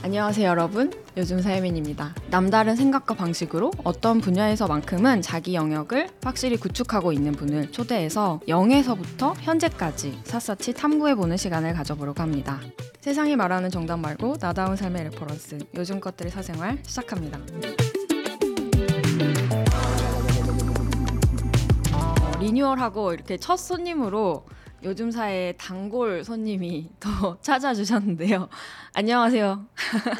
안녕하세요 0.00 0.48
여러분. 0.48 0.92
요즘사 1.16 1.42
혜민입니다. 1.42 2.14
남다른 2.30 2.76
생각과 2.76 3.14
방식으로 3.14 3.72
어떤 3.82 4.20
분야에서만큼은 4.20 5.22
자기 5.22 5.54
영역을 5.54 6.08
확실히 6.22 6.56
구축하고 6.56 7.12
있는 7.12 7.32
분을 7.32 7.72
초대해서 7.72 8.40
0에서부터 8.46 9.34
현재까지 9.40 10.20
샅샅이 10.22 10.74
탐구해보는 10.74 11.36
시간을 11.36 11.74
가져보려고 11.74 12.22
합니다. 12.22 12.60
세상이 13.00 13.34
말하는 13.34 13.70
정답 13.70 13.98
말고 13.98 14.36
나다운 14.40 14.76
삶의 14.76 15.04
reference 15.04 15.58
요즘 15.74 15.98
것들의 15.98 16.30
사생활 16.30 16.78
시작합니다. 16.84 17.40
어, 21.92 22.38
리뉴얼하고 22.38 23.14
이렇게 23.14 23.36
첫 23.36 23.56
손님으로 23.56 24.46
요즘사의 24.82 25.56
단골 25.58 26.22
손님이 26.24 26.88
또 27.00 27.36
찾아주셨는데요. 27.40 28.48
안녕하세요. 28.94 29.66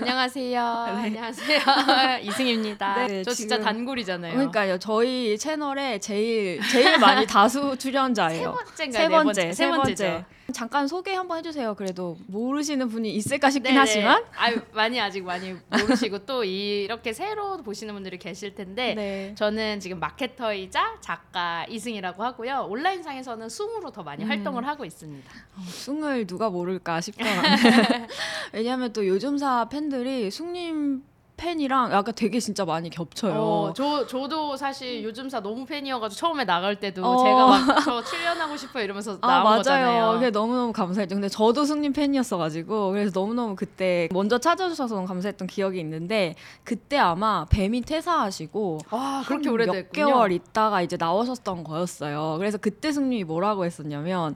안녕하세요. 0.01 0.85
네. 0.97 1.03
안녕하세요. 1.07 1.61
이승입니다. 2.23 3.07
네, 3.07 3.23
저 3.23 3.31
진짜 3.33 3.57
지금- 3.57 3.65
단골이잖아요. 3.65 4.33
그러니까요, 4.35 4.79
저희 4.79 5.39
채널에 5.39 5.99
제일 6.01 6.61
제일 6.71 6.99
많이 6.99 7.27
다수 7.27 7.71
세 7.73 7.77
출연자예요. 7.79 8.53
번째인가 8.53 8.99
세네 8.99 9.09
번째, 9.09 9.53
세 9.53 9.67
번째. 9.69 9.77
번째죠. 9.95 10.25
잠깐 10.55 10.89
소개 10.89 11.13
한번 11.13 11.39
해주세요. 11.39 11.75
그래도 11.75 12.17
모르시는 12.27 12.89
분이 12.89 13.15
있을까 13.15 13.51
싶긴 13.51 13.75
네네. 13.75 13.79
하지만. 13.79 14.25
아유, 14.35 14.57
많이 14.73 14.99
아직 14.99 15.23
많이 15.23 15.55
모르시고 15.71 16.21
또 16.21 16.43
이렇게 16.43 17.13
새로 17.13 17.59
보시는 17.59 17.93
분들이 17.93 18.19
계실 18.19 18.55
텐데 18.55 18.95
네. 18.95 19.35
저는 19.37 19.79
지금 19.81 20.01
마케터이자 20.01 21.01
작가 21.03 21.67
이승이라고 21.69 22.25
하고요. 22.25 22.67
온라인 22.71 23.03
상에서는 23.03 23.49
숭으로 23.51 23.91
더 23.91 24.03
많이 24.03 24.25
음. 24.25 24.31
활동을 24.31 24.67
하고 24.67 24.87
있습니다. 24.87 25.31
어, 25.31 25.61
숭을 25.61 26.27
누가 26.27 26.49
모를까 26.49 27.03
싶더라고요. 27.03 27.43
왜냐하면 28.55 28.93
또 28.95 29.07
요즘사 29.07 29.69
팬들이 29.69 30.31
숭님 30.31 31.03
팬이랑 31.39 31.93
약간 31.93 32.13
되게 32.15 32.39
진짜 32.41 32.65
많이 32.67 32.91
겹쳐요. 32.91 33.33
어, 33.35 33.73
저 33.75 34.07
저도 34.07 34.57
사실 34.57 35.03
요즘사 35.03 35.41
너무 35.41 35.65
팬이어가지고 35.65 36.19
처음에 36.19 36.45
나갈 36.45 36.79
때도 36.79 37.03
어. 37.03 37.25
제가 37.25 37.47
막 37.47 37.85
저 37.85 38.05
출연하고 38.05 38.57
싶어 38.57 38.83
이러면서 38.83 39.17
아 39.23 39.27
나온 39.29 39.45
맞아요. 39.45 39.57
거잖아요. 39.59 40.13
그게 40.15 40.31
너무 40.31 40.55
너무 40.55 40.73
감사했죠. 40.73 41.15
근데 41.15 41.29
저도 41.29 41.65
승님 41.65 41.93
팬이었어가지고 41.95 42.91
그래서 42.91 43.13
너무 43.13 43.33
너무 43.35 43.57
그때 43.57 44.09
먼저 44.13 44.37
찾아주셔서 44.39 44.95
너무 44.97 45.07
감사했던 45.07 45.49
기억이 45.49 45.79
있는데 45.81 46.35
그때 46.65 46.99
아마 46.99 47.47
뱀이 47.49 47.81
퇴사하시고 47.83 48.79
와 48.91 49.23
그렇게 49.27 49.49
한 49.49 49.55
오래됐군요. 49.55 49.83
몇 50.07 50.13
개월 50.13 50.33
있다가 50.33 50.83
이제 50.83 50.97
나오셨던 50.99 51.65
거였어요. 51.65 52.35
그래서 52.39 52.59
그때 52.59 52.91
승님이 52.93 53.25
뭐라고 53.25 53.65
했었냐면 53.65 54.35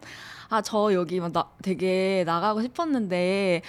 아 0.49 0.61
저 0.61 0.93
여기 0.93 1.19
막 1.19 1.33
나, 1.33 1.47
되게 1.63 2.25
나가고 2.27 2.61
싶었는데 2.61 3.63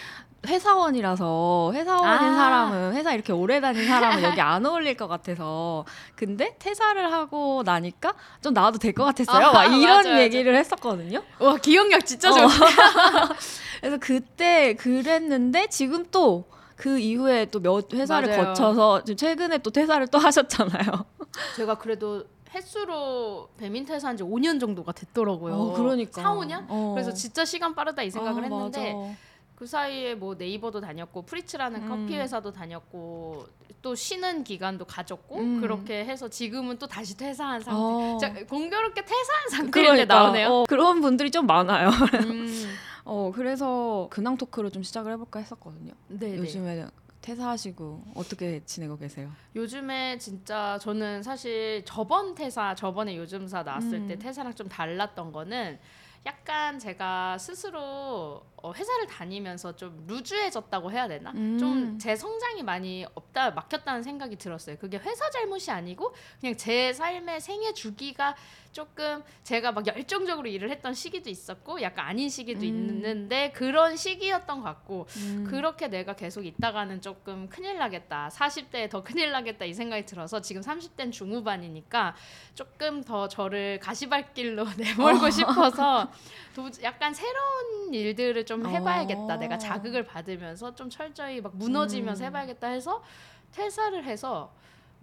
회사원이라서 0.45 1.71
회사원인 1.73 2.29
아. 2.29 2.35
사람은 2.35 2.93
회사 2.93 3.13
이렇게 3.13 3.31
오래 3.33 3.61
다닌 3.61 3.85
사람은 3.87 4.23
여기 4.23 4.41
안 4.41 4.65
어울릴 4.65 4.95
것 4.97 5.07
같아서 5.07 5.85
근데 6.15 6.55
퇴사를 6.59 7.11
하고 7.11 7.63
나니까 7.65 8.13
좀 8.41 8.53
나와도 8.53 8.77
될 8.79 8.93
것 8.93 9.05
같았어요. 9.05 9.47
아, 9.47 9.51
막 9.53 9.65
이런 9.65 10.03
맞아요, 10.03 10.19
얘기를 10.21 10.55
했었거든요. 10.55 11.23
와 11.39 11.55
기억력 11.57 12.05
진짜 12.05 12.29
어. 12.29 12.33
좋으시네. 12.33 12.65
그래서 13.81 13.97
그때 13.99 14.73
그랬는데 14.75 15.67
지금 15.67 16.05
또 16.11 16.45
그 16.75 16.97
이후에 16.99 17.45
또 17.45 17.59
몇 17.61 17.93
회사를 17.93 18.27
맞아요. 18.29 18.45
거쳐서 18.47 19.03
지금 19.05 19.15
최근에 19.15 19.59
또 19.59 19.69
퇴사를 19.69 20.05
또 20.07 20.17
하셨잖아요. 20.17 21.05
제가 21.55 21.75
그래도 21.77 22.25
햇수로 22.53 23.47
배민 23.57 23.85
퇴사 23.85 24.09
한 24.09 24.17
지 24.17 24.23
5년 24.23 24.59
정도가 24.59 24.91
됐더라고요. 24.91 25.53
어, 25.53 25.73
그러니까. 25.73 26.21
4, 26.21 26.33
5년? 26.35 26.65
어. 26.67 26.91
그래서 26.93 27.13
진짜 27.13 27.45
시간 27.45 27.73
빠르다 27.75 28.01
이 28.03 28.09
생각을 28.09 28.41
아, 28.41 28.45
했는데 28.47 28.93
맞아. 28.93 29.13
그 29.55 29.67
사이에 29.67 30.15
뭐 30.15 30.35
네이버도 30.35 30.81
다녔고 30.81 31.23
프릳츠라는 31.23 31.83
음. 31.83 31.87
커피 31.89 32.17
회사도 32.17 32.51
다녔고 32.51 33.45
또 33.81 33.95
쉬는 33.95 34.43
기간도 34.43 34.85
가졌고 34.85 35.37
음. 35.37 35.61
그렇게 35.61 36.05
해서 36.05 36.27
지금은 36.29 36.79
또 36.79 36.87
다시 36.87 37.15
퇴사한 37.17 37.61
상태. 37.61 37.77
어. 37.77 38.17
자, 38.19 38.33
공교롭게 38.45 39.01
퇴사한 39.03 39.49
상태일 39.49 39.71
그러니까 39.71 39.95
때 39.95 40.05
나오네요. 40.05 40.47
어, 40.49 40.63
그런 40.67 41.01
분들이 41.01 41.29
좀 41.31 41.45
많아요. 41.45 41.89
음. 41.89 42.75
어 43.05 43.31
그래서 43.35 44.07
근황 44.09 44.37
토크로 44.37 44.69
좀 44.69 44.81
시작을 44.81 45.11
해볼까 45.11 45.39
했었거든요. 45.39 45.91
네네. 46.07 46.37
요즘에 46.37 46.87
퇴사하시고 47.21 48.03
어떻게 48.15 48.61
지내고 48.65 48.97
계세요? 48.97 49.29
요즘에 49.55 50.17
진짜 50.17 50.77
저는 50.81 51.21
사실 51.23 51.83
저번 51.85 52.33
퇴사 52.35 52.75
저번에 52.75 53.17
요즘사 53.17 53.63
나왔을 53.63 53.93
음. 53.95 54.07
때 54.07 54.17
퇴사랑 54.17 54.55
좀 54.55 54.69
달랐던 54.69 55.33
거는 55.33 55.79
약간 56.25 56.79
제가 56.79 57.37
스스로 57.37 58.45
어, 58.55 58.71
회사를 58.73 59.07
다니면서 59.07 59.75
좀 59.75 60.05
루즈해졌다고 60.07 60.91
해야 60.91 61.07
되나? 61.07 61.31
음. 61.31 61.57
좀제 61.59 62.15
성장이 62.15 62.63
많이 62.63 63.05
없다 63.13 63.51
막혔다는 63.51 64.03
생각이 64.03 64.37
들었어요. 64.37 64.77
그게 64.77 64.97
회사 64.97 65.29
잘못이 65.29 65.71
아니고 65.71 66.13
그냥 66.39 66.55
제 66.55 66.93
삶의 66.93 67.41
생애 67.41 67.73
주기가 67.73 68.35
조금 68.73 69.23
제가 69.43 69.71
막 69.71 69.85
열정적으로 69.85 70.49
일을 70.49 70.71
했던 70.71 70.95
시기도 70.95 71.29
있었고 71.29 71.81
약간 71.83 72.07
아닌 72.07 72.27
시기도 72.27 72.61
음. 72.61 72.65
있는데 72.65 73.51
그런 73.51 73.95
시기였던 73.95 74.57
것 74.57 74.63
같고 74.63 75.05
음. 75.17 75.45
그렇게 75.47 75.87
내가 75.87 76.13
계속 76.15 76.43
있다가는 76.45 76.99
조금 76.99 77.47
큰일 77.47 77.77
나겠다. 77.77 78.29
40대에 78.33 78.89
더 78.89 79.03
큰일 79.03 79.31
나겠다 79.31 79.65
이 79.65 79.73
생각이 79.73 80.07
들어서 80.07 80.41
지금 80.41 80.63
30대는 80.63 81.11
중후반이니까 81.11 82.15
조금 82.55 83.03
더 83.03 83.27
저를 83.27 83.79
가시밭길로 83.79 84.65
내몰고 84.75 85.29
싶어서 85.29 86.09
도, 86.55 86.69
약간 86.81 87.13
새로운 87.13 87.93
일들을 87.93 88.43
좀 88.45 88.65
해봐야겠다. 88.65 89.35
어. 89.35 89.37
내가 89.37 89.59
자극을 89.59 90.03
받으면서 90.03 90.73
좀 90.73 90.89
철저히 90.89 91.41
막 91.41 91.55
무너지면서 91.55 92.23
음. 92.23 92.25
해봐야겠다 92.27 92.67
해서 92.69 93.03
퇴사를 93.51 94.03
해서 94.03 94.51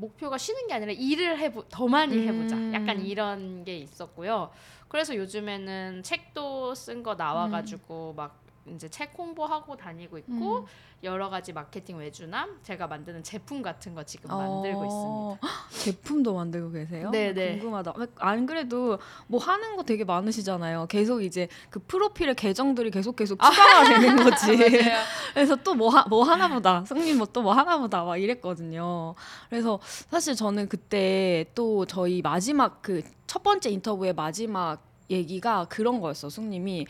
목표가 0.01 0.39
쉬는 0.39 0.67
게 0.67 0.75
아니라 0.75 0.93
일을 0.93 1.39
해보 1.39 1.69
더 1.69 1.87
많이 1.87 2.27
해보자. 2.27 2.57
음. 2.57 2.73
약간 2.75 3.01
이런 3.05 3.65
게 3.65 3.77
있었고요. 3.79 4.51
그래서 4.89 5.15
요즘에는 5.15 6.03
책도 6.03 6.75
쓴 6.75 7.03
거 7.03 7.15
나와가지고 7.15 8.15
막 8.17 8.40
이제 8.75 8.89
책 8.89 9.13
홍보하고 9.17 9.77
다니고 9.77 10.19
있고 10.19 10.59
음. 10.61 10.67
여러 11.03 11.31
가지 11.31 11.53
마케팅 11.53 11.99
외주남 11.99 12.59
제가 12.63 12.87
만드는 12.87 13.23
제품 13.23 13.63
같은 13.63 13.95
거 13.95 14.03
지금 14.05 14.29
만들고 14.31 14.85
있습니다. 14.85 14.91
어, 14.91 15.39
제품도 15.71 16.35
만들고 16.35 16.71
계세요? 16.73 17.11
네네. 17.11 17.59
궁금하다. 17.59 17.95
안 18.17 18.47
그래도 18.47 18.99
뭐 19.27 19.41
하는 19.41 19.77
거 19.77 19.83
되게 19.83 20.05
많으시잖아요. 20.05 20.87
계속 20.89 21.23
이제 21.23 21.49
그 21.71 21.81
프로필의 21.81 22.35
계정들이 22.35 22.91
계속 22.91 23.17
계속 23.17 23.41
추가가 23.41 23.85
되는 23.85 24.17
거지. 24.17 24.57
그래서 25.35 25.57
또뭐 25.57 25.91
뭐 26.09 26.25
하나보다 26.25 26.85
승님 26.85 27.19
뭐또 27.19 27.43
뭐 27.43 27.53
하나보다 27.55 28.05
막 28.05 28.17
이랬거든요. 28.19 29.15
그래서 29.49 29.81
사실 30.11 30.35
저는 30.35 30.69
그때 30.69 31.47
또 31.55 31.87
저희 31.87 32.21
마지막 32.23 32.83
그 32.83 33.03
첫 33.31 33.45
번째 33.45 33.71
인터뷰의 33.71 34.13
마지막 34.13 34.83
얘기가 35.09 35.67
그런 35.69 36.01
거였어. 36.01 36.29
승님이 36.29 36.85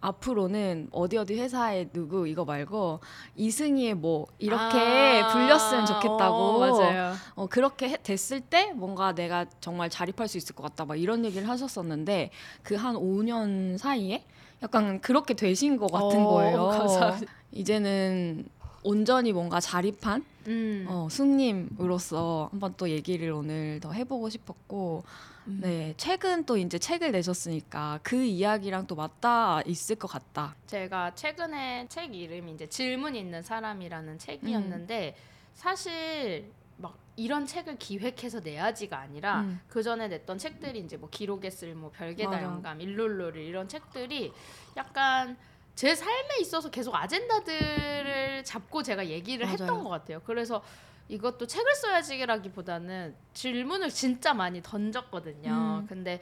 앞으로는 0.00 0.88
어디 0.92 1.16
어디 1.16 1.34
회사에 1.38 1.88
누구 1.92 2.28
이거 2.28 2.44
말고 2.44 3.00
이승희의 3.34 3.94
뭐 3.94 4.26
이렇게 4.38 4.78
아, 5.22 5.32
불렸으면 5.32 5.86
좋겠다고. 5.86 6.34
어, 6.36 6.58
맞아요. 6.58 7.14
어, 7.34 7.46
그렇게 7.46 7.88
해- 7.88 7.96
됐을 8.02 8.40
때 8.40 8.72
뭔가 8.72 9.14
내가 9.14 9.46
정말 9.60 9.90
자립할 9.90 10.28
수 10.28 10.36
있을 10.38 10.54
것 10.54 10.62
같다 10.62 10.84
막 10.84 10.96
이런 10.96 11.24
얘기를 11.24 11.48
하셨었는데 11.48 12.30
그 12.62 12.76
한 12.76 12.94
5년 12.94 13.78
사이에 13.78 14.22
약간 14.62 15.00
그렇게 15.00 15.34
되신 15.34 15.76
것 15.76 15.90
같은 15.90 16.24
어, 16.24 16.30
거예요. 16.30 16.66
감사합니다. 16.68 17.32
이제는 17.52 18.46
온전히 18.82 19.32
뭔가 19.32 19.58
자립한 19.60 20.24
음. 20.46 20.86
어, 20.88 21.08
승님으로서 21.10 22.48
한번 22.52 22.74
또 22.76 22.88
얘기를 22.88 23.30
오늘 23.32 23.80
더 23.80 23.90
해보고 23.92 24.28
싶었고 24.28 25.02
음. 25.46 25.60
네 25.62 25.94
최근 25.96 26.44
또 26.44 26.56
이제 26.56 26.78
책을 26.78 27.12
내셨으니까 27.12 28.00
그 28.02 28.22
이야기랑 28.24 28.86
또 28.86 28.94
맞닿아 28.94 29.62
있을 29.66 29.96
것 29.96 30.08
같다. 30.08 30.54
제가 30.66 31.14
최근에 31.14 31.86
책 31.88 32.14
이름이 32.14 32.52
이제 32.52 32.68
질문 32.68 33.14
있는 33.14 33.42
사람이라는 33.42 34.18
책이었는데 34.18 35.16
사실 35.54 36.50
막 36.78 36.96
이런 37.16 37.46
책을 37.46 37.78
기획해서 37.78 38.40
내야지가 38.40 38.98
아니라 38.98 39.40
음. 39.40 39.60
그 39.68 39.82
전에 39.82 40.08
냈던 40.08 40.38
책들이 40.38 40.80
이제 40.80 40.96
뭐 40.96 41.08
기록의 41.08 41.50
쓸모, 41.50 41.90
별개다. 41.90 42.42
영감, 42.42 42.80
일롤로리 42.80 43.46
이런 43.46 43.68
책들이 43.68 44.32
약간 44.76 45.36
제 45.74 45.94
삶에 45.94 46.38
있어서 46.40 46.70
계속 46.70 46.94
아젠다들을 46.94 48.44
잡고 48.44 48.82
제가 48.82 49.06
얘기를 49.08 49.46
맞아요. 49.46 49.52
했던 49.58 49.84
것 49.84 49.90
같아요. 49.90 50.20
그래서 50.24 50.62
이것도 51.08 51.46
책을 51.46 51.74
써야지라기보다는 51.74 53.14
질문을 53.34 53.90
진짜 53.90 54.34
많이 54.34 54.60
던졌거든요. 54.62 55.80
음. 55.82 55.86
근데 55.86 56.20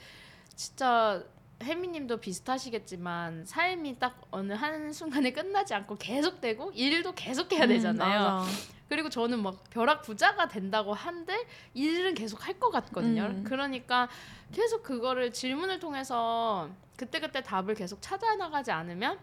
진짜 0.54 1.22
혜미님도 1.62 2.18
비슷하시겠지만 2.18 3.46
삶이 3.46 3.98
딱 3.98 4.20
어느 4.30 4.52
한 4.52 4.92
순간에 4.92 5.32
끝나지 5.32 5.72
않고 5.74 5.96
계속되고 5.96 6.72
일도 6.72 7.12
계속해야 7.14 7.66
되잖아요. 7.66 8.42
음. 8.42 8.74
그리고 8.88 9.08
저는 9.08 9.42
막 9.42 9.64
벼락 9.70 10.02
부자가 10.02 10.48
된다고 10.48 10.92
한들 10.92 11.34
일은 11.72 12.14
계속 12.14 12.46
할 12.46 12.58
것 12.60 12.70
같거든요. 12.70 13.22
음. 13.22 13.44
그러니까 13.44 14.08
계속 14.52 14.82
그거를 14.82 15.32
질문을 15.32 15.80
통해서 15.80 16.68
그때그때 16.96 17.42
답을 17.42 17.74
계속 17.74 18.00
찾아 18.02 18.36
나가지 18.36 18.70
않으면 18.70 19.18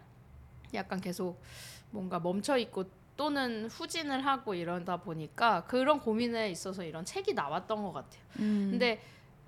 약간 0.73 0.99
계속 0.99 1.39
뭔가 1.91 2.19
멈춰 2.19 2.57
있고 2.57 2.85
또는 3.21 3.67
후진을 3.67 4.25
하고 4.25 4.55
이러다 4.55 4.97
보니까 4.97 5.63
그런 5.65 5.99
고민에 5.99 6.49
있어서 6.49 6.83
이런 6.83 7.05
책이 7.05 7.35
나왔던 7.35 7.83
것 7.83 7.93
같아요. 7.93 8.21
음. 8.39 8.69
근데 8.71 8.99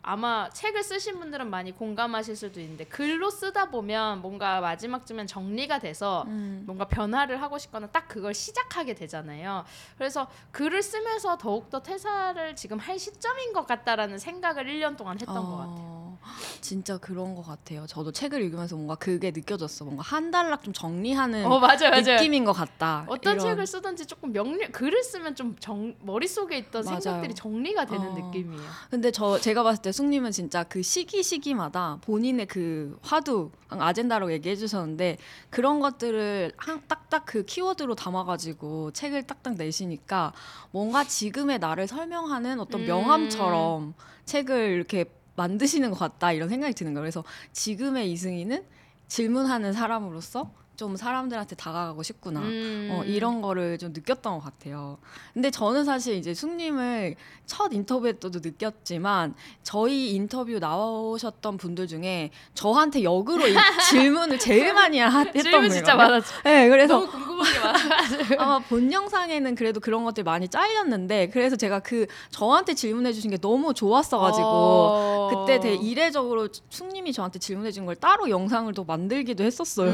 아마 0.04 0.48
책을 0.48 0.84
쓰신 0.84 1.20
분들은 1.20 1.50
많이 1.50 1.72
공감하실 1.72 2.36
수도 2.36 2.60
있는데 2.60 2.86
글로 2.86 3.32
쓰다 3.32 3.72
보면 3.72 4.22
뭔가 4.22 4.62
마지막쯤엔 4.62 5.26
정리가 5.26 5.80
돼서 5.80 6.24
음. 6.28 6.62
뭔가 6.68 6.88
변화를 6.88 7.42
하고 7.42 7.58
싶거나 7.58 7.88
딱 7.88 8.08
그걸 8.08 8.36
시작하게 8.36 8.94
되잖아요. 8.94 9.66
그래서 9.98 10.28
글을 10.52 10.84
쓰면서 10.84 11.40
더욱더 11.40 11.82
퇴사를 11.82 12.56
지금 12.56 12.78
할 12.78 13.00
시점인 13.00 13.54
것 13.54 13.66
같다라는 13.66 14.20
생각을 14.20 14.66
1년 14.66 14.98
동안 14.98 15.20
했던 15.20 15.34
것 15.34 15.58
같아요. 15.58 16.13
어, 16.24 16.62
진짜 16.62 16.98
그런 16.98 17.36
것 17.36 17.46
같아요. 17.46 17.86
저도 17.88 18.12
책을 18.12 18.42
읽으면서 18.42 18.76
뭔가 18.76 18.96
그게 18.96 19.32
느껴졌어. 19.32 19.86
뭔가 19.86 20.04
한 20.04 20.32
달락 20.32 20.64
좀 20.64 20.74
정리하는 20.74 21.46
어 21.46 21.60
맞아요, 21.60 21.90
맞아요. 21.92 22.16
느낌인 22.16 22.46
것 22.46 22.54
같다. 22.54 23.06
어떤 23.08 23.36
이런. 23.36 23.48
책을 23.48 23.68
쓰든지 23.68 24.06
조금 24.06 24.32
명리 24.32 24.68
글을 24.72 25.04
쓰면 25.04 25.36
좀 25.36 25.56
정, 25.60 25.94
머릿속에 26.02 26.58
있던 26.58 26.86
맞아요. 26.86 27.00
생각들이 27.02 27.36
정리가 27.36 27.86
되는 27.86 28.08
어. 28.08 28.14
느낌이에요. 28.14 28.62
근데 28.90 29.12
저 29.12 29.40
제가 29.40 29.64
봤을 29.64 29.82
때 29.82 29.92
숙님은 29.92 30.32
진짜 30.32 30.64
그 30.64 30.82
시기 30.82 31.22
시기마다 31.22 32.00
본인의 32.02 32.48
그 32.48 32.98
화두 33.02 33.52
아젠다라고 33.70 34.32
얘기해 34.34 34.56
주셨는데 34.56 35.18
그런 35.50 35.80
것들을 35.80 36.54
한 36.58 36.82
딱딱 36.88 37.26
그 37.26 37.44
키워드로 37.44 37.96
담아가지고 37.96 38.92
책을 38.92 39.24
딱딱 39.28 39.56
내시니까 39.56 40.34
뭔가 40.72 41.04
지금의 41.04 41.60
나를 41.60 41.88
설명하는 41.88 42.60
어떤 42.60 42.82
음. 42.82 42.86
명함처럼 42.86 43.94
책을 44.26 44.72
이렇게 44.72 45.06
만드시는 45.36 45.92
것 45.92 45.98
같다 45.98 46.32
이런 46.32 46.50
생각이 46.50 46.74
드는 46.74 46.94
거예요. 46.94 47.04
그래서 47.04 47.24
지금의 47.52 48.12
이승희는 48.12 48.64
질문하는 49.08 49.74
사람으로서 49.74 50.54
좀 50.76 50.96
사람들한테 50.96 51.56
다가가고 51.56 52.02
싶구나. 52.02 52.40
음. 52.42 52.90
어, 52.92 53.04
이런 53.04 53.42
거를 53.42 53.78
좀 53.78 53.94
느꼈던 53.94 54.40
것 54.40 54.44
같아요. 54.44 54.98
근데 55.34 55.52
저는 55.52 55.86
사실 55.86 56.16
이제 56.16 56.34
숙님을 56.34 57.16
첫 57.46 57.72
인터뷰 57.74 58.12
때도 58.12 58.40
느꼈지만 58.42 59.36
저희 59.62 60.12
인터뷰 60.16 60.58
나오셨던 60.58 61.58
분들 61.58 61.88
중에 61.88 62.32
저한테 62.56 63.04
역으로 63.04 63.48
이 63.48 63.54
질문을 63.92 64.40
제일 64.40 64.74
많이 64.74 64.98
하- 65.00 65.20
했던 65.20 65.44
질문. 65.44 65.70
진짜 65.70 65.96
많았죠. 65.96 66.28
네, 66.44 66.68
그래서 66.70 66.96
너무 66.96 67.12
궁금한 67.12 67.54
게 67.54 67.60
많아가지고. 67.60 68.42
아마 68.42 68.60
본 68.60 68.92
영상에는 68.92 69.54
그래도 69.56 69.80
그런 69.80 70.04
것들 70.04 70.24
많이 70.24 70.48
잘렸는데 70.48 71.30
그래서 71.30 71.56
제가 71.56 71.80
그 71.82 72.08
저한테 72.32 72.74
질문해 72.74 73.14
주신 73.14 73.30
게 73.30 73.38
너무 73.38 73.74
좋았어가지고 73.76 74.48
어. 74.48 75.30
그때 75.46 75.60
되게 75.60 75.76
이례적으로 75.76 76.48
숙님이 76.70 77.14
저한테 77.14 77.38
질문해 77.40 77.72
준 77.72 77.84
걸 77.84 77.96
따로 77.98 78.30
영상을 78.30 78.74
또 78.74 78.86
만들기도 78.86 79.44
했었어요. 79.44 79.92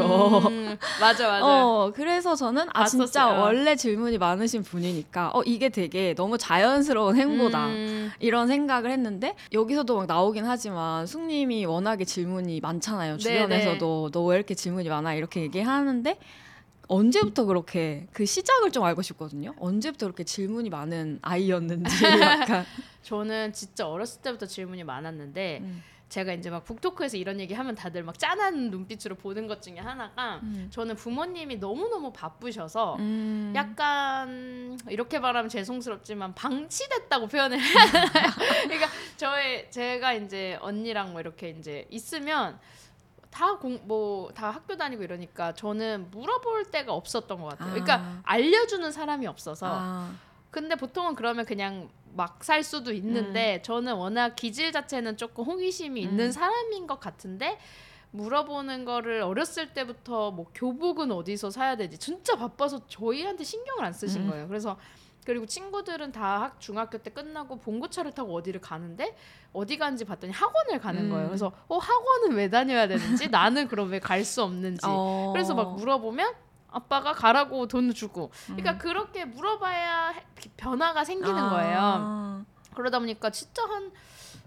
음, 0.48 0.69
맞아 1.00 1.28
맞아. 1.28 1.46
어, 1.46 1.92
그래서 1.96 2.36
저는 2.36 2.68
아 2.74 2.86
진짜 2.86 3.06
봤었어요. 3.26 3.42
원래 3.42 3.76
질문이 3.76 4.18
많으신 4.18 4.64
분이니까 4.64 5.32
어 5.34 5.42
이게 5.44 5.70
되게 5.70 6.14
너무 6.16 6.38
자연스러운 6.38 7.16
행보다 7.18 7.68
음, 7.68 8.12
이런 8.20 8.48
생각을 8.48 8.92
했는데 8.92 9.36
여기서도 9.54 9.96
막 9.98 10.06
나오긴 10.08 10.46
하지만 10.46 11.06
숙님이 11.08 11.66
워낙에 11.66 12.06
질문이 12.06 12.60
많잖아요. 12.62 13.18
주변에서도 13.18 14.10
너 14.12 14.24
왜 14.30 14.36
이렇게 14.38 14.54
질문이 14.54 14.88
많아 14.90 15.14
이렇게 15.16 15.42
얘기하는데 15.42 16.18
언제부터 16.88 17.46
그렇게 17.46 18.08
그 18.14 18.26
시작을 18.26 18.72
좀 18.72 18.84
알고 18.84 19.02
싶거든요. 19.04 19.54
언제부터 19.60 20.08
그렇게 20.08 20.24
질문이 20.24 20.70
많은 20.70 21.20
아이였는지 21.22 21.90
약간 22.22 22.66
저는 23.04 23.54
진짜 23.54 23.88
어렸을 23.88 24.22
때부터 24.22 24.46
질문이 24.48 24.84
많았는데 24.84 25.60
음. 25.62 25.84
제가 26.10 26.34
이제 26.34 26.50
막 26.50 26.66
북토크에서 26.66 27.18
이런 27.18 27.40
얘기 27.40 27.54
하면 27.54 27.76
다들 27.76 28.04
막 28.04 28.18
짠한 28.18 28.72
눈빛으로 28.72 29.16
보는 29.16 29.48
것 29.48 29.62
중에 29.62 29.78
하나가 29.78 30.40
음. 30.42 30.68
저는 30.72 30.96
부모님이 30.96 31.58
너무너무 31.58 32.12
바쁘셔서 32.12 32.96
음. 32.98 33.54
약간 33.56 34.78
이렇게 34.90 35.20
말하면 35.20 35.50
죄송스럽지만 35.50 36.34
방치됐다고 36.34 37.28
표현을? 37.28 37.60
그러니까 38.66 38.88
저의 39.18 39.70
제가 39.70 40.14
이제 40.14 40.58
언니랑 40.62 41.12
뭐 41.12 41.22
이렇게 41.22 41.50
이제 41.50 41.88
있으면 41.92 42.60
다공뭐다 43.30 44.50
학교 44.50 44.76
다니고 44.76 45.04
이러니까 45.04 45.54
저는 45.54 46.10
물어볼 46.10 46.72
데가 46.72 46.94
없었던 46.94 47.40
것 47.40 47.50
같아요. 47.50 47.70
그러니까 47.70 47.96
아. 47.96 48.22
알려주는 48.24 48.92
사람이 48.92 49.28
없어서 49.28 49.68
아. 49.70 50.12
근데 50.50 50.76
보통은 50.76 51.14
그러면 51.14 51.46
그냥 51.46 51.90
막 52.16 52.40
살 52.44 52.64
수도 52.64 52.92
있는데 52.94 53.62
저는 53.62 53.94
워낙 53.96 54.36
기질 54.36 54.72
자체는 54.72 55.18
조금 55.18 55.46
호기심이 55.46 56.02
있는 56.02 56.26
음. 56.26 56.32
사람인 56.32 56.88
것 56.88 57.00
같은데 57.00 57.58
물어보는 58.12 58.86
거를 58.86 59.22
어렸을 59.22 59.74
때부터 59.74 60.32
뭐 60.32 60.48
교복은 60.56 61.12
어디서 61.12 61.52
사야 61.52 61.76
되지 61.78 61.98
진짜 61.98 62.36
바빠서 62.36 62.88
저희한테 62.88 63.44
신경을 63.44 63.86
안 63.86 63.94
쓰신 63.94 64.24
음. 64.24 64.30
거예요. 64.30 64.48
그래서 64.48 64.78
그리고 65.26 65.46
친구들은 65.46 66.12
다 66.12 66.42
학, 66.42 66.60
중학교 66.60 66.98
때 66.98 67.12
끝나고 67.12 67.58
봉고차를 67.60 68.14
타고 68.14 68.34
어디를 68.36 68.62
가는데 68.62 69.16
어디 69.54 69.78
가는지 69.78 70.06
봤더니 70.06 70.34
학원을 70.34 70.80
가는 70.80 71.04
음. 71.06 71.10
거예요. 71.12 71.28
그래서 71.28 71.52
어 71.68 71.78
학원은 71.78 72.36
왜 72.36 72.50
다녀야 72.50 72.88
되는지 72.88 73.28
나는 73.30 73.68
그럼 73.68 73.92
왜 73.92 74.00
갈 74.00 74.24
수 74.26 74.42
없는지 74.42 74.82
어. 74.88 75.30
그래서 75.34 75.54
막 75.54 75.76
물어보면 75.76 76.34
아빠가 76.72 77.14
가라고 77.14 77.68
돈 77.68 77.94
주고 77.94 78.32
그러니까 78.46 78.74
음. 78.74 78.78
그렇게 78.78 79.26
물어봐야 79.26 80.10
해- 80.10 80.26
변화가 80.58 81.04
생기는 81.04 81.36
아. 81.38 81.50
거예요. 81.50 82.46
그러다 82.76 83.00
보니까 83.00 83.30
진짜 83.32 83.64
한 83.64 83.92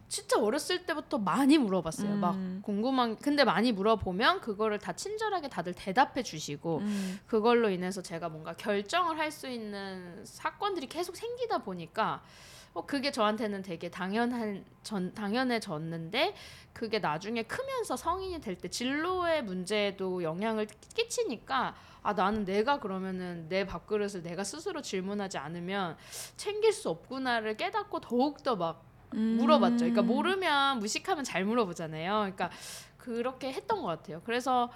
진짜 0.08 0.38
어렸을 0.38 0.84
때부터 0.84 1.16
많이 1.18 1.56
물어봤어요. 1.56 2.10
음. 2.10 2.20
막 2.20 2.36
궁금한 2.62 3.16
근데 3.16 3.44
많이 3.44 3.72
물어보면 3.72 4.40
그거를 4.42 4.78
다 4.78 4.92
친절하게 4.92 5.48
다들 5.48 5.72
대답해 5.74 6.22
주시고 6.22 6.78
음. 6.78 7.18
그걸로 7.26 7.70
인해서 7.70 8.02
제가 8.02 8.28
뭔가 8.28 8.52
결정을 8.54 9.18
할 9.18 9.32
수 9.32 9.48
있는 9.48 10.22
사건들이 10.24 10.86
계속 10.86 11.16
생기다 11.16 11.58
보니까 11.58 12.22
어 12.74 12.86
그게 12.86 13.10
저한테는 13.12 13.62
되게 13.62 13.90
당연한 13.90 14.64
전 14.82 15.12
당연해졌는데 15.12 16.34
그게 16.72 16.98
나중에 17.00 17.42
크면서 17.42 17.96
성인이 17.96 18.40
될 18.40 18.56
때 18.56 18.68
진로의 18.68 19.44
문제에도 19.44 20.22
영향을 20.22 20.66
끼치니까 20.94 21.74
아 22.02 22.12
나는 22.14 22.44
내가 22.44 22.80
그러면은 22.80 23.46
내 23.48 23.66
밥그릇을 23.66 24.22
내가 24.22 24.42
스스로 24.44 24.80
질문하지 24.80 25.36
않으면 25.38 25.96
챙길 26.36 26.72
수 26.72 26.88
없구나를 26.88 27.56
깨닫고 27.56 28.00
더욱 28.00 28.42
더 28.42 28.56
막 28.56 28.84
음. 29.14 29.36
물어봤죠. 29.38 29.76
그러니까 29.76 30.00
모르면 30.00 30.78
무식하면 30.78 31.22
잘 31.24 31.44
물어보잖아요. 31.44 32.12
그러니까 32.20 32.50
그렇게 32.96 33.52
했던 33.52 33.82
것 33.82 33.88
같아요. 33.88 34.22
그래서 34.24 34.70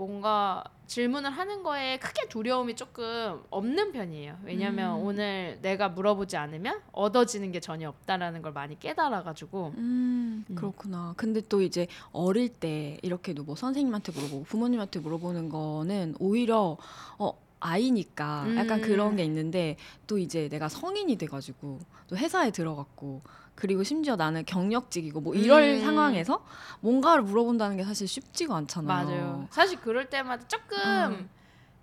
뭔가 0.00 0.64
질문을 0.86 1.28
하는 1.30 1.62
거에 1.62 1.98
크게 1.98 2.26
두려움이 2.28 2.74
조금 2.74 3.42
없는 3.50 3.92
편이에요. 3.92 4.38
왜냐하면 4.44 4.98
음. 4.98 5.04
오늘 5.04 5.58
내가 5.60 5.90
물어보지 5.90 6.38
않으면 6.38 6.80
얻어지는 6.92 7.52
게 7.52 7.60
전혀 7.60 7.90
없다라는 7.90 8.40
걸 8.40 8.52
많이 8.52 8.80
깨달아가지고 8.80 9.74
음, 9.76 10.46
음. 10.48 10.54
그렇구나. 10.54 11.12
근데 11.18 11.42
또 11.42 11.60
이제 11.60 11.86
어릴 12.12 12.48
때 12.48 12.96
이렇게도 13.02 13.44
뭐 13.44 13.56
선생님한테 13.56 14.12
물어보고 14.12 14.44
부모님한테 14.44 15.00
물어보는 15.00 15.50
거는 15.50 16.14
오히려 16.18 16.78
어 17.18 17.38
아이니까 17.60 18.46
약간 18.56 18.78
음. 18.78 18.82
그런 18.82 19.16
게 19.16 19.24
있는데 19.24 19.76
또 20.06 20.16
이제 20.16 20.48
내가 20.48 20.70
성인이 20.70 21.14
돼가지고 21.16 21.78
또 22.06 22.16
회사에 22.16 22.52
들어갔고 22.52 23.20
그리고 23.54 23.82
심지어 23.82 24.16
나는 24.16 24.44
경력직이고 24.44 25.20
뭐 25.20 25.34
이럴 25.34 25.62
음. 25.62 25.80
상황에서 25.80 26.44
뭔가를 26.80 27.22
물어본다는 27.22 27.76
게 27.76 27.84
사실 27.84 28.08
쉽지가 28.08 28.56
않잖아요. 28.56 29.06
맞아요. 29.06 29.48
사실 29.50 29.78
그럴 29.80 30.08
때마다 30.08 30.46
조금 30.48 30.78
음. 30.78 31.30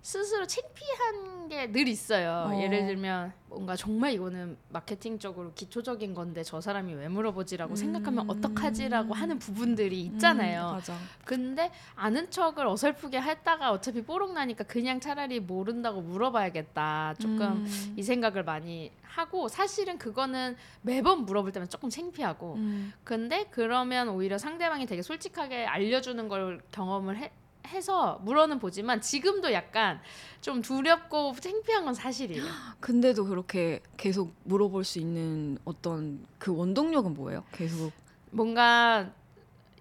스스로 0.02 0.46
창피한 0.46 1.48
게 1.48 1.66
늘 1.72 1.88
있어요. 1.88 2.50
어. 2.54 2.60
예를 2.62 2.86
들면 2.86 3.32
뭔가 3.48 3.74
정말 3.74 4.12
이거는 4.12 4.58
마케팅적으로 4.68 5.52
기초적인 5.54 6.12
건데 6.14 6.42
저 6.42 6.60
사람이 6.60 6.92
왜 6.94 7.08
물어보지라고 7.08 7.72
음. 7.72 7.76
생각하면 7.76 8.28
어떡하지라고 8.30 9.14
하는 9.14 9.38
부분들이 9.38 10.02
있잖아요. 10.02 10.68
음, 10.68 10.72
맞아. 10.74 10.94
근데 11.24 11.72
아는 11.94 12.30
척을 12.30 12.66
어설프게 12.66 13.20
했다가 13.20 13.70
어차피 13.72 14.02
뽀록 14.02 14.32
나니까 14.34 14.64
그냥 14.64 15.00
차라리 15.00 15.40
모른다고 15.40 16.02
물어봐야겠다. 16.02 17.14
조금 17.18 17.40
음. 17.40 17.94
이 17.96 18.02
생각을 18.02 18.44
많이 18.44 18.92
하고 19.02 19.48
사실은 19.48 19.98
그거는 19.98 20.54
매번 20.82 21.24
물어볼 21.24 21.50
때면 21.52 21.68
조금 21.70 21.88
창피하고 21.88 22.54
음. 22.54 22.92
근데 23.04 23.46
그러면 23.50 24.10
오히려 24.10 24.36
상대방이 24.36 24.84
되게 24.86 25.00
솔직하게 25.02 25.64
알려주는 25.64 26.28
걸 26.28 26.60
경험을 26.72 27.16
해, 27.16 27.32
해서 27.68 28.18
물어는 28.22 28.58
보지만 28.58 29.00
지금도 29.00 29.52
약간 29.52 30.00
좀 30.40 30.62
두렵고 30.62 31.34
창피한 31.38 31.84
건 31.84 31.94
사실이에요. 31.94 32.42
근데도 32.80 33.24
그렇게 33.24 33.80
계속 33.96 34.34
물어볼 34.44 34.84
수 34.84 34.98
있는 34.98 35.58
어떤 35.64 36.26
그 36.38 36.54
원동력은 36.54 37.14
뭐예요? 37.14 37.44
계속 37.52 37.92
뭔가 38.30 39.10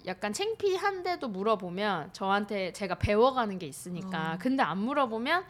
약간 0.06 0.32
창피한데도 0.32 1.28
물어보면 1.28 2.14
저한테 2.14 2.72
제가 2.72 2.96
배워가는 2.96 3.60
게 3.60 3.66
있으니까 3.66 4.34
어. 4.34 4.38
근데 4.40 4.64
안 4.64 4.78
물어보면 4.80 5.44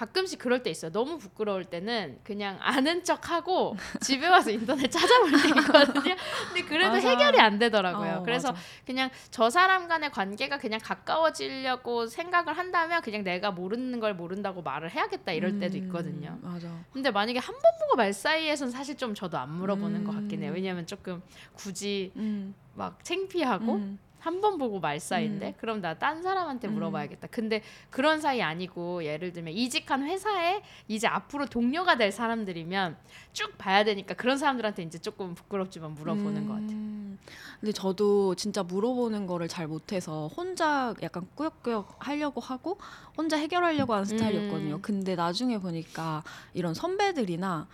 가끔씩 0.00 0.38
그럴 0.38 0.62
때 0.62 0.70
있어요. 0.70 0.90
너무 0.92 1.18
부끄러울 1.18 1.66
때는 1.66 2.20
그냥 2.24 2.56
아는 2.62 3.04
척하고 3.04 3.76
집에 4.00 4.26
와서 4.28 4.50
인터넷 4.50 4.88
찾아볼 4.90 5.30
때 5.30 5.48
있거든요. 5.48 6.16
근데 6.48 6.62
그래도 6.66 6.92
맞아. 6.94 7.08
해결이 7.10 7.38
안 7.38 7.58
되더라고요. 7.58 8.12
어, 8.20 8.22
그래서 8.22 8.48
맞아. 8.52 8.60
그냥 8.86 9.10
저 9.30 9.50
사람 9.50 9.88
간의 9.88 10.10
관계가 10.10 10.56
그냥 10.56 10.80
가까워지려고 10.82 12.06
생각을 12.06 12.56
한다면 12.56 13.02
그냥 13.02 13.24
내가 13.24 13.50
모르는 13.50 14.00
걸 14.00 14.14
모른다고 14.14 14.62
말을 14.62 14.90
해야겠다 14.90 15.32
이럴 15.32 15.58
때도 15.58 15.76
음, 15.76 15.82
있거든요. 15.84 16.38
맞아. 16.40 16.66
근데 16.94 17.10
만약에 17.10 17.38
한 17.38 17.54
번 17.60 17.62
보고 17.82 17.96
말 17.96 18.14
사이에선 18.14 18.70
사실 18.70 18.96
좀 18.96 19.14
저도 19.14 19.36
안 19.36 19.52
물어보는 19.52 20.04
것 20.04 20.12
같긴 20.14 20.42
해요. 20.42 20.52
음. 20.52 20.54
왜냐면 20.54 20.86
조금 20.86 21.20
굳이 21.52 22.10
음, 22.16 22.54
막 22.74 23.04
창피하고 23.04 23.74
음. 23.74 23.98
한 24.20 24.40
번 24.40 24.58
보고 24.58 24.80
말 24.80 25.00
사이인데 25.00 25.48
음. 25.48 25.54
그럼 25.58 25.80
나 25.80 25.94
딴 25.94 26.22
사람한테 26.22 26.68
음. 26.68 26.74
물어봐야겠다. 26.74 27.28
근데 27.30 27.62
그런 27.90 28.20
사이 28.20 28.40
아니고 28.42 29.04
예를 29.04 29.32
들면 29.32 29.52
이직한 29.54 30.02
회사에 30.04 30.62
이제 30.88 31.06
앞으로 31.06 31.46
동료가 31.46 31.96
될 31.96 32.12
사람들이면 32.12 32.96
쭉 33.32 33.56
봐야 33.58 33.84
되니까 33.84 34.14
그런 34.14 34.38
사람들한테 34.38 34.82
이제 34.82 34.98
조금 34.98 35.34
부끄럽지만 35.34 35.94
물어보는 35.94 36.46
것 36.46 36.54
같아요. 36.54 36.70
음. 36.70 37.18
근데 37.60 37.72
저도 37.72 38.34
진짜 38.34 38.62
물어보는 38.62 39.26
거를 39.26 39.48
잘 39.48 39.66
못해서 39.66 40.28
혼자 40.28 40.94
약간 41.02 41.26
꾸역꾸역 41.34 41.96
하려고 41.98 42.40
하고 42.40 42.78
혼자 43.16 43.36
해결하려고 43.36 43.92
하는 43.92 44.04
스타일이었거든요. 44.06 44.76
음. 44.76 44.82
근데 44.82 45.16
나중에 45.16 45.58
보니까 45.58 46.22
이런 46.54 46.72
선배들이나 46.72 47.68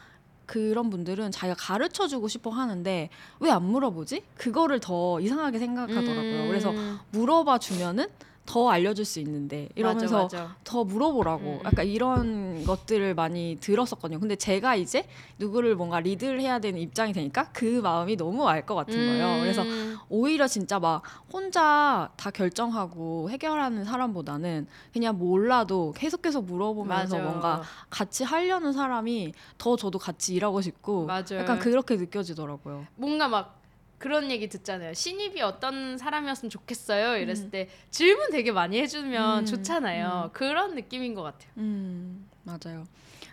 그런 0.46 0.90
분들은 0.90 1.30
자기가 1.32 1.56
가르쳐 1.58 2.06
주고 2.08 2.28
싶어 2.28 2.50
하는데 2.50 3.10
왜 3.40 3.50
안 3.50 3.62
물어보지? 3.64 4.22
그거를 4.36 4.80
더 4.80 5.20
이상하게 5.20 5.58
생각하더라고요. 5.58 6.42
음. 6.44 6.48
그래서 6.48 6.72
물어봐 7.10 7.58
주면은 7.58 8.06
더 8.46 8.70
알려줄 8.70 9.04
수 9.04 9.18
있는데 9.20 9.68
이러면서 9.74 10.22
맞아, 10.22 10.38
맞아. 10.44 10.56
더 10.64 10.84
물어보라고 10.84 11.44
음. 11.44 11.60
약간 11.64 11.86
이런 11.86 12.64
것들을 12.64 13.14
많이 13.14 13.58
들었었거든요. 13.60 14.20
근데 14.20 14.36
제가 14.36 14.76
이제 14.76 15.04
누구를 15.38 15.74
뭔가 15.74 16.00
리드를 16.00 16.40
해야 16.40 16.58
되는 16.60 16.80
입장이 16.80 17.12
되니까 17.12 17.50
그 17.52 17.80
마음이 17.82 18.16
너무 18.16 18.46
알 18.48 18.66
것 18.66 18.74
같은 18.74 18.94
거예요. 18.94 19.40
그래서 19.42 19.62
음. 19.62 19.96
오히려 20.08 20.48
진짜 20.48 20.78
막 20.80 21.02
혼자 21.32 22.10
다 22.16 22.30
결정하고 22.30 23.30
해결하는 23.30 23.84
사람보다는 23.84 24.66
그냥 24.92 25.18
몰라도 25.18 25.92
계속 25.96 26.22
계속 26.22 26.46
물어보면서 26.46 27.16
맞아. 27.18 27.28
뭔가 27.28 27.62
같이 27.90 28.24
하려는 28.24 28.72
사람이 28.72 29.34
더 29.58 29.76
저도 29.76 29.98
같이 29.98 30.34
일하고 30.34 30.60
싶고 30.62 31.06
맞아요. 31.06 31.38
약간 31.38 31.58
그렇게 31.58 31.96
느껴지더라고요. 31.96 32.86
뭔가 32.96 33.28
막 33.28 33.60
그런 33.98 34.30
얘기 34.30 34.48
듣잖아요. 34.48 34.94
신입이 34.94 35.40
어떤 35.42 35.96
사람이었으면 35.98 36.50
좋겠어요. 36.50 37.16
이랬을 37.18 37.46
음. 37.46 37.50
때 37.50 37.68
질문 37.90 38.30
되게 38.30 38.52
많이 38.52 38.78
해주면 38.80 39.40
음, 39.40 39.46
좋잖아요. 39.46 40.24
음. 40.26 40.30
그런 40.32 40.74
느낌인 40.74 41.14
것 41.14 41.22
같아요. 41.22 41.50
음, 41.56 42.28
맞아요. 42.44 42.84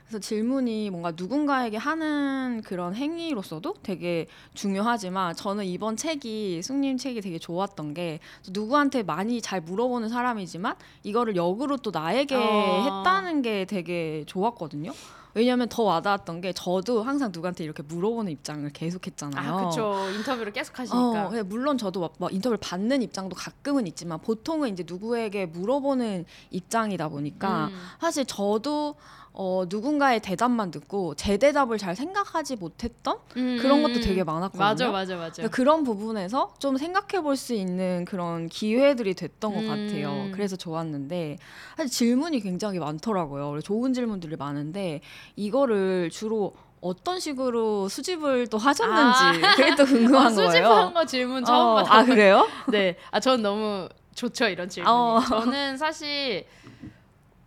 그래서 0.08 0.20
질문이 0.20 0.90
뭔가 0.90 1.12
누군가에게 1.16 1.78
하는 1.78 2.62
그런 2.64 2.94
행위로서도 2.94 3.76
되게 3.82 4.28
중요하지만 4.54 5.36
저는 5.36 5.66
이번 5.66 5.96
책이 5.96 6.62
승님 6.62 6.98
책이 6.98 7.22
되게 7.22 7.40
좋았던 7.40 7.94
게 7.94 8.20
누구한테 8.50 9.04
많이 9.04 9.42
잘 9.42 9.62
물어보는 9.62 10.10
사람이지만 10.10 10.76
이거를 11.04 11.36
역으로 11.36 11.78
또 11.78 11.92
나에게 11.92 12.36
어. 12.36 13.00
했다는 13.00 13.42
게 13.42 13.66
되게 13.66 14.24
좋았거든요. 14.28 14.94
왜냐하면 15.34 15.68
더 15.70 15.84
와닿았던 15.84 16.42
게 16.42 16.54
저도 16.54 17.04
항상 17.04 17.32
누구한테 17.34 17.64
이렇게 17.64 17.82
물어보는 17.84 18.32
입장을 18.32 18.70
계속했잖아요. 18.72 19.54
아, 19.54 19.58
그렇죠. 19.58 20.10
인터뷰를 20.16 20.54
계속 20.54 20.78
어, 20.78 20.82
하시니까. 20.82 21.30
근데 21.30 21.44
물론 21.44 21.78
저도 21.78 22.02
막, 22.02 22.14
막 22.20 22.34
인터뷰를 22.34 22.58
받는 22.60 23.02
입장도 23.02 23.36
가끔은 23.36 23.88
있지만 23.88 24.20
보통은 24.20 24.70
이제 24.70 24.84
누구에게 24.86 25.48
물어보는 25.48 26.26
입장이다 26.52 27.10
보니까 27.10 27.68
음. 27.68 27.76
사실 28.00 28.26
저도 28.26 28.96
어, 29.36 29.64
누군가의 29.68 30.20
대답만 30.22 30.70
듣고 30.70 31.16
제 31.16 31.38
대답을 31.38 31.80
잘 31.80 31.96
생각하지 31.96 32.56
못했던 32.58 33.18
음, 33.36 33.58
그런 33.60 33.80
음, 33.80 33.84
것도 33.84 34.00
되게 34.00 34.22
음. 34.22 34.26
많았거든요. 34.28 34.64
맞아, 34.64 34.92
맞아, 34.92 35.16
맞아. 35.16 35.34
그러니까 35.42 35.56
그런 35.56 35.84
부분에서 35.84 36.54
좀 36.60 36.78
생각해 36.78 37.22
볼 37.24 37.34
수 37.36 37.54
있는 37.56 38.06
그런 38.06 38.48
기회들이 38.48 39.16
됐던 39.16 39.54
것 39.56 39.62
음. 39.64 39.68
같아요. 39.68 40.30
그래서 40.34 40.56
좋았는데 40.56 41.38
사실 41.76 41.92
질문이 41.92 42.42
굉장히 42.42 42.78
많더라고요. 42.78 43.60
좋은 43.62 43.92
질문들이 43.94 44.36
많은데 44.36 45.02
이거를 45.36 46.12
주로 46.12 46.54
어떤 46.80 47.20
식으로 47.20 47.90
수집을 47.90 48.48
또 48.48 48.58
하셨는지 48.60 49.42
그게 49.56 49.76
또 49.76 49.84
궁금한 49.86 50.32
어, 50.32 50.36
거예요. 50.36 50.50
수집한 50.52 50.94
거 50.94 51.06
질문 51.06 51.44
처음 51.44 51.68
어, 51.70 51.76
받아. 51.84 51.96
아 51.96 52.04
그래요? 52.06 52.48
네. 52.72 52.98
아, 53.10 53.20
전 53.20 53.42
너무 53.42 53.90
좋죠, 54.14 54.46
이런 54.48 54.70
질문이. 54.70 54.94
어. 54.96 55.20
저는 55.28 55.78
사실 55.78 56.46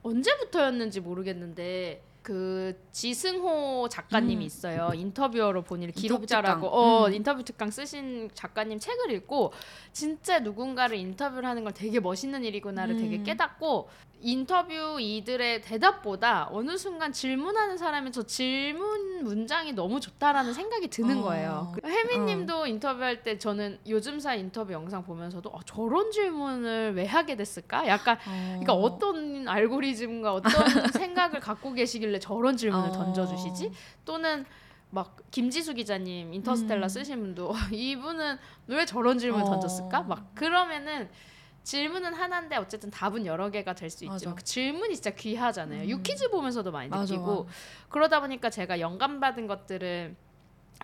언제부터였는지 0.07 1.01
모르겠는데 1.01 2.03
그 2.23 2.77
지승호 2.91 3.89
작가님이 3.89 4.43
음. 4.45 4.47
있어요. 4.47 4.91
인터뷰어로 4.95 5.63
인터뷰 5.63 5.93
기록자라고 5.93 6.61
특강. 6.67 6.79
어, 6.79 7.07
음. 7.07 7.15
인터뷰 7.15 7.45
특강 7.45 7.71
쓰신 7.71 8.31
작가님 8.35 8.81
책을 8.81 9.13
읽고 9.13 9.53
진짜 9.93 10.41
누군가를 10.41 10.97
인터뷰를 10.97 11.49
하는 11.49 11.63
걸 11.63 11.73
되게 11.73 12.01
멋있는 12.01 12.43
일이구나를 12.45 12.97
음. 12.97 12.99
되게 12.99 13.23
깨닫고 13.23 13.89
인터뷰 14.21 14.99
이들의 14.99 15.61
대답보다 15.63 16.49
어느 16.51 16.77
순간 16.77 17.13
질문하는 17.13 17.77
사람이 17.77 18.13
저 18.13 18.23
질문 18.23 19.25
문장이 19.25 19.73
너무 19.73 20.01
좋다라는 20.01 20.53
생각이 20.53 20.89
드는 20.89 21.19
어. 21.19 21.23
거예요. 21.23 21.75
혜미님도 21.85 22.67
인터뷰할 22.67 23.23
때 23.23 23.39
저는 23.39 23.79
요즘사 23.87 24.35
인터뷰 24.35 24.73
영상 24.73 25.05
보면서도 25.05 25.53
아, 25.55 25.61
저런 25.67 26.11
질문을 26.11 26.95
왜 26.95 27.07
하게 27.07 27.37
됐을까? 27.37 27.87
약간 27.87 28.19
그러니까 28.25 28.73
어떤 28.73 29.47
알고리즘과 29.49 30.35
어떤 30.35 30.51
생각을 30.93 31.41
갖고 31.41 31.73
계시길래 31.73 32.19
저런 32.19 32.57
질문을 32.57 32.89
어. 32.89 32.93
던져주시지? 32.93 33.71
또는 34.05 34.45
막 34.91 35.17
김지수 35.31 35.75
기자님 35.75 36.33
인터스텔라 36.33 36.87
음. 36.87 36.89
쓰신 36.89 37.21
분도 37.21 37.53
이분은 37.71 38.39
왜 38.69 38.87
저런 38.87 39.19
질문을 39.19 39.45
어. 39.45 39.51
던졌을까? 39.51 40.03
막 40.03 40.35
그러면은 40.35 41.09
질문은 41.71 42.15
하나인데 42.15 42.55
어쨌든 42.57 42.91
답은 42.93 43.27
여러 43.27 43.51
개가 43.51 43.75
될 43.75 43.91
수 43.91 44.05
있지만. 44.05 44.37
그 44.37 44.45
질문이 44.45 44.95
진짜 44.95 45.11
귀하잖아요. 45.11 45.83
음. 45.83 45.89
유퀴즈 45.89 46.31
보면서도 46.31 46.71
많이 46.71 46.89
맞아, 46.89 47.13
느끼고. 47.13 47.49
그러다 47.89 48.21
보니까 48.21 48.51
제가 48.51 48.79
영감 48.79 49.19
받은 49.19 49.49
것들을 49.49 50.15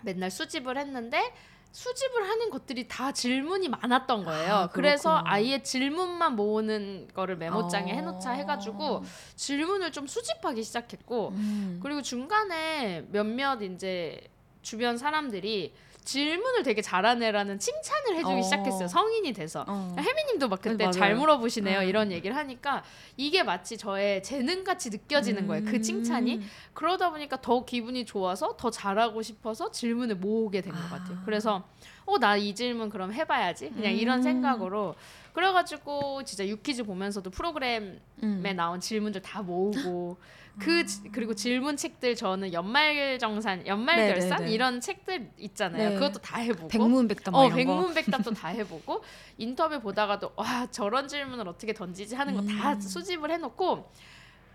맨날 0.03 0.29
수집을 0.29 0.77
했는데 0.77 1.33
수집을 1.71 2.23
하는 2.29 2.49
것들이 2.49 2.87
다 2.89 3.13
질문이 3.13 3.69
많았던 3.69 4.25
거예요. 4.25 4.53
아, 4.55 4.67
그래서. 4.67 5.21
아예 5.25 5.63
질문만 5.63 6.35
모으는 6.35 7.07
거를 7.13 7.37
메모장에 7.37 7.93
어. 7.93 7.95
해놓자 7.95 8.31
해가지고 8.31 9.03
질문을 9.37 9.93
좀 9.93 10.05
수집하기 10.05 10.63
시작했고 10.63 11.29
음. 11.29 11.79
그리고 11.81 12.01
중간에 12.01 13.05
몇몇 13.09 13.61
이제 13.61 14.19
주변 14.61 14.97
사람들이 14.97 15.73
질문을 16.03 16.63
되게 16.63 16.81
잘하네라는 16.81 17.59
칭찬을 17.59 18.15
해주기 18.17 18.33
어. 18.35 18.41
시작했어요. 18.41 18.87
성인이 18.87 19.33
돼서. 19.33 19.63
어. 19.67 19.95
혜미님도 19.97 20.49
막 20.49 20.61
그때 20.61 20.83
맞아요. 20.85 20.91
잘 20.91 21.15
물어보시네요. 21.15 21.79
음. 21.79 21.83
이런 21.87 22.11
얘기를 22.11 22.35
하니까 22.35 22.83
이게 23.17 23.43
마치 23.43 23.77
저의 23.77 24.21
재능 24.23 24.63
같이 24.63 24.89
느껴지는 24.89 25.47
거예요. 25.47 25.65
그 25.65 25.81
칭찬이. 25.81 26.35
음. 26.37 26.49
그러다 26.73 27.09
보니까 27.11 27.39
더 27.41 27.63
기분이 27.65 28.05
좋아서 28.05 28.55
더 28.57 28.69
잘하고 28.69 29.21
싶어서 29.21 29.71
질문을 29.71 30.15
모으게 30.15 30.61
된것 30.61 30.79
아. 30.83 30.89
같아요. 30.89 31.17
그래서 31.25 31.63
어 32.05 32.17
나 32.19 32.35
이 32.35 32.53
질문 32.53 32.89
그럼 32.89 33.13
해봐야지. 33.13 33.69
그냥 33.69 33.93
이런 33.95 34.19
음. 34.19 34.23
생각으로 34.23 34.95
그래가지고 35.33 36.23
진짜 36.25 36.45
유퀴즈 36.45 36.83
보면서도 36.83 37.29
프로그램에 37.29 37.99
음. 38.23 38.43
나온 38.55 38.79
질문들 38.79 39.21
다 39.21 39.41
모으고 39.41 40.17
그 40.59 40.85
지- 40.85 41.01
그리고 41.11 41.33
질문 41.33 41.75
책들 41.77 42.15
저는 42.15 42.53
연말 42.53 43.17
정산, 43.19 43.65
연말결산 43.65 44.29
네네네. 44.39 44.51
이런 44.51 44.79
책들 44.81 45.31
있잖아요. 45.39 45.89
네. 45.89 45.95
그것도 45.95 46.19
다 46.19 46.39
해보고 46.39 46.67
백문백답 46.67 47.31
막 47.31 47.39
어, 47.39 47.45
이런 47.47 47.51
거. 47.51 47.57
백문백답도 47.57 48.31
다 48.35 48.47
해보고 48.49 49.03
인터뷰 49.39 49.79
보다가도 49.81 50.33
와 50.35 50.67
저런 50.69 51.07
질문을 51.07 51.47
어떻게 51.47 51.73
던지지 51.73 52.15
하는 52.15 52.35
거 52.35 52.41
다 52.43 52.73
음. 52.73 52.81
수집을 52.81 53.31
해놓고 53.31 53.91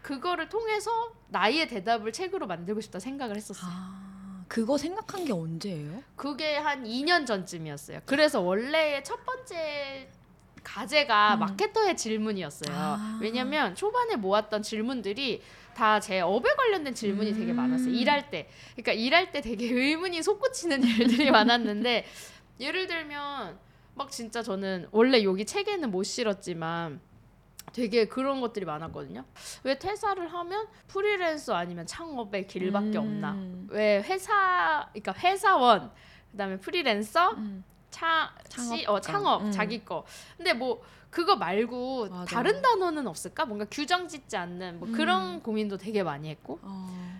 그거를 0.02 0.48
통해서 0.48 0.90
나의 1.28 1.66
대답을 1.68 2.12
책으로 2.12 2.46
만들고 2.46 2.80
싶다 2.80 3.00
생각을 3.00 3.36
했었어요. 3.36 3.68
아, 3.70 4.44
그거 4.46 4.78
생각한 4.78 5.24
게 5.24 5.32
언제예요? 5.32 6.02
그게 6.14 6.56
한 6.56 6.84
2년 6.84 7.26
전쯤이었어요. 7.26 8.00
그래서 8.06 8.40
원래의 8.40 9.02
첫 9.02 9.24
번째 9.26 10.08
과제가 10.62 11.34
음. 11.34 11.40
마케터의 11.40 11.96
질문이었어요. 11.96 12.76
아. 12.76 13.18
왜냐면 13.20 13.74
초반에 13.74 14.16
모았던 14.16 14.62
질문들이 14.62 15.42
다 15.78 16.00
제 16.00 16.20
업에 16.20 16.48
관련된 16.56 16.92
질문이 16.92 17.32
되게 17.34 17.52
음. 17.52 17.56
많았어요. 17.56 17.90
일할 17.90 18.30
때. 18.30 18.48
그러니까 18.74 18.92
일할 18.92 19.30
때 19.30 19.40
되게 19.40 19.66
의문이 19.70 20.22
솟구치는 20.24 20.82
일들이 20.82 21.30
많았는데 21.30 22.04
예를 22.58 22.88
들면 22.88 23.58
막 23.94 24.10
진짜 24.10 24.42
저는 24.42 24.88
원래 24.90 25.22
여기 25.22 25.44
책에는 25.44 25.90
못 25.92 26.02
실었지만 26.02 27.00
되게 27.72 28.06
그런 28.08 28.40
것들이 28.40 28.64
많았거든요. 28.64 29.24
왜 29.62 29.78
퇴사를 29.78 30.26
하면 30.32 30.66
프리랜서 30.88 31.54
아니면 31.54 31.86
창업의 31.86 32.48
길밖에 32.48 32.98
음. 32.98 33.02
없나? 33.02 33.38
왜 33.68 34.02
회사 34.02 34.88
그러니까 34.92 35.12
회사원 35.14 35.92
그다음에 36.32 36.58
프리랜서 36.58 37.30
음. 37.32 37.62
차, 37.90 38.32
창업 38.48 38.76
시, 38.76 38.86
어, 38.86 39.00
창업 39.00 39.42
음. 39.42 39.50
자기 39.52 39.84
거. 39.84 40.04
근데 40.36 40.52
뭐 40.54 40.82
그거 41.10 41.36
말고 41.36 42.08
맞아. 42.08 42.24
다른 42.26 42.60
단어는 42.60 43.06
없을까? 43.06 43.46
뭔가 43.46 43.64
규정 43.70 44.08
짓지 44.08 44.36
않는 44.36 44.78
뭐 44.80 44.88
음. 44.88 44.92
그런 44.92 45.42
고민도 45.42 45.78
되게 45.78 46.02
많이 46.02 46.28
했고 46.28 46.58
어. 46.62 47.18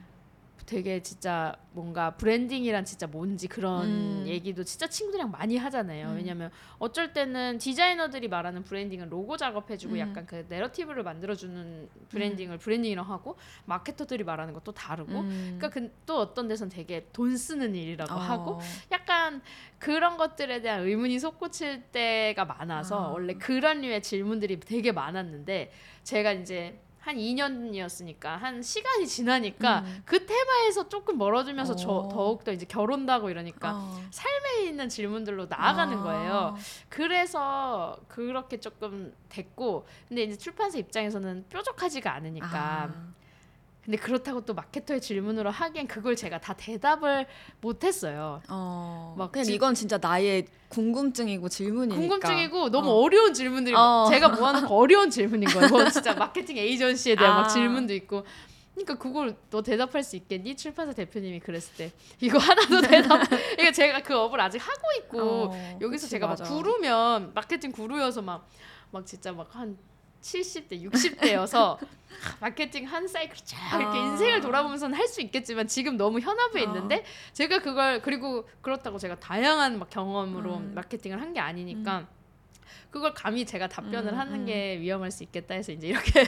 되게 0.68 1.02
진짜 1.02 1.56
뭔가 1.72 2.10
branding이란 2.10 2.84
진짜 2.84 3.06
뭔지 3.06 3.48
그런 3.48 3.86
음. 3.86 4.24
얘기도 4.26 4.64
진짜 4.64 4.86
친구들이랑 4.86 5.30
많이 5.30 5.56
하잖아요. 5.56 6.10
음. 6.10 6.16
왜냐면 6.16 6.50
어쩔 6.78 7.14
때는 7.14 7.56
디자이너들이 7.56 8.28
말하는 8.28 8.64
branding은 8.64 9.08
로고 9.08 9.38
작업해주고 9.38 9.94
음. 9.94 9.98
약간 9.98 10.26
그 10.26 10.44
narrative를 10.50 11.04
만들어주는 11.04 11.88
branding을 12.10 12.58
branding이라고 12.58 13.10
하고 13.10 13.36
마케터들이 13.64 14.24
말하는 14.24 14.52
것도 14.52 14.72
다르고 14.72 15.20
음. 15.20 15.56
그러니까 15.58 15.70
그, 15.70 15.90
또 16.04 16.18
어떤 16.18 16.48
데선 16.48 16.68
되게 16.68 17.08
돈 17.14 17.38
쓰는 17.38 17.74
일이라고 17.74 18.12
어. 18.12 18.18
하고 18.18 18.60
약간 18.92 19.40
그런 19.78 20.18
것들에 20.18 20.60
대한 20.60 20.82
의문이 20.82 21.18
솟구칠 21.18 21.84
때가 21.84 22.44
많아서 22.44 23.06
아. 23.06 23.08
원래 23.08 23.32
그런 23.32 23.80
류의 23.80 24.02
질문들이 24.02 24.60
되게 24.60 24.92
많았는데 24.92 25.72
제가 26.02 26.32
이제 26.32 26.78
한 27.00 27.16
2년이었으니까 27.16 28.24
한 28.36 28.62
시간이 28.62 29.06
지나니까 29.06 29.80
음. 29.80 30.02
그 30.04 30.26
테마에서 30.26 30.88
조금 30.88 31.16
멀어지면서 31.16 31.76
저 31.76 31.90
어. 31.90 32.08
더욱더 32.08 32.52
이제 32.52 32.66
결혼도 32.66 33.12
하고 33.12 33.30
이러니까 33.30 33.76
어. 33.76 34.00
삶에 34.10 34.68
있는 34.68 34.88
질문들로 34.88 35.46
나아가는 35.46 35.96
아. 35.96 36.02
거예요. 36.02 36.56
그래서 36.88 37.98
그렇게 38.08 38.58
조금 38.60 39.14
됐고 39.28 39.86
근데 40.08 40.24
이제 40.24 40.36
출판사 40.36 40.78
입장에서는 40.78 41.46
뾰족하지가 41.48 42.12
않으니까 42.12 42.48
아. 42.84 43.18
근데 43.88 43.96
그렇다고 43.96 44.42
또 44.42 44.52
마케터의 44.52 45.00
질문으로 45.00 45.50
하기엔 45.50 45.86
그걸 45.86 46.14
제가 46.14 46.38
다 46.38 46.52
대답을 46.52 47.24
못했어요. 47.62 48.42
어. 48.50 49.14
막 49.16 49.32
그냥 49.32 49.46
지- 49.46 49.54
이건 49.54 49.74
진짜 49.74 49.96
나의 49.96 50.44
궁금증이고 50.68 51.48
질문이니까. 51.48 51.98
궁금증이고 51.98 52.68
너무 52.70 52.90
어. 52.90 52.94
어. 53.04 53.08
려운 53.08 53.32
질문들이 53.32 53.74
어. 53.74 54.06
제가 54.10 54.28
모아놓고 54.28 54.74
어려운 54.78 55.08
질문인 55.08 55.48
거예요. 55.48 55.68
뭐 55.70 55.88
진짜 55.88 56.12
마케팅 56.12 56.58
에이전시에 56.58 57.14
대한 57.16 57.32
아. 57.32 57.40
막 57.40 57.48
질문도 57.48 57.94
있고. 57.94 58.26
그러니까 58.74 58.98
그걸 58.98 59.34
너 59.48 59.62
대답할 59.62 60.02
수 60.04 60.16
있겠니? 60.16 60.54
출판사 60.54 60.92
대표님이 60.92 61.40
그랬을 61.40 61.74
때 61.76 61.90
이거 62.20 62.36
하나도 62.36 62.82
대답. 62.82 63.22
이거 63.58 63.72
제가 63.72 64.02
그 64.02 64.14
업을 64.14 64.38
아직 64.38 64.58
하고 64.58 64.82
있고 64.98 65.20
어, 65.50 65.78
여기서 65.80 66.02
그치, 66.02 66.10
제가 66.10 66.26
맞아. 66.26 66.44
막 66.44 66.50
구르면 66.50 67.32
마케팅 67.34 67.72
구루여서 67.72 68.20
막 68.20 68.46
막 68.90 69.04
진짜 69.06 69.32
막한 69.32 69.76
70대, 70.32 70.90
60대여서 70.90 71.78
마케팅 72.40 72.84
한 72.86 73.06
사이클 73.08 73.36
쫙 73.44 73.78
이렇게 73.80 73.98
아. 73.98 74.02
인생을 74.06 74.40
돌아보면서는 74.40 74.96
할 74.96 75.08
수 75.08 75.20
있겠지만 75.22 75.66
지금 75.68 75.96
너무 75.96 76.20
현업에 76.20 76.60
아. 76.60 76.62
있는데 76.64 77.04
제가 77.32 77.60
그걸 77.60 78.02
그리고 78.02 78.46
그렇다고 78.60 78.98
제가 78.98 79.18
다양한 79.20 79.78
막 79.78 79.88
경험으로 79.90 80.56
음. 80.56 80.72
마케팅을 80.74 81.20
한 81.20 81.32
게 81.32 81.40
아니니까 81.40 82.06
그걸 82.90 83.12
감히 83.14 83.44
제가 83.46 83.68
답변을 83.68 84.12
음, 84.14 84.18
하는 84.18 84.34
음. 84.40 84.46
게 84.46 84.78
위험할 84.80 85.10
수 85.10 85.22
있겠다 85.22 85.54
해서 85.54 85.72
이제 85.72 85.88
이렇게 85.88 86.24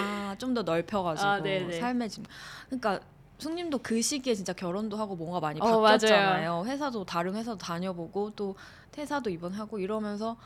아, 0.00 0.34
좀 0.38 0.54
더 0.54 0.62
넓혀가지고 0.62 1.28
아. 1.28 1.40
삶의 1.80 2.08
질. 2.10 2.24
그러니까 2.66 3.00
승님도 3.38 3.78
그 3.78 4.00
시기에 4.02 4.34
진짜 4.34 4.52
결혼도 4.52 4.96
하고 4.96 5.14
뭔가 5.16 5.38
많이 5.38 5.60
어, 5.60 5.80
바뀌었잖아요. 5.82 6.64
회사도 6.66 7.04
다른 7.04 7.34
회사도 7.36 7.58
다녀보고 7.58 8.32
또 8.34 8.56
퇴사도 8.90 9.30
이번 9.30 9.52
하고 9.52 9.78
이러면서 9.78 10.36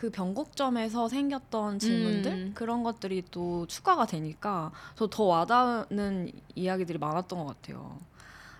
그 0.00 0.08
변곡점에서 0.08 1.10
생겼던 1.10 1.78
질문들 1.78 2.32
음. 2.32 2.52
그런 2.54 2.82
것들이 2.82 3.22
또 3.30 3.66
추가가 3.66 4.06
되니까 4.06 4.72
저 4.94 5.06
더 5.10 5.24
와닿는 5.24 6.32
이야기들이 6.54 6.96
많았던 6.96 7.38
것 7.38 7.44
같아요. 7.44 7.98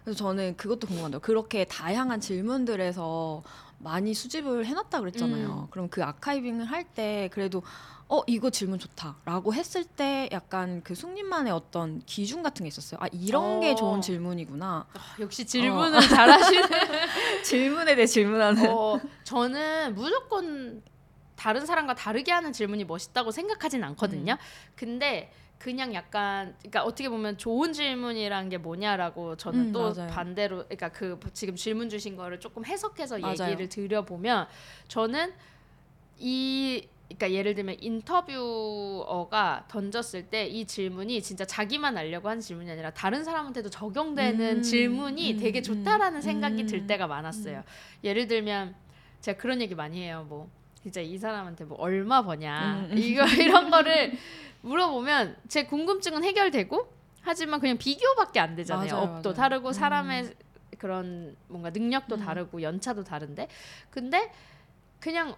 그래서 0.04 0.18
저는 0.18 0.58
그것도 0.58 0.86
궁금한데요. 0.86 1.20
그렇게 1.20 1.64
다양한 1.64 2.20
질문들에서 2.20 3.42
많이 3.78 4.12
수집을 4.12 4.66
해놨다 4.66 5.00
그랬잖아요. 5.00 5.48
음. 5.64 5.66
그럼 5.70 5.88
그 5.88 6.04
아카이빙을 6.04 6.66
할 6.66 6.84
때 6.94 7.30
그래도 7.32 7.62
어 8.06 8.20
이거 8.26 8.50
질문 8.50 8.78
좋다라고 8.78 9.54
했을 9.54 9.84
때 9.84 10.28
약간 10.32 10.82
그 10.84 10.94
숙님만의 10.94 11.54
어떤 11.54 12.02
기준 12.04 12.42
같은 12.42 12.64
게 12.64 12.68
있었어요. 12.68 12.98
아 13.02 13.06
이런 13.12 13.60
게 13.60 13.70
어. 13.70 13.74
좋은 13.76 14.02
질문이구나. 14.02 14.84
아, 14.92 15.16
역시 15.20 15.46
질문을 15.46 16.00
잘하시는 16.02 16.68
질문에 17.44 17.94
대해 17.94 18.06
질문하는. 18.06 18.68
어, 18.68 19.00
저는 19.24 19.94
무조건 19.94 20.82
다른 21.40 21.64
사람과 21.64 21.94
다르게 21.94 22.30
하는 22.32 22.52
질문이 22.52 22.84
멋있다고 22.84 23.30
생각하진 23.30 23.82
않거든요. 23.82 24.36
근데 24.76 25.32
그냥 25.58 25.94
약간 25.94 26.54
그러니까 26.58 26.84
어떻게 26.84 27.08
보면 27.08 27.38
좋은 27.38 27.72
질문이란 27.72 28.50
게 28.50 28.58
뭐냐라고 28.58 29.36
저는 29.38 29.60
음, 29.68 29.72
또 29.72 29.94
맞아요. 29.94 30.10
반대로 30.10 30.64
그러니까 30.64 30.90
그 30.90 31.18
지금 31.32 31.56
질문 31.56 31.88
주신 31.88 32.14
거를 32.14 32.40
조금 32.40 32.66
해석해서 32.66 33.18
맞아요. 33.18 33.52
얘기를 33.52 33.70
드려보면 33.70 34.48
저는 34.88 35.32
이 36.18 36.86
그러니까 37.08 37.32
예를 37.32 37.54
들면 37.54 37.76
인터뷰어가 37.80 39.64
던졌을 39.68 40.26
때 40.26 40.46
이 40.46 40.66
질문이 40.66 41.22
진짜 41.22 41.46
자기만 41.46 41.96
알려고 41.96 42.28
하는 42.28 42.42
질문이 42.42 42.70
아니라 42.70 42.90
다른 42.90 43.24
사람한테도 43.24 43.70
적용되는 43.70 44.58
음, 44.58 44.62
질문이 44.62 45.32
음, 45.32 45.36
되게 45.38 45.60
음, 45.60 45.62
좋다라는 45.62 46.20
생각이 46.20 46.62
음, 46.64 46.66
들 46.66 46.86
때가 46.86 47.06
많았어요. 47.06 47.64
예를 48.04 48.26
들면 48.28 48.74
제가 49.22 49.38
그런 49.38 49.62
얘기 49.62 49.74
많이 49.74 50.02
해요. 50.02 50.26
뭐 50.28 50.50
진짜 50.82 51.00
이 51.00 51.18
사람한테 51.18 51.64
뭐 51.64 51.78
얼마 51.78 52.22
버냐 52.22 52.86
음, 52.90 52.92
음. 52.92 52.98
이거 52.98 53.24
이런 53.40 53.70
거를 53.70 54.12
물어보면 54.62 55.36
제 55.48 55.64
궁금증은 55.64 56.24
해결되고 56.24 57.00
하지만 57.22 57.60
그냥 57.60 57.76
비교밖에 57.76 58.40
안 58.40 58.56
되잖아요. 58.56 58.90
맞아요, 58.92 59.02
업도 59.02 59.30
맞아요. 59.30 59.36
다르고 59.36 59.68
음. 59.68 59.72
사람의 59.72 60.34
그런 60.78 61.36
뭔가 61.48 61.68
능력도 61.70 62.14
음. 62.16 62.20
다르고 62.20 62.62
연차도 62.62 63.04
다른데 63.04 63.48
근데 63.90 64.32
그냥 65.00 65.34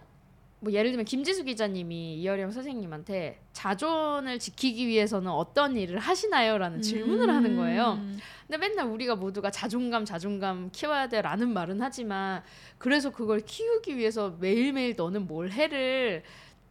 뭐 0.63 0.71
예를 0.71 0.91
들면 0.91 1.03
김지수 1.03 1.43
기자님이 1.43 2.15
이어령 2.15 2.51
선생님한테 2.51 3.41
자존을 3.51 4.39
지키기 4.39 4.87
위해서는 4.87 5.29
어떤 5.29 5.75
일을 5.75 5.99
하시나요?라는 5.99 6.81
질문을 6.81 7.29
하는 7.29 7.57
거예요. 7.57 7.99
음. 8.01 8.17
근데 8.47 8.57
맨날 8.57 8.87
우리가 8.87 9.15
모두가 9.15 9.51
자존감 9.51 10.05
자존감 10.05 10.69
키워야 10.71 11.09
돼라는 11.09 11.51
말은 11.51 11.81
하지만 11.81 12.43
그래서 12.77 13.09
그걸 13.09 13.41
키우기 13.41 13.97
위해서 13.97 14.37
매일매일 14.39 14.95
너는 14.95 15.27
뭘 15.27 15.51
해를 15.51 16.23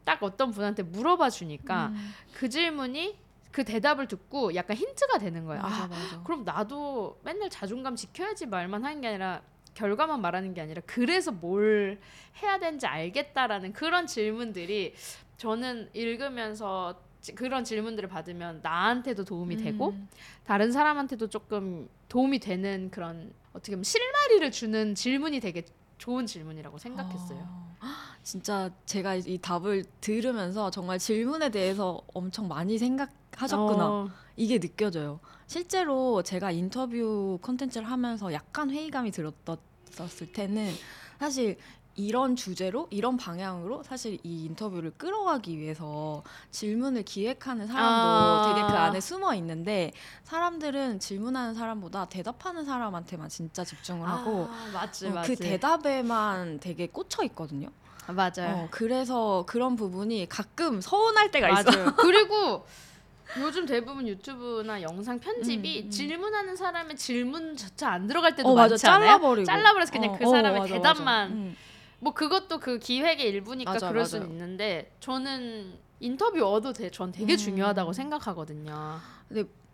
딱 0.04 0.22
어떤 0.22 0.52
분한테 0.52 0.84
물어봐 0.84 1.28
주니까 1.28 1.88
음. 1.88 2.14
그 2.32 2.48
질문이 2.48 3.18
그 3.50 3.62
대답을 3.62 4.08
듣고 4.08 4.54
약간 4.54 4.74
힌트가 4.74 5.18
되는 5.18 5.44
거예요. 5.44 5.60
맞아 5.60 5.84
아, 5.84 5.86
맞아. 5.88 6.22
그럼 6.24 6.44
나도 6.44 7.20
맨날 7.24 7.50
자존감 7.50 7.94
지켜야지 7.94 8.46
말만 8.46 8.86
하는 8.86 9.02
게 9.02 9.08
아니라 9.08 9.42
결과만 9.74 10.20
말하는 10.20 10.54
게 10.54 10.60
아니라 10.60 10.82
그래서 10.86 11.32
뭘 11.32 11.98
해야 12.42 12.58
되는지 12.58 12.86
알겠다라는 12.86 13.72
그런 13.72 14.06
질문들이 14.06 14.94
저는 15.36 15.90
읽으면서 15.92 17.00
지- 17.20 17.34
그런 17.34 17.64
질문들을 17.64 18.08
받으면 18.08 18.60
나한테도 18.62 19.24
도움이 19.24 19.56
되고 19.56 19.90
음. 19.90 20.08
다른 20.44 20.72
사람한테도 20.72 21.28
조금 21.28 21.88
도움이 22.08 22.38
되는 22.40 22.90
그런 22.90 23.32
어떻게 23.52 23.72
보면 23.72 23.84
실마리를 23.84 24.50
주는 24.50 24.94
질문이 24.94 25.40
되게 25.40 25.64
좋은 25.98 26.26
질문이라고 26.26 26.78
생각했어요. 26.78 27.38
어, 27.40 27.76
진짜 28.22 28.70
제가 28.86 29.14
이 29.14 29.38
답을 29.38 29.84
들으면서 30.00 30.70
정말 30.70 30.98
질문에 30.98 31.50
대해서 31.50 32.00
엄청 32.12 32.48
많이 32.48 32.76
생각 32.78 33.10
하셨구나. 33.36 33.88
어, 33.88 34.08
이게 34.36 34.58
느껴져요. 34.58 35.20
실제로 35.46 36.22
제가 36.22 36.50
인터뷰 36.50 37.38
콘텐츠를 37.42 37.90
하면서 37.90 38.32
약간 38.32 38.70
회의감이 38.70 39.10
들었었을 39.10 40.32
때는 40.32 40.72
사실 41.18 41.58
이런 41.94 42.36
주제로 42.36 42.88
이런 42.90 43.18
방향으로 43.18 43.82
사실 43.82 44.18
이 44.22 44.44
인터뷰를 44.46 44.92
끌어가기 44.92 45.58
위해서 45.58 46.22
질문을 46.50 47.02
기획하는 47.02 47.66
사람도 47.66 48.08
아. 48.08 48.42
되게 48.46 48.66
그 48.66 48.78
안에 48.78 49.00
숨어 49.00 49.34
있는데 49.34 49.92
사람들은 50.24 51.00
질문하는 51.00 51.54
사람보다 51.54 52.06
대답하는 52.06 52.64
사람한테만 52.64 53.28
진짜 53.28 53.62
집중을 53.62 54.08
하고 54.08 54.46
아, 54.50 54.70
맞지 54.72 55.08
어, 55.08 55.10
맞지. 55.10 55.36
그 55.36 55.42
대답에만 55.42 56.60
되게 56.60 56.86
꽂혀 56.86 57.24
있거든요. 57.24 57.68
아, 58.06 58.12
맞아요. 58.12 58.32
어, 58.40 58.68
그래서 58.70 59.44
그런 59.46 59.76
부분이 59.76 60.28
가끔 60.28 60.80
서운할 60.80 61.30
때가 61.30 61.50
있어. 61.50 61.70
맞아요. 61.70 61.94
그리고 61.96 62.66
요즘 63.40 63.66
대부분 63.66 64.06
유튜브나 64.06 64.82
영상 64.82 65.18
편집이 65.18 65.80
음, 65.80 65.86
음. 65.86 65.90
질문하는 65.90 66.56
사람의 66.56 66.96
질문조차 66.96 67.90
안 67.90 68.06
들어갈 68.06 68.34
때도 68.34 68.48
어 68.48 68.54
맞아 68.54 68.72
많지 68.72 68.86
않아요? 68.86 69.06
잘라버리고 69.06 69.44
잘라버려서 69.44 69.92
그냥 69.92 70.10
어, 70.10 70.18
그 70.18 70.26
어, 70.26 70.30
사람의 70.30 70.60
맞아, 70.60 70.74
대답만 70.74 71.04
맞아. 71.04 71.34
음. 71.34 71.56
뭐 72.00 72.12
그것도 72.12 72.58
그 72.58 72.78
기획의 72.78 73.28
일부니까 73.28 73.72
맞아, 73.72 73.88
그럴 73.88 74.04
수는. 74.04 74.26
있는데 74.28 74.92
저는 75.00 75.78
인터뷰어도 76.00 76.72
되, 76.72 76.90
전 76.90 77.12
되게 77.12 77.34
음. 77.34 77.36
중요하다고 77.36 77.92
생각하거든요. 77.92 78.98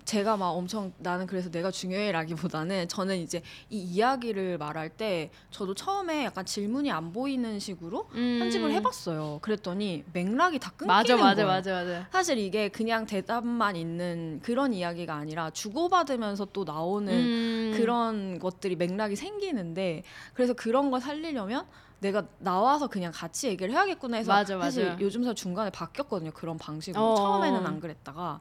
제가 0.09 0.39
막 0.39 0.53
엄청 0.53 0.95
나는 0.97 1.27
그래서 1.27 1.51
내가 1.51 1.71
중요해라기보다는 1.71 2.89
저는 2.89 3.19
이제 3.19 3.43
이 3.69 3.79
이야기를 3.79 4.57
말할 4.57 4.89
때 4.89 5.31
저도 5.51 5.75
처음에 5.75 6.25
약간 6.25 6.47
질문이 6.47 6.91
안 6.91 7.13
보이는 7.13 7.59
식으로 7.59 8.09
음. 8.15 8.39
편집을 8.41 8.73
해봤어요. 8.73 9.41
그랬더니 9.43 10.05
맥락이 10.15 10.61
다 10.61 10.71
끊기는 10.71 10.95
맞아 10.95 11.15
맞아 11.17 11.35
거예요. 11.35 11.47
맞아 11.47 11.73
맞아. 11.75 12.09
사실 12.11 12.39
이게 12.39 12.71
그냥 12.71 13.05
대답만 13.05 13.77
있는 13.77 14.41
그런 14.43 14.73
이야기가 14.73 15.15
아니라 15.15 15.51
주고받으면서 15.51 16.47
또 16.55 16.65
나오는 16.65 17.13
음. 17.13 17.75
그런 17.77 18.39
것들이 18.39 18.77
맥락이 18.77 19.15
생기는데 19.15 20.05
그래서 20.33 20.55
그런 20.55 20.91
걸 20.91 21.03
살리려면 21.03 21.67
내가 22.01 22.25
나와서 22.39 22.87
그냥 22.87 23.13
같이 23.15 23.49
얘기를 23.49 23.75
해야겠구나 23.75 24.17
해서 24.17 24.33
맞아, 24.33 24.59
사실 24.59 24.87
맞아. 24.87 25.01
요즘서 25.03 25.35
중간에 25.35 25.69
바뀌었거든요. 25.69 26.31
그런 26.31 26.57
방식으로 26.57 27.13
어. 27.13 27.15
처음에는 27.15 27.67
안 27.67 27.79
그랬다가 27.79 28.41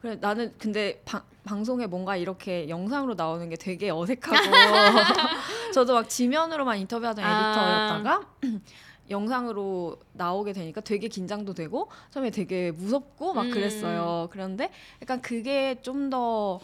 그래 0.00 0.16
나는 0.20 0.54
근데 0.58 1.02
방, 1.04 1.22
방송에 1.44 1.86
뭔가 1.86 2.16
이렇게 2.16 2.68
영상으로 2.68 3.14
나오는 3.14 3.48
게 3.48 3.56
되게 3.56 3.90
어색하고 3.90 4.36
저도 5.74 5.94
막 5.94 6.08
지면으로만 6.08 6.78
인터뷰하던 6.78 7.24
아. 7.24 7.98
에디터였다가 8.00 8.26
영상으로 9.10 9.98
나오게 10.12 10.52
되니까 10.52 10.80
되게 10.80 11.08
긴장도 11.08 11.54
되고 11.54 11.90
처음에 12.10 12.30
되게 12.30 12.70
무섭고 12.70 13.34
막 13.34 13.46
음. 13.46 13.50
그랬어요. 13.50 14.28
그런데 14.30 14.70
약간 15.02 15.20
그게 15.20 15.80
좀더 15.82 16.60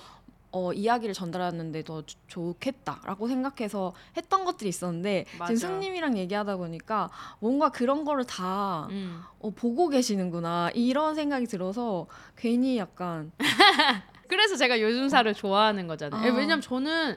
어, 0.53 0.73
이야기를 0.73 1.15
전달하는데 1.15 1.83
더 1.85 2.03
조- 2.03 2.17
좋겠다라고 2.29 3.29
생각해서 3.29 3.93
했던 4.17 4.45
것들이 4.45 4.69
있었는데 4.71 5.27
맞아. 5.39 5.55
지금 5.55 5.69
승님이랑 5.81 6.17
얘기하다 6.19 6.57
보니까 6.57 7.11
뭔가 7.41 7.69
그런 7.71 8.05
거를 8.05 8.25
다 8.25 8.87
음. 8.91 9.23
어, 9.41 9.51
보고 9.51 9.89
계시는구나 9.89 10.71
이런 10.75 11.15
생각이 11.15 11.47
들어서 11.47 12.07
괜히 12.37 12.79
약간 12.79 13.33
그래서 14.29 14.57
제가 14.57 14.81
요즘사를 14.81 15.33
좋아하는 15.35 15.87
거잖아요. 15.87 16.33
아. 16.33 16.35
왜냐면 16.35 16.61
저는 16.61 17.17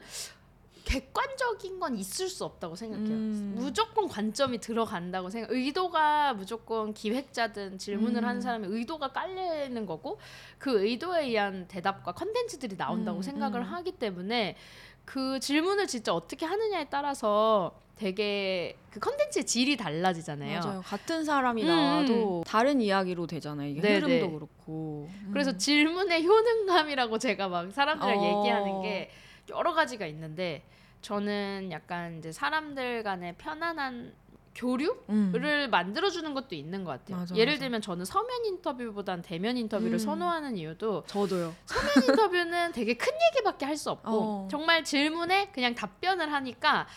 객관적인 0.90 1.80
건 1.80 1.96
있을 1.96 2.28
수 2.28 2.44
없다고 2.44 2.76
생각해요. 2.76 3.10
음. 3.10 3.54
무조건 3.56 4.08
관점이 4.08 4.58
들어간다고 4.58 5.30
생각. 5.30 5.52
의도가 5.52 6.34
무조건 6.34 6.96
기획자든 6.96 7.78
질문을 7.78 8.24
음. 8.24 8.28
하는 8.28 8.42
사람의 8.42 8.72
의도가 8.72 9.10
깔리는 9.10 9.86
거고 9.86 10.18
그 10.58 10.84
의도에 10.84 11.28
의한 11.28 11.68
대답과 11.68 12.14
컨텐츠들이 12.14 12.76
나온다고 12.76 13.20
음, 13.20 13.22
생각을 13.22 13.62
음. 13.62 13.66
하기 13.66 13.94
때문에 13.94 14.56
그 15.06 15.40
질문을 15.40 15.86
진짜 15.86 16.12
어떻게 16.12 16.48
하느냐에 16.48 16.88
따라서 16.90 17.80
되게 17.96 18.76
그 18.90 19.00
컨텐츠의 19.00 19.46
질이 19.46 19.78
달라지잖아요. 19.78 20.60
맞아요. 20.60 20.82
같은 20.82 21.24
사람이 21.24 21.62
음, 21.64 21.68
나와도 21.68 22.44
다른 22.48 22.82
이야기로 22.82 23.28
되잖아요. 23.28 23.70
이게 23.70 23.82
네, 23.82 23.96
흐름도 24.00 24.26
네. 24.26 24.32
그렇고. 24.32 25.08
음. 25.12 25.30
그래서 25.32 25.56
질문의 25.56 26.26
효능감이라고 26.26 27.20
제가 27.20 27.48
막 27.48 27.72
사람들이랑 27.72 28.20
어. 28.20 28.40
얘기하는 28.40 28.82
게 28.82 29.12
여러 29.50 29.74
가지가 29.74 30.08
있는데 30.08 30.64
저는 31.02 31.70
약간 31.72 32.18
이제 32.20 32.32
사람들 32.32 33.04
간의 33.04 33.36
편안한 33.38 34.14
교류를 34.56 35.00
음. 35.68 35.70
만들어주는 35.72 36.34
것도 36.34 36.56
있는 36.56 36.84
것 36.84 36.92
같아요. 36.92 37.18
맞아, 37.18 37.36
예를 37.36 37.54
맞아. 37.54 37.60
들면 37.62 37.82
저는 37.82 38.04
서면 38.04 38.46
인터뷰보단 38.46 39.22
대면 39.22 39.56
인터뷰를 39.58 39.94
음. 39.94 40.00
선호하는 40.00 40.58
이유도 40.58 41.04
저도요. 41.08 41.56
서면 41.66 41.90
인터뷰는 42.28 42.72
되게 42.74 42.96
큰 42.96 43.14
얘기밖에 43.32 43.66
할 43.66 43.78
수 43.78 43.92
없고 43.92 44.10
어. 44.10 44.48
정말 44.52 44.84
질문에 44.84 45.52
그냥 45.54 45.74
답변을 45.76 46.34
하니까 46.34 46.88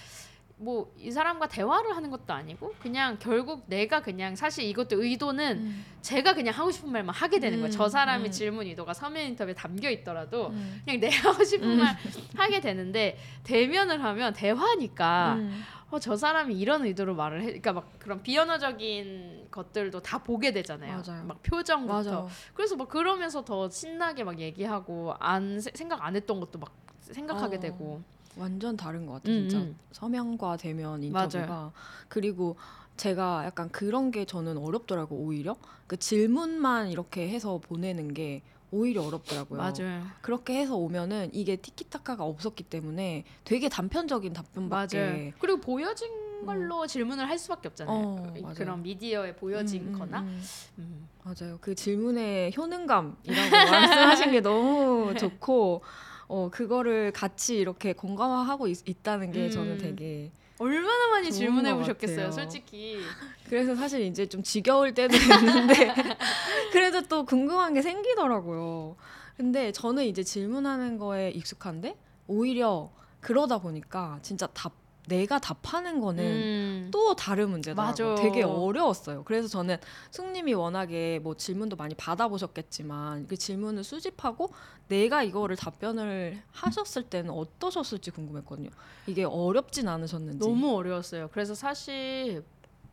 뭐 0.64 0.92
이 0.98 1.10
사람과 1.10 1.48
대화를 1.48 1.96
하는 1.96 2.10
것도 2.10 2.32
아니고 2.32 2.74
그냥 2.80 3.16
결국 3.20 3.64
내가 3.66 4.00
그냥 4.02 4.36
사실 4.36 4.64
이것도 4.64 5.02
의도는 5.02 5.58
음. 5.58 5.84
제가 6.00 6.34
그냥 6.34 6.54
하고 6.54 6.70
싶은 6.70 6.90
말만 6.92 7.14
하게 7.14 7.38
되는 7.40 7.58
거예요. 7.58 7.68
음, 7.68 7.70
저 7.70 7.88
사람의 7.88 8.28
음. 8.28 8.30
질문 8.30 8.66
의도가 8.66 8.94
서면 8.94 9.24
인터뷰에 9.28 9.54
담겨 9.54 9.90
있더라도 9.90 10.48
음. 10.48 10.80
그냥 10.84 11.00
내가 11.00 11.30
하고 11.32 11.44
싶은 11.44 11.68
음. 11.68 11.78
말 11.78 11.96
하게 12.36 12.60
되는데 12.60 13.18
대면을 13.44 14.02
하면 14.02 14.32
대화니까 14.32 15.34
음. 15.38 15.62
어, 15.90 15.98
저 15.98 16.16
사람이 16.16 16.58
이런 16.58 16.84
의도로 16.86 17.14
말을 17.14 17.40
해. 17.42 17.46
그러니까 17.46 17.72
막 17.74 17.92
그런 17.98 18.22
비언어적인 18.22 19.48
것들도 19.50 20.00
다 20.00 20.18
보게 20.18 20.52
되잖아요. 20.52 21.02
맞아요. 21.06 21.24
막 21.24 21.42
표정부터. 21.42 21.92
맞아. 21.92 22.26
그래서 22.54 22.76
막 22.76 22.88
그러면서 22.88 23.44
더 23.44 23.68
신나게 23.68 24.24
막 24.24 24.38
얘기하고 24.38 25.14
안 25.18 25.60
세- 25.60 25.70
생각 25.74 26.02
안 26.04 26.16
했던 26.16 26.40
것도 26.40 26.58
막 26.58 26.72
생각하게 27.00 27.56
어. 27.56 27.60
되고. 27.60 28.02
완전 28.36 28.76
다른 28.76 29.06
것 29.06 29.14
같아요. 29.14 29.34
음, 29.34 29.48
진짜 29.48 29.58
음. 29.58 29.76
서면과 29.92 30.56
대면 30.56 31.00
맞아요. 31.10 31.24
인터뷰가 31.24 31.72
그리고 32.08 32.56
제가 32.96 33.44
약간 33.44 33.68
그런 33.70 34.10
게 34.10 34.24
저는 34.24 34.58
어렵더라고 34.58 35.16
오히려 35.16 35.56
그 35.86 35.96
질문만 35.96 36.90
이렇게 36.90 37.28
해서 37.28 37.58
보내는 37.58 38.14
게 38.14 38.42
오히려 38.70 39.02
어렵더라고요. 39.02 39.58
맞아요. 39.58 40.02
그렇게 40.22 40.58
해서 40.58 40.76
오면은 40.76 41.30
이게 41.32 41.56
티키타카가 41.56 42.24
없었기 42.24 42.64
때문에 42.64 43.24
되게 43.44 43.68
단편적인 43.68 44.32
답변밖에 44.32 44.98
맞아요. 44.98 45.32
그리고 45.38 45.60
보여진 45.60 46.08
걸로 46.46 46.86
질문을 46.86 47.28
할 47.28 47.38
수밖에 47.38 47.68
없잖아요. 47.68 47.94
어, 47.94 48.34
맞아요. 48.40 48.54
그런 48.54 48.82
미디어에 48.82 49.36
보여진 49.36 49.88
음, 49.88 49.94
음, 49.94 49.98
거나. 49.98 50.20
음. 50.20 50.42
음. 50.78 51.08
맞아요. 51.22 51.58
그 51.60 51.74
질문의 51.74 52.52
효능감이라고 52.56 53.16
말씀하신 53.70 54.32
게 54.32 54.40
너무 54.40 55.14
좋고 55.14 55.82
어 56.32 56.48
그거를 56.50 57.12
같이 57.12 57.58
이렇게 57.58 57.92
공감하고 57.92 58.66
있, 58.66 59.02
다는게 59.02 59.44
음. 59.46 59.50
저는 59.50 59.76
되게 59.76 60.30
얼마나 60.58 61.10
많이 61.10 61.30
질문해 61.30 61.72
것 61.72 61.80
보셨겠어요. 61.80 62.32
솔직히. 62.32 63.02
그래서 63.50 63.74
사실 63.74 64.00
이제 64.00 64.24
좀 64.24 64.42
지겨울 64.42 64.94
때도 64.94 65.14
있는데 65.14 65.92
그래도 66.72 67.02
또 67.02 67.26
궁금한 67.26 67.74
게 67.74 67.82
생기더라고요. 67.82 68.96
근데 69.36 69.72
저는 69.72 70.06
이제 70.06 70.22
질문하는 70.22 70.96
거에 70.96 71.30
익숙한데 71.32 71.98
오히려 72.26 72.90
그러다 73.20 73.58
보니까 73.58 74.18
진짜 74.22 74.46
답 74.54 74.72
내가 75.08 75.38
답하는 75.38 76.00
거는 76.00 76.24
음. 76.24 76.71
또 76.92 77.16
다른 77.16 77.50
문제더라고요. 77.50 78.10
맞아. 78.10 78.22
되게 78.22 78.42
어려웠어요. 78.44 79.24
그래서 79.24 79.48
저는 79.48 79.78
승님이 80.12 80.54
워낙에 80.54 81.18
뭐 81.20 81.34
질문도 81.34 81.74
많이 81.74 81.94
받아보셨겠지만 81.96 83.26
그 83.26 83.36
질문을 83.36 83.82
수집하고 83.82 84.50
내가 84.86 85.22
이거를 85.24 85.56
답변을 85.56 86.40
하셨을 86.52 87.04
때는 87.04 87.30
어떠셨을지 87.30 88.10
궁금했거든요. 88.12 88.70
이게 89.06 89.24
어렵진 89.24 89.88
않으셨는지. 89.88 90.38
너무 90.38 90.76
어려웠어요. 90.76 91.28
그래서 91.32 91.54
사실 91.54 92.44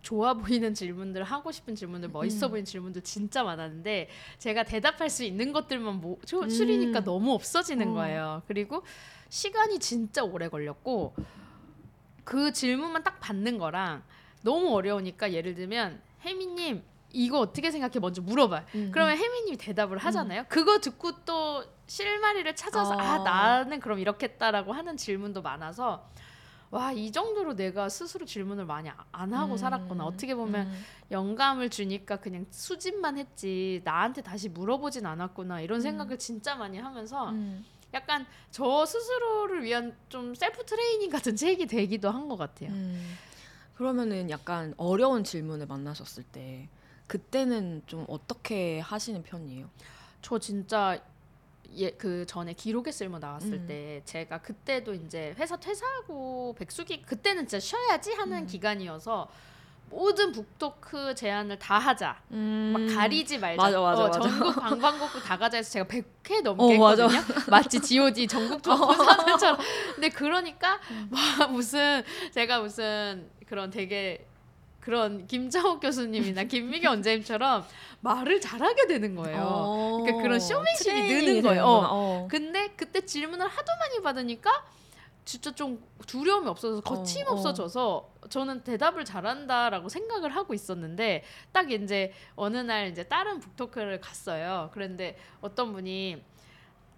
좋아 0.02 0.34
보이는 0.34 0.74
질문들, 0.74 1.24
하고 1.24 1.52
싶은 1.52 1.76
질문들, 1.76 2.10
멋있어 2.10 2.48
음. 2.48 2.52
보이는 2.52 2.66
질문들 2.66 3.02
진짜 3.02 3.44
많았는데 3.44 4.08
제가 4.38 4.64
대답할 4.64 5.10
수 5.10 5.26
있는 5.26 5.52
것들만 5.52 6.00
모, 6.00 6.18
초- 6.26 6.44
음. 6.44 6.48
추리니까 6.50 7.04
너무 7.04 7.34
없어지는 7.34 7.90
어. 7.90 7.94
거예요. 7.96 8.42
그리고 8.48 8.82
시간이 9.28 9.78
진짜 9.80 10.24
오래 10.24 10.48
걸렸고 10.48 11.14
그 12.30 12.54
질문만 12.54 13.04
딱 13.04 13.20
받는 13.20 13.58
거랑 13.58 14.04
너무 14.44 14.76
어려우니까 14.76 15.34
예를 15.34 15.56
들면 15.56 16.00
혜미님 16.22 16.84
이거 17.12 17.40
어떻게 17.40 17.72
생각해 17.72 17.94
먼저 18.00 18.22
물어봐요. 18.22 18.64
음, 18.76 18.92
그러면 18.94 19.18
혜미님이 19.18 19.58
대답을 19.58 19.98
하잖아요. 19.98 20.44
그거 20.48 20.78
듣고 20.78 21.24
또 21.26 21.64
실마리를 21.88 22.56
찾아서 22.56 22.94
어. 22.94 23.00
아 23.00 23.18
나는 23.24 23.80
그럼 23.80 23.98
이렇겠다라고 23.98 24.74
하는 24.74 24.96
질문도 24.96 25.42
많아서 25.42 26.08
와 26.70 26.92
이 26.94 27.12
정도로 27.12 27.56
내가 27.56 27.90
스스로 27.90 28.28
질문을 28.28 28.64
많이 28.66 28.90
아- 28.92 29.06
안 29.12 29.34
하고 29.34 29.54
음, 29.54 29.58
살았구나. 29.58 30.06
어떻게 30.06 30.36
보면 30.36 30.68
음. 30.68 30.84
영감을 31.10 31.72
주니까 31.72 32.18
그냥 32.18 32.46
수집만 32.52 33.18
했지 33.18 33.82
나한테 33.84 34.22
다시 34.22 34.50
물어보진 34.50 35.04
않았구나 35.08 35.62
이런 35.62 35.80
음. 35.80 35.82
생각을 35.82 36.20
진짜 36.20 36.54
많이 36.56 36.78
하면서 36.78 37.32
음. 37.32 37.66
약간 37.94 38.26
저 38.52 38.86
스스로를 38.86 39.64
위한 39.64 39.96
좀 40.10 40.36
셀프 40.36 40.64
트레이닝 40.66 41.10
같은 41.10 41.36
책이 41.36 41.66
되기도 41.68 42.10
한 42.10 42.30
것 42.30 42.38
같아요. 42.38 42.70
음. 42.70 43.18
그러면은 43.76 44.30
약간 44.30 44.74
어려운 44.78 45.24
질문을 45.24 45.66
만나셨을 45.66 46.24
때 46.24 46.68
그때는 47.08 47.82
좀 47.88 48.06
어떻게 48.08 48.80
하시는 48.80 49.24
편이에요? 49.24 49.70
저 50.22 50.38
진짜 50.38 51.02
예, 51.78 51.92
그 51.92 52.26
전에 52.26 52.54
기록의 52.54 52.92
쓸모 52.92 53.20
나왔을 53.20 53.54
음. 53.54 53.68
때 53.68 54.02
제가 54.06 54.42
그때도 54.42 54.94
이제 54.96 55.34
회사 55.38 55.56
퇴사하고 55.56 56.56
백수기 56.58 57.04
그때는 57.04 57.48
진짜 57.48 57.60
쉬어야지 57.60 58.14
하는 58.14 58.40
음. 58.40 58.48
기간이어서 58.48 59.30
모든 59.90 60.32
북토크 60.32 61.16
제안을 61.16 61.58
다 61.60 61.78
하자. 61.78 62.18
막 62.30 62.96
가리지 62.96 63.38
말자. 63.38 63.62
음. 63.62 63.64
맞아, 63.64 63.80
맞아, 63.80 64.02
어, 64.02 64.08
맞아. 64.08 64.20
전국 64.20 64.56
관광곡도 64.62 65.20
다 65.20 65.38
가자 65.38 65.58
해서 65.58 65.72
제가 65.72 65.86
100회 65.86 66.42
넘게 66.44 66.64
어. 66.64 66.90
했거든요. 66.90 67.08
마치 67.50 67.80
G.O.D 67.82 68.28
전국 68.28 68.62
투어 68.62 68.94
사전처럼. 68.94 69.58
근데 69.96 70.10
그러니까 70.10 70.80
막 71.10 71.52
무슨 71.52 72.04
제가 72.32 72.60
무슨 72.60 73.30
그런 73.48 73.70
되게 73.72 74.26
그런 74.80 75.28
김장욱 75.28 75.82
교수님이나 75.82 76.46
김미경 76.46 76.92
원장님처럼 76.94 77.66
말을 78.02 78.40
잘하게 78.42 78.88
되는 78.88 79.16
거예요. 79.16 79.42
어, 79.42 79.98
그러니까 80.02 80.24
그런 80.24 80.40
쇼맨십이 80.40 81.26
느는 81.26 81.42
거예요. 81.42 81.64
어. 81.64 81.88
어. 81.92 82.28
근데 82.30 82.70
그때 82.76 83.02
질문을 83.06 83.46
하도 83.48 83.72
많이 83.80 84.02
받으니까 84.02 84.50
진짜 85.30 85.52
좀 85.52 85.80
두려움이 86.08 86.48
없어서 86.48 86.82
거침없어져서 86.82 88.14
저는 88.32 88.64
대답을 88.64 89.06
잘한다라고 89.06 89.88
생각을 89.88 90.36
하고 90.36 90.56
있었는데 90.56 91.24
딱 91.52 91.72
이제 91.72 92.12
어느 92.36 92.58
날 92.58 92.88
이제 92.88 93.04
다른 93.04 93.40
북토크를 93.40 94.02
갔어요. 94.02 94.72
그런데 94.74 95.20
어떤 95.40 95.72
분이 95.72 96.24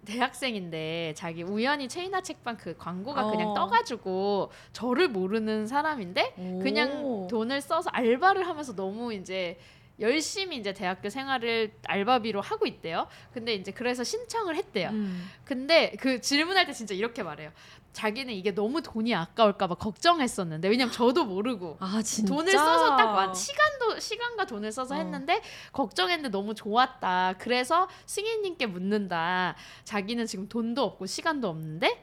대학생인데 0.06 1.12
자기 1.14 1.42
우연히 1.42 1.90
체이나 1.90 2.22
책방 2.22 2.56
그 2.56 2.74
광고가 2.74 3.30
그냥 3.30 3.50
어. 3.50 3.54
떠가지고 3.54 4.50
저를 4.72 5.08
모르는 5.08 5.66
사람인데 5.66 6.32
그냥 6.62 7.04
오. 7.04 7.26
돈을 7.26 7.60
써서 7.60 7.90
알바를 7.92 8.48
하면서 8.48 8.74
너무 8.74 9.12
이제 9.12 9.58
열심히 10.00 10.56
이제 10.56 10.72
대학교 10.72 11.08
생활을 11.10 11.72
알바비로 11.86 12.40
하고 12.40 12.66
있대요. 12.66 13.06
근데 13.32 13.54
이제 13.54 13.70
그래서 13.72 14.02
신청을 14.04 14.56
했대요. 14.56 14.88
음. 14.90 15.28
근데 15.44 15.92
그 16.00 16.20
질문할 16.20 16.66
때 16.66 16.72
진짜 16.72 16.94
이렇게 16.94 17.22
말해요. 17.22 17.52
자기는 17.92 18.32
이게 18.32 18.54
너무 18.54 18.80
돈이 18.80 19.14
아까울까봐 19.14 19.74
걱정했었는데 19.74 20.66
왜냐면 20.68 20.92
저도 20.92 21.26
모르고 21.26 21.76
아 21.78 22.00
진짜 22.02 22.34
돈을 22.34 22.50
써서 22.52 22.96
딱 22.96 23.12
완, 23.12 23.34
시간도 23.34 24.00
시간과 24.00 24.46
돈을 24.46 24.72
써서 24.72 24.94
어. 24.94 24.98
했는데 24.98 25.42
걱정했는데 25.72 26.30
너무 26.30 26.54
좋았다. 26.54 27.34
그래서 27.38 27.88
승희님께 28.06 28.66
묻는다. 28.66 29.56
자기는 29.84 30.24
지금 30.26 30.48
돈도 30.48 30.82
없고 30.82 31.04
시간도 31.04 31.48
없는데 31.48 32.02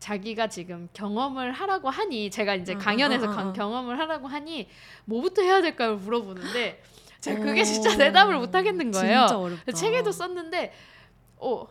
자기가 0.00 0.48
지금 0.48 0.88
경험을 0.92 1.52
하라고 1.52 1.88
하니 1.88 2.28
제가 2.32 2.56
이제 2.56 2.74
어, 2.74 2.78
강연에서 2.78 3.28
어, 3.28 3.30
어, 3.30 3.34
강- 3.36 3.48
어. 3.50 3.52
경험을 3.52 4.00
하라고 4.00 4.26
하니 4.26 4.68
뭐부터 5.04 5.42
해야 5.42 5.62
될까요? 5.62 5.94
물어보는데 5.94 6.82
제가 7.22 7.40
그게 7.40 7.62
오. 7.62 7.64
진짜 7.64 7.96
대답을 7.96 8.36
못 8.38 8.54
하겠는 8.54 8.90
거예요. 8.90 9.20
진짜 9.26 9.38
어렵다. 9.38 9.72
책에도 9.72 10.12
썼는데 10.12 10.72
어 11.38 11.66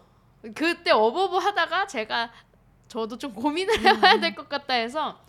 그때 0.55 0.89
어버버 0.91 1.37
하다가 1.37 1.85
제가 1.87 2.31
저도 2.87 3.17
좀 3.17 3.33
고민을 3.33 3.75
해봐야 3.85 4.19
될 4.19 4.33
것 4.35 4.49
같다 4.49 4.73
해서 4.73 5.19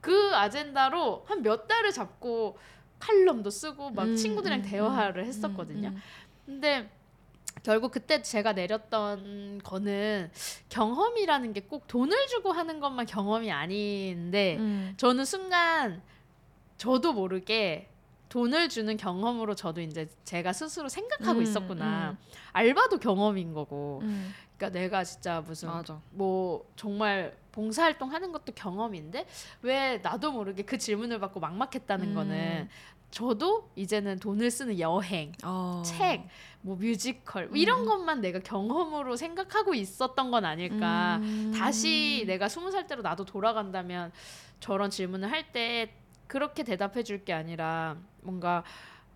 그 0.00 0.30
아젠다로 0.34 1.24
한 1.28 1.42
몇 1.42 1.66
달을 1.68 1.90
잡고 1.92 2.56
칼럼도 2.98 3.50
쓰고 3.50 3.90
막 3.90 4.04
음, 4.04 4.16
친구들이랑 4.16 4.60
음, 4.60 4.64
대화를 4.64 5.24
음, 5.24 5.26
했었거든요. 5.28 5.88
음, 5.88 6.02
근데 6.46 6.88
결국 7.64 7.90
그때 7.92 8.22
제가 8.22 8.52
내렸던 8.54 9.60
거는 9.62 10.30
경험이라는 10.68 11.52
게 11.52 11.60
꼭 11.62 11.86
돈을 11.88 12.26
주고 12.28 12.52
하는 12.52 12.80
것만 12.80 13.06
경험이 13.06 13.50
아닌데 13.52 14.56
음. 14.58 14.94
저는 14.96 15.24
순간 15.24 16.02
저도 16.78 17.12
모르게 17.12 17.88
돈을 18.32 18.70
주는 18.70 18.96
경험으로 18.96 19.54
저도 19.54 19.82
이제 19.82 20.08
제가 20.24 20.54
스스로 20.54 20.88
생각하고 20.88 21.40
음, 21.40 21.42
있었구나. 21.42 22.12
음. 22.12 22.18
알바도 22.54 22.96
경험인 22.96 23.52
거고. 23.52 24.00
음. 24.04 24.32
그러니까 24.56 24.78
내가 24.78 25.04
진짜 25.04 25.42
무슨 25.42 25.68
맞아. 25.68 26.00
뭐 26.12 26.66
정말 26.74 27.36
봉사활동 27.52 28.10
하는 28.10 28.32
것도 28.32 28.52
경험인데 28.54 29.26
왜 29.60 29.98
나도 29.98 30.32
모르게 30.32 30.62
그 30.62 30.78
질문을 30.78 31.20
받고 31.20 31.40
막막했다는 31.40 32.08
음. 32.08 32.14
거는 32.14 32.68
저도 33.10 33.68
이제는 33.76 34.18
돈을 34.18 34.50
쓰는 34.50 34.78
여행, 34.78 35.32
어. 35.44 35.82
책, 35.84 36.26
뭐 36.62 36.76
뮤지컬 36.76 37.48
뭐 37.48 37.58
이런 37.58 37.80
음. 37.80 37.84
것만 37.84 38.22
내가 38.22 38.38
경험으로 38.38 39.16
생각하고 39.16 39.74
있었던 39.74 40.30
건 40.30 40.46
아닐까. 40.46 41.18
음. 41.20 41.52
다시 41.54 42.24
내가 42.26 42.48
스무 42.48 42.70
살 42.70 42.86
때로 42.86 43.02
나도 43.02 43.26
돌아간다면 43.26 44.10
저런 44.58 44.88
질문을 44.88 45.30
할 45.30 45.52
때 45.52 46.01
그렇게 46.32 46.62
대답해 46.62 47.02
줄 47.02 47.22
게 47.26 47.34
아니라 47.34 47.94
뭔가 48.22 48.64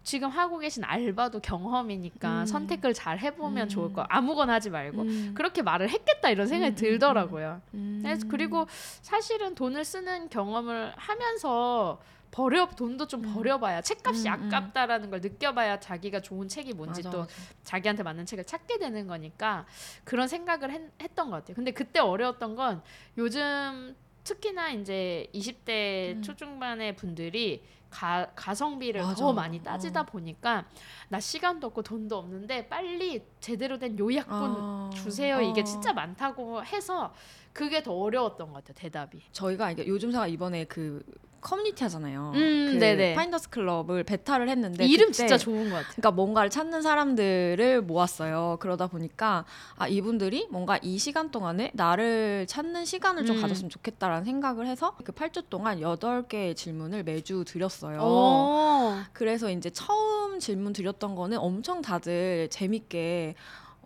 지금 0.05 0.29
하고 0.29 0.59
계신 0.59 0.85
알바도 0.85 1.41
경험이니까 1.41 2.41
음. 2.43 2.47
선택을 2.47 2.93
잘 2.93 3.19
해보면 3.19 3.65
음. 3.65 3.69
좋을 3.71 3.93
거 3.95 4.03
아무거나 4.11 4.53
하지 4.53 4.69
말고 4.69 5.01
음. 5.03 5.33
그렇게 5.35 5.63
말을 5.63 5.89
했겠다 5.89 6.29
이런 6.29 6.47
생각이 6.47 6.73
음, 6.73 6.75
음, 6.75 6.77
들더라고요. 6.77 7.63
음. 7.73 8.01
그래서 8.03 8.27
그리고 8.29 8.67
사실은 9.01 9.55
돈을 9.55 9.83
쓰는 9.85 10.29
경험을 10.29 10.93
하면서 10.97 11.99
버려 12.31 12.67
돈도 12.69 13.07
좀 13.09 13.25
음. 13.25 13.33
버려봐야 13.35 13.81
책값이. 13.81 14.29
아깝다라는 14.29 15.09
걸 15.11 15.21
느껴봐야 15.23 15.81
자기가 15.81 16.21
좋은 16.21 16.47
책이 16.49 16.75
뭔지 16.75 17.01
맞아, 17.03 17.11
또 17.11 17.19
맞아. 17.21 17.35
자기한테 17.65 18.03
맞는 18.03 18.27
책을 18.27 18.45
찾게 18.45 18.79
되는 18.79 19.07
거니까 19.07 19.65
그런 20.05 20.29
생각을 20.29 20.71
했, 20.71 20.83
했던 21.03 21.31
것 21.31 21.37
같아요. 21.39 21.55
근데 21.57 21.71
그때 21.71 21.99
어려웠던 21.99 22.55
건 22.57 22.83
요즘 23.17 23.97
특히나 24.31 24.71
이제 24.71 25.29
20대 25.33 26.17
음. 26.17 26.23
초중반의 26.23 26.97
분들이 26.97 27.63
가, 27.89 28.29
가성비를 28.35 29.01
맞아. 29.01 29.15
더 29.15 29.33
많이 29.33 29.63
따지다 29.63 30.01
어. 30.01 30.05
보니까 30.05 30.67
나 31.09 31.21
시간도 31.21 31.69
없고 31.69 31.83
돈도 31.83 32.19
없는데 32.19 32.69
빨리 32.69 33.25
제대로 33.39 33.79
된 33.79 33.97
요약본 33.97 34.35
아. 34.35 34.91
주세요. 34.93 35.41
이게 35.41 35.61
어. 35.61 35.65
진짜 35.65 35.93
많다고 35.93 36.65
해서 36.65 37.15
그게 37.57 37.83
더 37.83 37.93
어려웠던 37.95 38.49
것 38.49 38.55
같아요. 38.55 38.75
대답이. 38.75 39.23
저희가 39.33 39.71
이게 39.71 39.87
요즘사가 39.87 40.27
이번에 40.27 40.65
그 40.65 41.03
커뮤니티 41.41 41.85
하잖아요. 41.85 42.33
음, 42.35 42.69
그 42.73 42.79
네네. 42.79 43.15
Finders 43.15 43.49
Club을 43.49 44.05
베타를 44.05 44.51
했는데 44.51 44.85
이름 44.85 45.07
그때 45.07 45.13
진짜 45.15 45.39
좋은 45.39 45.71
것 45.71 45.77
같아요. 45.77 45.93
그러니까 45.93 46.11
뭔가를 46.11 46.51
찾는 46.51 46.83
사람들을 46.83 47.81
모았어요. 47.83 48.59
그러다 48.61 48.89
보니까 48.89 49.47
아 49.77 49.89
이분들이 49.89 50.49
뭔가 50.51 50.79
이 50.83 50.99
시간 50.99 51.31
동안에 51.31 51.71
나를 51.73 52.47
찾는 52.47 52.85
시간을 52.85 53.25
좀 53.25 53.37
음. 53.37 53.41
가졌으면 53.41 53.71
좋겠다라는 53.71 54.25
생각을 54.25 54.67
해서 54.67 54.95
그 55.03 55.13
8주 55.13 55.49
동안 55.49 55.81
8개의 55.81 56.57
질문을 56.57 57.05
매주 57.05 57.45
드렸어요. 57.47 58.01
오. 58.03 58.97
그래서 59.15 59.51
이제 59.51 59.71
처음 59.71 60.39
질문 60.41 60.75
드렸던 60.75 61.15
거는 61.15 61.39
엄청 61.39 61.81
다들 61.81 62.49
재밌게 62.51 63.35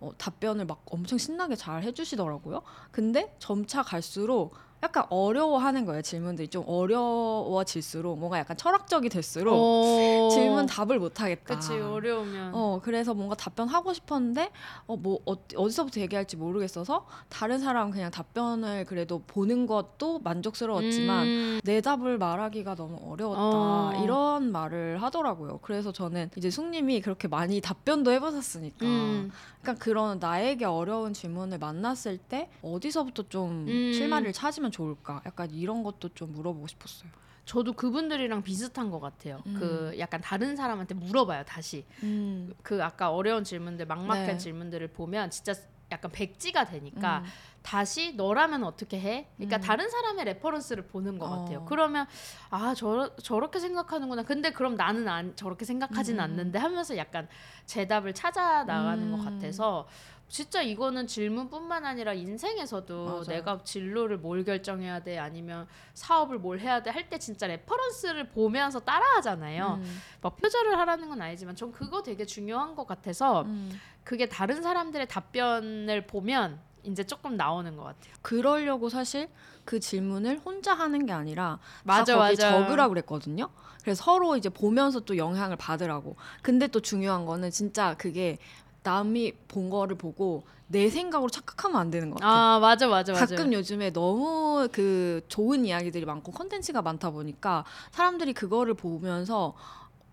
어, 0.01 0.11
답변을 0.17 0.65
막 0.65 0.81
엄청 0.85 1.17
신나게 1.17 1.55
잘 1.55 1.83
해주시더라고요. 1.83 2.63
근데 2.91 3.33
점차 3.39 3.83
갈수록 3.83 4.55
약간 4.83 5.05
어려워하는 5.09 5.85
거예요. 5.85 6.01
질문들이 6.01 6.47
좀 6.47 6.63
어려워질수록 6.65 8.17
뭔가 8.17 8.39
약간 8.39 8.57
철학적이 8.57 9.09
될수록 9.09 9.53
오. 9.53 10.29
질문 10.31 10.65
답을 10.65 10.97
못 10.97 11.21
하겠다. 11.21 11.55
그치 11.55 11.73
어려우면. 11.73 12.51
어 12.55 12.79
그래서 12.83 13.13
뭔가 13.13 13.35
답변하고 13.35 13.93
싶었는데 13.93 14.49
어뭐 14.87 15.19
어, 15.25 15.35
어디서부터 15.55 16.01
얘기할지 16.01 16.35
모르겠어서 16.35 17.05
다른 17.29 17.59
사람 17.59 17.91
그냥 17.91 18.09
답변을 18.09 18.85
그래도 18.85 19.21
보는 19.27 19.67
것도 19.67 20.19
만족스러웠지만 20.23 21.27
음. 21.27 21.59
내 21.63 21.79
답을 21.81 22.17
말하기가 22.17 22.73
너무 22.73 22.97
어려웠다 23.11 23.39
어. 23.41 24.01
이런 24.03 24.51
말을 24.51 24.99
하더라고요. 25.03 25.59
그래서 25.61 25.91
저는 25.91 26.31
이제 26.37 26.49
숙님이 26.49 27.01
그렇게 27.01 27.27
많이 27.27 27.61
답변도 27.61 28.11
해보셨으니까 28.13 28.85
음. 28.85 29.31
그러니까 29.61 29.83
그런 29.83 30.19
나에게 30.19 30.65
어려운 30.65 31.13
질문을 31.13 31.59
만났을 31.59 32.17
때 32.17 32.49
어디서부터 32.61 33.29
좀 33.29 33.67
음. 33.67 33.93
실마리를 33.93 34.33
찾으면 34.33 34.71
좋을까? 34.71 35.21
약간 35.25 35.49
이런 35.51 35.83
것도 35.83 36.09
좀 36.09 36.33
물어보고 36.33 36.67
싶었어요. 36.67 37.09
저도 37.45 37.73
그분들이랑 37.73 38.43
비슷한 38.43 38.89
것 38.91 38.99
같아요. 38.99 39.41
음. 39.47 39.55
그 39.59 39.95
약간 39.99 40.21
다른 40.21 40.55
사람한테 40.55 40.95
물어봐요 40.95 41.43
다시. 41.43 41.85
음. 42.03 42.53
그 42.61 42.83
아까 42.83 43.11
어려운 43.11 43.43
질문들 43.43 43.87
막막한 43.87 44.25
네. 44.25 44.37
질문들을 44.37 44.87
보면 44.89 45.31
진짜 45.31 45.53
약간 45.91 46.11
백지가 46.11 46.65
되니까 46.65 47.19
음. 47.19 47.25
다시 47.61 48.13
너라면 48.15 48.63
어떻게 48.63 48.99
해? 48.99 49.27
그러니까 49.37 49.57
음. 49.57 49.61
다른 49.61 49.89
사람의 49.89 50.25
reference를 50.25 50.87
보는 50.87 51.19
것 51.19 51.29
같아요. 51.29 51.59
어. 51.59 51.65
그러면 51.65 52.07
아 52.49 52.73
저, 52.75 53.15
저렇게 53.17 53.59
생각하는구나. 53.59 54.23
근데 54.23 54.51
그럼 54.51 54.75
나는 54.75 55.07
안, 55.07 55.35
저렇게 55.35 55.65
생각하진 55.65 56.15
음. 56.15 56.21
않는데 56.21 56.57
하면서 56.57 56.97
약간 56.97 57.27
제 57.65 57.87
답을 57.87 58.13
찾아 58.13 58.63
나가는 58.63 59.03
음. 59.03 59.17
것 59.17 59.23
같아서 59.23 59.87
진짜 60.31 60.61
이거는 60.61 61.07
질문뿐만 61.07 61.85
아니라 61.85 62.13
인생에서도 62.13 63.05
맞아요. 63.05 63.23
내가 63.23 63.59
진로를 63.65 64.17
뭘 64.17 64.45
결정해야 64.45 65.03
돼 65.03 65.17
아니면 65.19 65.67
사업을 65.93 66.39
뭘 66.39 66.59
해야 66.61 66.81
돼 66.81 66.89
할 66.89 67.09
때 67.09 67.19
진짜 67.19 67.47
reference를 67.47 68.29
보면서 68.29 68.79
따라하잖아요. 68.79 69.81
음. 69.83 70.01
뭐 70.21 70.33
표절을 70.33 70.77
하라는 70.79 71.09
건 71.09 71.21
아니지만 71.21 71.57
전 71.57 71.73
그거 71.73 72.01
되게 72.01 72.25
중요한 72.25 72.75
것 72.75 72.87
같아서 72.87 73.41
음. 73.41 73.77
그게 74.05 74.29
다른 74.29 74.61
사람들의 74.63 75.07
답변을 75.09 76.07
보면 76.07 76.59
이제 76.83 77.03
조금 77.03 77.35
나오는 77.35 77.75
것 77.75 77.83
같아요. 77.83 78.13
그러려고 78.21 78.87
사실 78.87 79.27
그 79.65 79.81
질문을 79.81 80.39
혼자 80.39 80.73
하는 80.73 81.05
게 81.05 81.11
아니라 81.11 81.59
맞아, 81.83 82.13
다 82.13 82.19
거기 82.19 82.37
맞아. 82.37 82.51
적으라고 82.51 82.89
그랬거든요. 82.93 83.49
그래서 83.81 84.03
서로 84.05 84.37
이제 84.37 84.47
보면서 84.47 85.01
또 85.01 85.17
영향을 85.17 85.57
받으라고. 85.57 86.15
근데 86.41 86.67
또 86.67 86.79
중요한 86.79 87.25
거는 87.25 87.51
진짜 87.51 87.95
그게 87.97 88.37
남이 88.83 89.33
본 89.47 89.69
거를 89.69 89.95
보고 89.97 90.43
내 90.67 90.89
생각으로 90.89 91.29
착각하면 91.29 91.79
안 91.79 91.91
되는 91.91 92.09
것 92.09 92.19
같아요. 92.19 92.31
아 92.31 92.59
맞아 92.59 92.87
맞아 92.87 93.13
맞아. 93.13 93.25
가끔 93.25 93.51
요즘에 93.53 93.91
너무 93.91 94.67
그 94.71 95.21
좋은 95.27 95.65
이야기들이 95.65 96.05
많고 96.05 96.31
컨텐츠가 96.31 96.81
많다 96.81 97.11
보니까 97.11 97.65
사람들이 97.91 98.33
그거를 98.33 98.73
보면서 98.73 99.53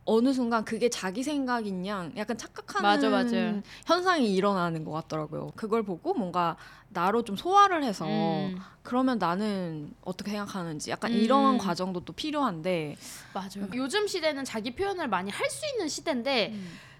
어느 0.05 0.33
순간 0.33 0.65
그게 0.65 0.89
자기 0.89 1.23
생각인 1.23 1.87
양 1.87 2.13
약간 2.17 2.37
착각하는 2.39 2.83
맞아, 2.89 3.11
맞아. 3.11 3.61
현상이 3.87 4.35
일어나는 4.35 4.85
것 4.85 4.91
같더라고요. 4.93 5.53
그걸 5.55 5.83
보고 5.83 6.15
뭔가 6.15 6.57
나로 6.89 7.23
좀 7.23 7.37
소화를 7.37 7.85
해서 7.85 8.07
음, 8.07 8.57
그러면 8.83 9.19
나는 9.19 9.93
어떻게 10.03 10.31
생각하는지 10.31 10.91
약간 10.91 11.13
음. 11.13 11.17
이런 11.19 11.59
과정도 11.59 12.01
또 12.01 12.15
필요한데 12.15 12.97
맞아요. 13.35 13.69
요즘 13.75 14.07
시대는 14.07 14.45
자기 14.47 14.75
표현을 14.75 15.09
많이 15.09 15.31
할 15.31 15.47
수 15.51 15.67
있는 15.75 15.89
시대인데 15.89 16.55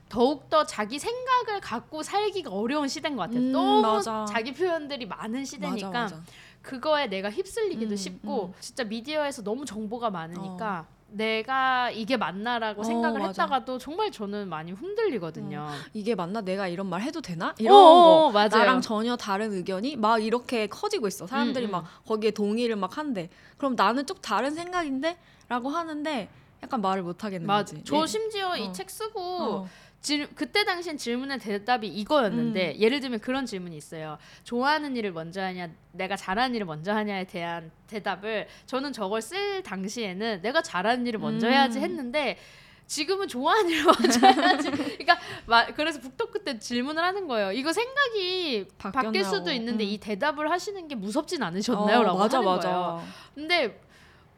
더욱 0.09 0.49
더 0.49 0.65
자기 0.65 0.99
생각을 0.99 1.61
갖고 1.61 2.03
살기가 2.03 2.51
어려운 2.51 2.89
시대인 2.89 3.17
것 3.17 3.23
같아요. 3.23 3.41
음, 3.41 3.53
너무 3.53 3.81
맞아. 3.83 4.25
자기 4.29 4.53
표현들이 4.53 5.07
많은 5.07 5.45
시대니까 5.45 5.89
맞아, 5.91 6.17
맞아. 6.17 6.23
그거에 6.63 7.07
내가 7.07 7.31
휩쓸리기도 7.31 7.93
음, 7.93 7.97
쉽고 7.97 8.47
음. 8.47 8.55
진짜 8.61 8.85
미디어에서 8.85 9.43
너무 9.43 9.65
정보가 9.65 10.11
많으니까 10.11 10.87
내가 11.11 11.91
이게 11.91 12.17
맞나라고 12.17 12.83
어, 12.83 12.85
생각을 12.85 13.21
맞아. 13.21 13.43
했다가도 13.43 13.79
정말 13.79 14.11
저는 14.11 14.49
많이 14.49 14.73
흔들리거든요. 14.73 15.67
이게 15.95 16.15
맞나 16.15 16.41
내가 16.43 16.69
이런 16.69 16.87
말 16.89 17.01
해도 17.01 17.21
되나 17.23 17.49
어, 17.49 17.55
이런 17.59 17.75
어, 17.75 18.03
거 18.03 18.31
맞아요. 18.33 18.49
나랑 18.51 18.81
전혀 18.83 19.17
다른 19.17 19.53
의견이 19.53 19.97
막 19.97 20.23
이렇게 20.23 20.67
커지고 20.67 21.09
있어 21.09 21.27
사람들이 21.27 21.67
음, 21.67 21.71
음. 21.71 21.73
막 21.73 22.05
거기에 22.07 22.31
동의를 22.33 22.77
막 22.77 22.99
한대 22.99 23.31
그럼 23.57 23.75
나는 23.75 24.07
좀 24.07 24.19
다른 24.21 24.55
생각인데라고 24.55 25.71
하는데 25.71 26.29
약간 26.63 26.81
말을 26.81 27.03
못 27.05 27.25
하겠는 27.25 27.47
맞아. 27.47 27.73
거지. 27.73 27.85
저 27.85 28.03
예. 28.03 28.07
심지어 28.07 28.57
이 28.57 28.65
어. 28.67 28.73
책 28.73 28.91
쓰고 28.91 29.21
어. 29.21 29.69
질, 30.01 30.29
그때 30.35 30.65
당시엔 30.65 30.97
질문의 30.97 31.39
대답이 31.39 31.89
이거였는데 31.89 32.75
음. 32.77 32.81
예를 32.81 33.01
들면 33.01 33.21
그런 33.21 33.47
질문이 33.47 33.77
있어요. 33.77 34.19
좋아하는 34.45 34.97
일을 34.97 35.13
먼저 35.13 35.43
하냐, 35.43 35.71
내가 35.93 36.15
잘하는 36.17 36.55
일을 36.55 36.67
먼저 36.67 36.95
하냐에 36.95 37.25
대한 37.25 37.71
대답을 37.89 38.47
저는 38.67 38.93
저걸 38.93 39.21
쓸 39.21 39.63
당시에는 39.63 40.41
내가 40.43 40.63
잘하는 40.63 41.07
일을 41.07 41.19
먼저 41.19 41.49
음. 41.49 41.53
해야지 41.53 41.81
했는데 41.81 42.39
지금은 42.87 43.29
좋아하는 43.29 43.69
일을 43.71 43.85
먼저 43.85 44.27
해야지. 44.27 44.71
그러니까 44.71 45.19
마, 45.47 45.67
그래서 45.67 46.01
북토크 46.01 46.43
때 46.45 46.59
질문을 46.59 47.03
하는 47.03 47.27
거예요. 47.27 47.53
이거 47.53 47.73
생각이 47.73 48.67
바뀔 48.79 49.03
바뀌었냐고. 49.03 49.37
수도 49.37 49.53
있는데 49.53 49.85
음. 49.85 49.89
이 49.89 49.99
대답을 49.99 50.51
하시는 50.51 50.87
게 50.89 50.95
무섭진 50.95 51.43
않으셨나요? 51.43 51.99
어, 51.99 52.03
라고 52.05 52.19
맞아 52.19 52.39
하는 52.39 52.51
맞아. 52.51 52.69
거예요. 52.69 53.03
근데 53.35 53.81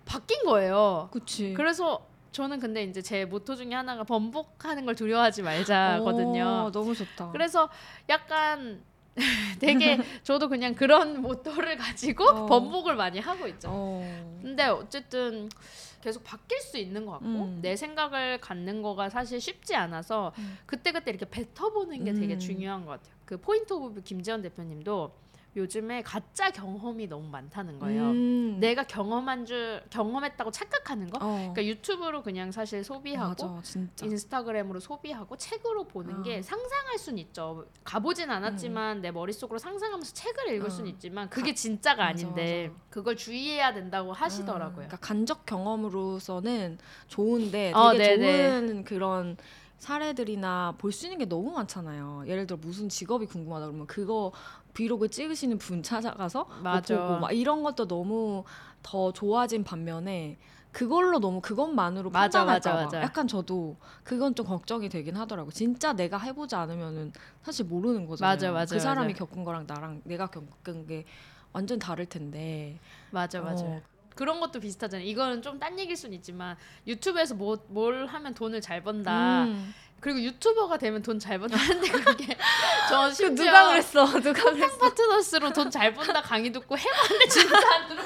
바뀐 0.05 0.43
거예요. 0.45 1.09
그치. 1.13 1.55
그래서 1.55 2.10
저는 2.33 2.61
근데 2.61 2.85
이제 2.85 3.03
제 3.03 3.25
모토 3.25 3.57
중에 3.57 3.75
하나가 3.75 4.05
번복하는 4.05 4.87
걸 4.87 4.95
두려워하지 4.95 5.43
말자거든요. 5.43 6.45
어, 6.45 6.71
너무 6.73 6.95
좋다. 6.95 7.31
그래서 7.33 7.69
약간 8.09 8.83
되게 9.59 9.99
저도 10.23 10.49
그냥 10.49 10.75
그런 10.75 11.21
모토를 11.21 11.77
가지고 11.77 12.25
어. 12.25 12.47
번복을 12.47 12.95
많이 12.97 13.19
하고 13.19 13.47
있죠. 13.49 13.69
어. 13.71 14.39
근데 14.43 14.67
어쨌든 14.67 15.49
계속 16.01 16.25
바뀔 16.25 16.61
수 16.61 16.79
있는 16.79 17.05
것 17.05 17.13
같고 17.13 17.27
음. 17.27 17.59
내 17.61 17.77
생각을 17.77 18.39
갖는 18.39 18.81
거가 18.83 19.11
사실 19.11 19.41
쉽지 19.41 19.75
않아서 19.75 20.33
음. 20.39 20.59
그때그때 20.67 21.11
이렇게 21.11 21.27
뱉어보는 21.29 22.05
게 22.05 22.13
되게 22.15 22.35
음. 22.35 22.39
중요한 22.39 22.87
것 22.87 22.93
같아요. 22.93 23.15
그 23.27 23.37
Point 23.37 23.73
of 23.73 23.95
View 23.95 24.03
김재원 24.03 24.41
대표님도 24.43 25.13
요즘에 25.57 26.03
가짜 26.03 26.51
경험이 26.51 27.09
너무 27.09 27.29
많다는 27.29 27.79
거예요. 27.81 28.11
음. 28.11 28.59
내가 28.61 28.85
경험한 28.85 29.47
줄 29.47 29.83
경험했다고 29.91 30.51
착각하는 30.53 31.11
거. 31.11 31.19
어. 31.21 31.37
그러니까 31.53 31.65
유튜브로 31.65 32.23
그냥 32.23 32.53
사실 32.53 32.85
소비하고 32.85 33.49
맞아. 33.57 33.81
인스타그램으로 34.03 34.79
소비하고 34.79 35.37
책으로 35.37 35.85
보는 35.89 36.21
어. 36.21 36.23
게 36.23 36.41
상상할 36.41 36.99
순 36.99 37.19
있죠. 37.19 37.67
가보진 37.83 38.31
않았지만 38.31 39.01
내 39.01 39.11
머릿속으로 39.11 39.59
상상하면서 39.59 40.13
책을 40.15 40.55
읽을 40.55 40.67
어. 40.67 40.71
순 40.71 40.87
있지만 40.87 41.29
그게 41.29 41.53
진짜가 41.53 42.05
맞아, 42.05 42.11
아닌데 42.27 42.69
맞아. 42.69 42.81
그걸 42.91 43.17
주의해야 43.17 43.75
된다고 43.75 44.13
하시더라고요. 44.13 44.75
그러니까 44.75 44.99
간접 44.99 45.47
경험으로서는 45.47 46.79
좋은데 47.09 47.73
되게 47.73 47.75
어. 47.75 48.61
좋은 48.61 48.85
그런 48.85 49.37
사례들이나 49.79 50.75
볼 50.79 50.93
수 50.93 51.07
있는 51.07 51.19
게 51.19 51.25
너무 51.25 51.53
많잖아요. 51.53 52.25
예를 52.27 52.47
들어 52.47 52.59
무슨 52.61 52.89
직업이 52.91 53.25
궁금하다 53.27 53.67
그러면 53.67 53.87
그거 53.87 54.31
브이로그 54.75 55.09
찍으시는 55.09 55.59
분 55.59 55.83
찾아가서 55.83 56.45
뭐 56.45 56.57
맞아. 56.63 56.97
보고 57.07 57.21
막 57.21 57.33
이런 57.33 57.63
것도 57.63 57.87
너무 57.89 58.45
더 58.83 59.13
좋아진 59.13 59.65
반면에 59.65 60.39
그걸로 60.73 61.19
너무 61.19 61.41
그것만으로 61.41 62.11
맞아, 62.11 62.45
맞아, 62.45 62.75
봐 62.77 62.85
맞아. 62.85 63.03
약간 63.03 63.27
저도 63.27 63.77
그건 64.05 64.35
좀 64.35 64.47
걱정이 64.47 64.89
되긴 64.89 65.17
하더라고. 65.17 65.51
진짜 65.51 65.93
내가 65.93 66.19
해보지 66.19 66.55
않으면은 66.55 67.13
사실 67.43 67.65
모르는 67.67 68.07
거잖아요. 68.07 68.33
맞아, 68.35 68.53
맞아, 68.53 68.75
그 68.77 68.81
사람이 68.81 69.13
맞아. 69.15 69.25
겪은 69.25 69.43
거랑 69.45 69.65
나랑 69.67 70.03
내가 70.05 70.29
겪은 70.29 70.87
게 70.87 71.05
완전 71.53 71.79
다를 71.81 72.07
텐데. 72.07 72.79
맞아 73.11 73.41
맞아. 73.41 73.65
어. 73.67 73.83
그런 74.15 74.39
것도 74.41 74.61
비슷하잖아요. 74.61 75.07
이거는 75.07 75.43
좀 75.43 75.59
딴 75.59 75.79
얘기일 75.79 75.97
순 75.97 76.13
있지만 76.13 76.57
유튜브에서 76.87 77.35
뭐, 77.35 77.59
뭘 77.69 78.07
하면 78.07 78.35
돈을 78.35 78.61
잘 78.61 78.83
번다. 78.83 79.45
음. 79.45 79.75
그리고 80.01 80.21
유튜버가 80.21 80.79
되면 80.79 81.03
돈 81.03 81.19
잘 81.19 81.39
번다는데 81.39 81.89
그게 81.91 82.37
저그 82.89 83.15
심지어 83.15 83.45
누가 83.47 83.69
그랬어? 83.69 84.07
누가 84.21 84.43
그랬어? 84.51 84.79
파트너스로 84.79 85.53
돈 85.53 85.71
잘 85.71 85.93
번다 85.93 86.23
강의 86.23 86.51
듣고 86.53 86.77
해봤는데 86.79 87.27
진짜 87.29 87.75
안 87.75 87.89
들어. 87.89 88.03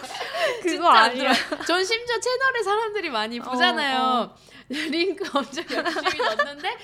그거 0.63 0.89
아니야. 0.89 1.33
전 1.67 1.85
심지어 1.85 2.19
채널에 2.19 2.63
사람들이 2.65 3.11
많이 3.11 3.39
보잖아요. 3.41 3.99
어, 4.01 4.35
링크 4.69 5.25
엄청 5.33 5.65
열심히 5.71 6.19
넣었는데 6.25 6.77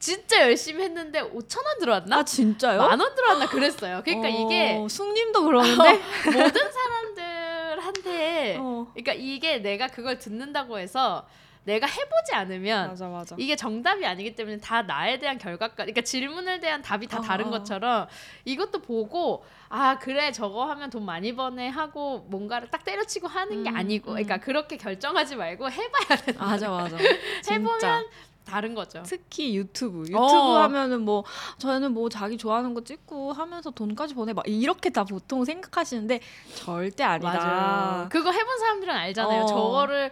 진짜 0.00 0.40
열심히 0.42 0.82
했는데 0.84 1.20
5천 1.22 1.64
원 1.64 1.78
들어왔나? 1.78 2.16
아 2.18 2.24
진짜요? 2.24 2.78
만 2.80 3.00
원 3.00 3.14
들어왔나 3.14 3.46
그랬어요. 3.46 4.02
그러니까 4.04 4.28
어, 4.28 4.30
이게 4.30 4.86
숙님도 4.88 5.44
그러는데. 5.44 6.02
모든 6.24 6.52
사람들한테 6.72 8.56
어. 8.60 8.86
그러니까 8.94 9.12
이게 9.14 9.58
내가 9.58 9.86
그걸 9.88 10.18
듣는다고 10.18 10.78
해서 10.78 11.26
내가 11.64 11.86
해보지 11.86 12.34
않으면 12.34 12.88
맞아 12.88 13.08
맞아. 13.08 13.36
이게 13.38 13.56
정답이 13.56 14.06
아니기 14.06 14.34
때문에 14.34 14.58
다 14.58 14.82
나에 14.82 15.18
대한 15.18 15.38
결과가 15.38 15.74
그러니까 15.74 16.00
질문에 16.00 16.60
대한 16.60 16.82
답이 16.82 17.06
다 17.06 17.18
어, 17.18 17.20
다른 17.20 17.46
어. 17.46 17.50
것처럼 17.50 18.06
이것도 18.44 18.80
보고 18.80 19.44
아 19.68 19.98
그래 19.98 20.32
저거 20.32 20.64
하면 20.70 20.90
돈 20.90 21.04
많이 21.04 21.34
버네 21.34 21.68
하고 21.68 22.20
뭔가를 22.28 22.68
딱 22.70 22.84
때려치고 22.84 23.28
하는 23.28 23.62
게 23.62 23.70
음, 23.70 23.76
아니고 23.76 24.12
음. 24.12 24.14
그러니까 24.14 24.38
그렇게 24.38 24.76
결정하지 24.76 25.36
말고 25.36 25.70
해봐야 25.70 26.16
돼 26.24 26.32
맞아 26.32 26.70
맞아. 26.70 26.96
해보면. 27.50 28.06
다른 28.48 28.74
거죠 28.74 29.02
특히 29.04 29.56
유튜브 29.56 30.00
유튜브 30.00 30.18
어. 30.18 30.62
하면은 30.62 31.02
뭐 31.02 31.24
저는 31.58 31.92
뭐 31.92 32.08
자기 32.08 32.36
좋아하는 32.38 32.74
거 32.74 32.82
찍고 32.82 33.32
하면서 33.32 33.70
돈까지 33.70 34.14
보내 34.14 34.32
막 34.32 34.44
이렇게 34.48 34.90
다 34.90 35.04
보통 35.04 35.44
생각하시는데 35.44 36.20
절대 36.54 37.04
아니다. 37.04 37.28
맞아 37.32 38.08
그거 38.10 38.30
해본 38.32 38.58
사람들은 38.58 38.94
알잖아요 38.94 39.42
어. 39.42 39.46
저거를 39.46 40.10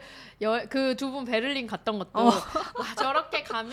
그 0.69 0.95
두 0.97 1.11
분 1.11 1.25
베를린 1.25 1.67
갔던 1.67 1.99
것도 1.99 2.11
어. 2.15 2.25
와 2.27 2.95
저렇게 2.97 3.43
가면 3.43 3.73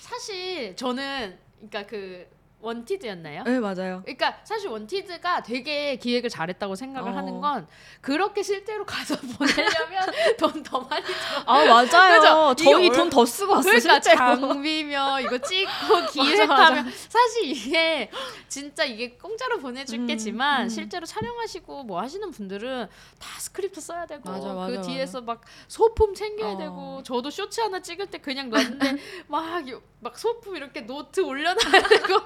사실 0.00 0.76
저는 0.76 1.38
그러니까 1.56 1.86
그 1.90 2.26
원티드였나요? 2.62 3.42
네 3.44 3.58
맞아요. 3.60 4.00
그러니까 4.04 4.38
사실 4.44 4.68
원티드가 4.70 5.42
되게 5.42 5.96
기획을 5.96 6.30
잘했다고 6.30 6.74
생각을 6.76 7.12
어. 7.12 7.16
하는 7.16 7.40
건 7.40 7.66
그렇게 8.00 8.42
실제로 8.42 8.86
가서 8.86 9.16
보내려면 9.36 10.08
돈 10.38 10.62
더 10.62 10.80
많이 10.80 11.04
들어. 11.04 11.16
아 11.44 11.64
맞아요. 11.66 12.54
저희 12.54 12.88
돈 12.90 13.10
더 13.10 13.26
쓰고 13.26 13.52
왔어요. 13.54 13.72
그러니까 13.78 14.00
실제로. 14.00 14.16
장비며 14.16 15.20
이거 15.22 15.38
찍고 15.38 16.06
기획하면 16.12 16.90
사실 17.08 17.44
이게 17.50 18.10
진짜 18.48 18.84
이게 18.84 19.10
공짜로 19.16 19.58
보내줄게지만 19.58 20.60
음, 20.62 20.64
음. 20.64 20.68
실제로 20.68 21.04
촬영하시고 21.04 21.82
뭐 21.84 22.00
하시는 22.00 22.30
분들은 22.30 22.86
다 23.18 23.40
스크립트 23.40 23.80
써야 23.80 24.06
되고 24.06 24.30
맞아, 24.30 24.52
맞아, 24.54 24.70
그 24.70 24.76
맞아. 24.76 24.88
뒤에서 24.88 25.20
막 25.20 25.40
소품 25.68 26.14
챙겨야 26.14 26.52
어. 26.52 26.56
되고 26.58 27.02
저도 27.02 27.28
쇼츠 27.30 27.60
하나 27.60 27.80
찍을 27.80 28.06
때 28.06 28.18
그냥 28.18 28.48
놨는데 28.50 28.96
막, 29.26 29.68
요- 29.68 29.82
막 30.00 30.16
소품 30.16 30.56
이렇게 30.56 30.82
노트 30.82 31.20
올려놔야 31.20 31.56
되고 31.88 32.20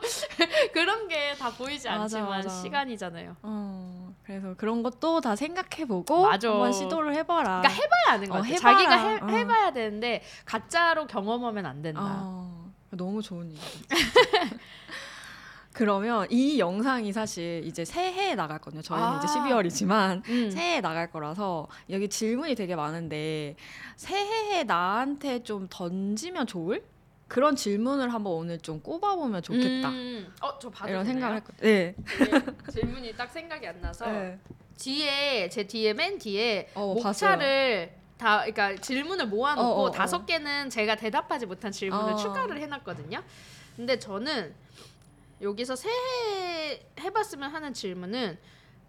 그런 0.73 1.09
게 1.09 1.35
다 1.39 1.51
보이지 1.51 1.89
맞아, 1.89 2.03
않지만 2.03 2.29
맞아. 2.29 2.49
시간이잖아요. 2.49 3.37
어, 3.43 4.15
그래서 4.25 4.55
그런 4.57 4.83
것도 4.83 5.21
다 5.21 5.37
생각해보고 5.37 6.23
맞아. 6.27 6.51
한번 6.51 6.73
시도를 6.73 7.15
해봐라. 7.15 7.61
그러니까 7.61 7.69
해봐야 7.69 8.15
하는 8.15 8.29
거 8.29 8.35
어, 8.37 8.41
같아. 8.43 8.49
해봐라. 8.49 8.73
자기가 8.79 9.09
해, 9.09 9.21
어. 9.23 9.27
해봐야 9.39 9.73
되는데 9.73 10.23
가짜로 10.45 11.07
경험하면 11.07 11.67
안 11.67 11.83
된다. 11.83 12.01
어, 12.03 12.73
너무 12.91 13.21
좋은 13.23 13.51
얘기. 13.51 13.61
그러면 15.73 16.27
이 16.31 16.59
영상이 16.59 17.13
사실 17.13 17.61
이제 17.67 17.85
새해에 17.85 18.35
나갈 18.35 18.59
거든요. 18.59 18.81
저희는 18.81 19.07
아. 19.07 19.17
이제 19.23 19.27
12월이지만 19.29 20.27
음. 20.27 20.51
새해에 20.51 20.81
나갈 20.81 21.11
거라서 21.11 21.69
여기 21.91 22.09
질문이 22.09 22.55
되게 22.55 22.75
많은데 22.75 23.57
새해에 23.97 24.65
나한테 24.65 25.43
좀 25.43 25.67
던지면 25.69 26.47
좋을 26.47 26.83
그런 27.29 27.57
질문을 27.57 28.13
한번 28.13 28.35
오늘 28.35 28.59
좀 28.59 28.81
꼽아보면 28.81 29.43
좋겠다. 29.43 29.89
음. 29.89 30.33
어, 30.41 30.59
저 30.59 30.71
봐도 30.71 30.91
이런 30.91 31.05
되나요? 31.05 31.15
생각을 31.15 31.37
했거든요. 31.37 31.69
네. 31.69 31.95
네, 31.97 32.71
질문이 32.73 33.17
딱 33.17 33.31
생각이 33.31 33.67
안 33.67 33.81
나서 33.81 34.07
네. 34.07 34.39
뒤에 34.79 35.49
제 35.49 35.67
뒤에 35.67 35.93
맨 35.95 36.19
뒤에 36.19 36.71
어, 36.75 36.95
목차를 36.95 37.93
다 38.17 38.39
그러니까 38.45 38.77
질문을 38.81 39.27
모아놓고 39.27 39.67
어, 39.69 39.73
어, 39.73 39.83
어. 39.85 39.91
다섯 39.91 40.25
개는 40.25 40.71
제가 40.71 40.97
대답하지 40.97 41.47
못한 41.47 41.73
질문을 41.73 42.13
어. 42.13 42.17
추가를 42.17 42.61
해놨거든요. 42.61 43.23
근데 43.75 43.99
저는 43.99 44.55
여기서 45.43 45.77
새해 45.77 46.81
해봤으면 47.01 47.51
하는 47.51 47.75
질문은 47.75 48.39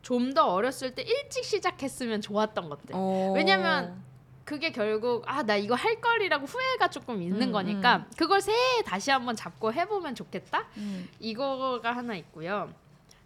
좀 0.02 0.34
더 0.34 0.54
어렸을 0.54 0.96
때 0.96 1.02
일찍 1.02 1.44
시작했으면 1.44 2.22
좋았던 2.22 2.70
것들. 2.70 2.92
어. 2.94 3.34
왜냐면 3.36 4.02
그게 4.48 4.72
결국 4.72 5.24
아 5.28 5.44
나 5.44 5.58
이거 5.58 5.76
할 5.76 6.00
걸이라고 6.00 6.46
후회가 6.46 6.90
조금 6.90 7.22
있는 7.22 7.42
음, 7.50 7.52
거니까 7.52 8.08
그걸 8.18 8.40
새해에 8.40 8.82
다시 8.82 9.12
한번 9.12 9.36
잡고 9.36 9.74
해보면 9.74 10.16
좋겠다. 10.16 10.66
음. 10.78 11.10
이거가 11.20 11.94
하나 11.94 12.16
있고요. 12.16 12.74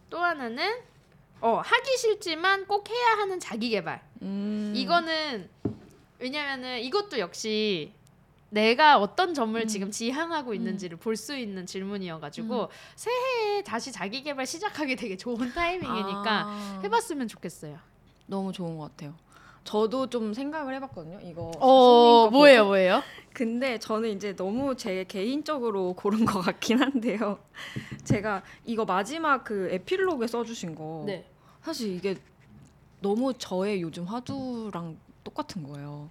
또 0.10 0.18
하나는 0.18 0.80
어 1.40 1.62
하기 1.64 1.98
싫지만 1.98 2.66
꼭 2.66 2.90
해야 2.90 3.18
하는 3.20 3.40
자기 3.40 3.70
개발. 3.70 4.02
음. 4.24 4.74
이거는 4.76 5.48
왜냐면은 6.18 6.80
이것도 6.80 7.20
역시 7.20 7.94
내가 8.50 8.98
어떤 8.98 9.36
점을 9.36 9.60
음. 9.62 9.68
지금 9.68 9.92
지향하고 9.92 10.56
있는지를 10.56 10.98
볼수 10.98 11.38
있는 11.38 11.68
질문이어가지고 11.68 12.70
새해에 12.96 13.64
다시 13.64 13.92
자기 13.92 14.24
개발 14.24 14.48
시작하기 14.48 14.96
되게 14.96 15.16
좋은 15.18 15.54
타이밍이니까 15.54 16.44
아. 16.48 16.80
해봤으면 16.84 17.28
좋겠어요. 17.28 17.78
너무 18.26 18.52
좋은 18.52 18.78
것 18.80 18.90
같아요. 18.90 19.14
저도 19.64 20.08
좀 20.08 20.34
생각을 20.34 20.74
해봤거든요. 20.76 21.20
이거 21.22 21.52
어거 21.60 22.30
뭐예요 22.32 22.60
보고. 22.62 22.70
뭐예요? 22.70 23.04
근데 23.34 23.78
저는 23.80 24.10
이제 24.10 24.36
너무 24.36 24.76
제 24.76 25.04
개인적으로 25.06 25.94
고른 25.98 26.26
것 26.26 26.42
같긴 26.42 26.82
한데요. 26.82 27.40
제가 28.04 28.44
이거 28.66 28.86
마지막 28.86 29.44
그 29.44 29.70
에필로그에 29.72 30.28
써주신 30.28 30.76
거 30.76 31.04
네. 31.06 31.26
사실 31.62 31.96
이게 31.96 32.16
너무 33.00 33.34
저의 33.34 33.82
요즘 33.82 34.06
화두랑 34.06 34.98
똑같은 35.24 35.64
거예요. 35.64 36.10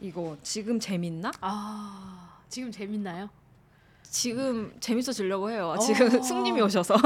이거 0.00 0.36
지금 0.42 0.78
재밌나? 0.78 1.32
아 1.40 2.38
지금 2.48 2.70
재밌나요? 2.70 3.28
지금 4.14 4.72
재밌어지려고 4.78 5.50
해요. 5.50 5.74
어. 5.76 5.78
지금 5.78 6.08
승님이 6.22 6.60
오셔서. 6.62 6.94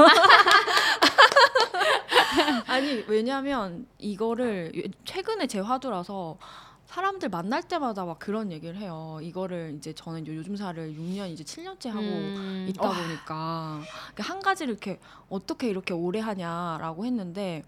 아니 2.67 3.03
왜냐면 3.07 3.87
이거를 3.97 4.71
최근에 5.05 5.47
제 5.47 5.59
화두라서 5.59 6.37
사람들 6.85 7.29
만날 7.29 7.63
때마다 7.63 8.05
막 8.05 8.19
그런 8.19 8.51
얘기를 8.51 8.75
해요. 8.77 9.17
이거를 9.23 9.73
이제 9.77 9.91
저는 9.91 10.27
요즘사를 10.27 10.93
6년 10.93 11.31
이제 11.31 11.43
7년째 11.43 11.89
하고 11.89 12.01
음, 12.01 12.67
있다 12.69 12.87
어, 12.87 12.93
보니까 12.93 13.81
그한 14.13 14.39
가지를 14.39 14.73
이렇게 14.73 14.99
어떻게 15.29 15.67
이렇게 15.67 15.95
오래 15.95 16.19
하냐라고 16.19 17.05
했는데 17.05 17.63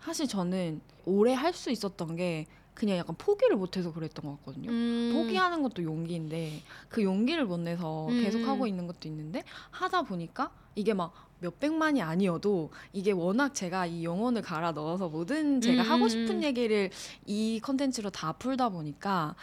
사실 0.00 0.26
저는 0.26 0.80
오래 1.04 1.34
할 1.34 1.52
수 1.52 1.70
있었던 1.70 2.16
게 2.16 2.46
그냥 2.76 2.98
약간 2.98 3.16
포기를 3.16 3.56
못해서 3.56 3.92
그랬던 3.92 4.24
것 4.24 4.36
같거든요. 4.36 4.70
음, 4.70 5.10
포기하는 5.14 5.62
것도 5.62 5.82
용기인데 5.82 6.62
그 6.90 7.02
용기를 7.02 7.46
못 7.46 7.58
내서 7.58 8.06
계속 8.08 8.40
음. 8.40 8.48
하고 8.48 8.66
있는 8.66 8.86
것도 8.86 9.08
있는데 9.08 9.42
하다 9.70 10.02
보니까 10.02 10.52
이게 10.74 10.92
막 10.92 11.14
몇백만이 11.40 12.02
아니어도 12.02 12.70
이게 12.92 13.12
워낙 13.12 13.54
제가 13.54 13.86
이 13.86 14.04
영혼을 14.04 14.42
갈아 14.42 14.72
넣어서 14.72 15.08
모든 15.08 15.62
제가 15.62 15.82
음, 15.82 15.90
하고 15.90 16.04
음, 16.04 16.08
싶은 16.08 16.36
음. 16.36 16.42
얘기를 16.42 16.90
이 17.24 17.60
컨텐츠로 17.62 18.10
다 18.10 18.32
풀다 18.32 18.68
보니까 18.68 19.34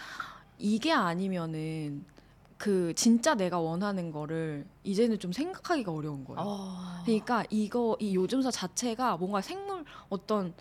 이게 0.60 0.92
아니면은 0.92 2.06
그 2.60 2.94
진짜 2.94 3.34
내가 3.34 3.60
원하는 3.60 4.12
거를 4.12 4.66
이제는 4.84 5.18
좀 5.18 5.34
생각하기가 5.34 5.92
어려운 5.92 6.24
거예요. 6.24 6.40
어, 6.40 6.78
그러니까 7.04 7.44
이거 7.50 7.98
이 8.00 8.16
요즘사 8.16 8.52
자체가 8.52 9.18
뭔가 9.18 9.42
생물 9.42 9.84
어떤 10.10 10.54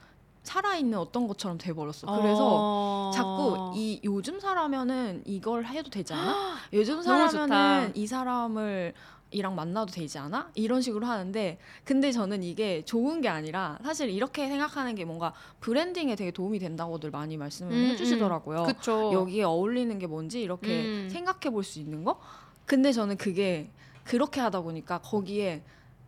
살아있는 0.43 0.99
어떤 0.99 1.29
것처럼 1.29 1.59
돼버렸어. 1.59 2.07
그래서 2.21 2.41
어. 2.41 3.11
자꾸 3.15 3.73
이 3.75 4.01
요즘 4.05 4.41
사라면은 4.41 5.23
이걸 5.25 5.65
해도 5.67 5.89
되지 5.91 6.13
않아? 6.15 6.57
요즘. 6.73 7.03
사라면은 7.03 7.93
이 7.95 8.07
사람을 8.07 8.93
이랑 9.31 9.55
만나도 9.55 9.93
되지 9.93 10.19
않아? 10.19 10.51
이런 10.55 10.83
식으로 10.83 11.07
하는데 11.07 11.59
근데 11.85 12.13
저는 12.13 12.43
이게 12.43 12.85
좋은 12.85 13.23
게 13.23 13.29
아니라 13.29 13.79
사실 13.83 14.11
이렇게 14.11 14.47
생각하는 14.49 14.95
게 14.95 15.07
뭔가 15.07 15.33
브랜딩에 15.61 16.17
되게 16.17 16.31
도움이 16.31 16.59
된다고들 16.59 17.11
많이 17.11 17.39
말씀을 17.39 17.73
음, 17.73 17.85
해주시더라고요. 17.93 18.65
그쵸. 18.65 19.11
여기에 19.13 19.45
어울리는 19.45 19.99
게 19.99 20.07
뭔지 20.07 20.43
이렇게 20.43 20.83
음. 20.85 21.09
생각해 21.11 21.51
볼 21.51 21.63
수 21.65 21.79
있는 21.79 22.05
거? 22.05 22.21
근데 22.67 22.93
저는 22.93 23.17
그게 23.17 23.71
그렇게 24.05 24.41
하다 24.41 24.61
보니까 24.63 24.99
거기에 24.99 25.63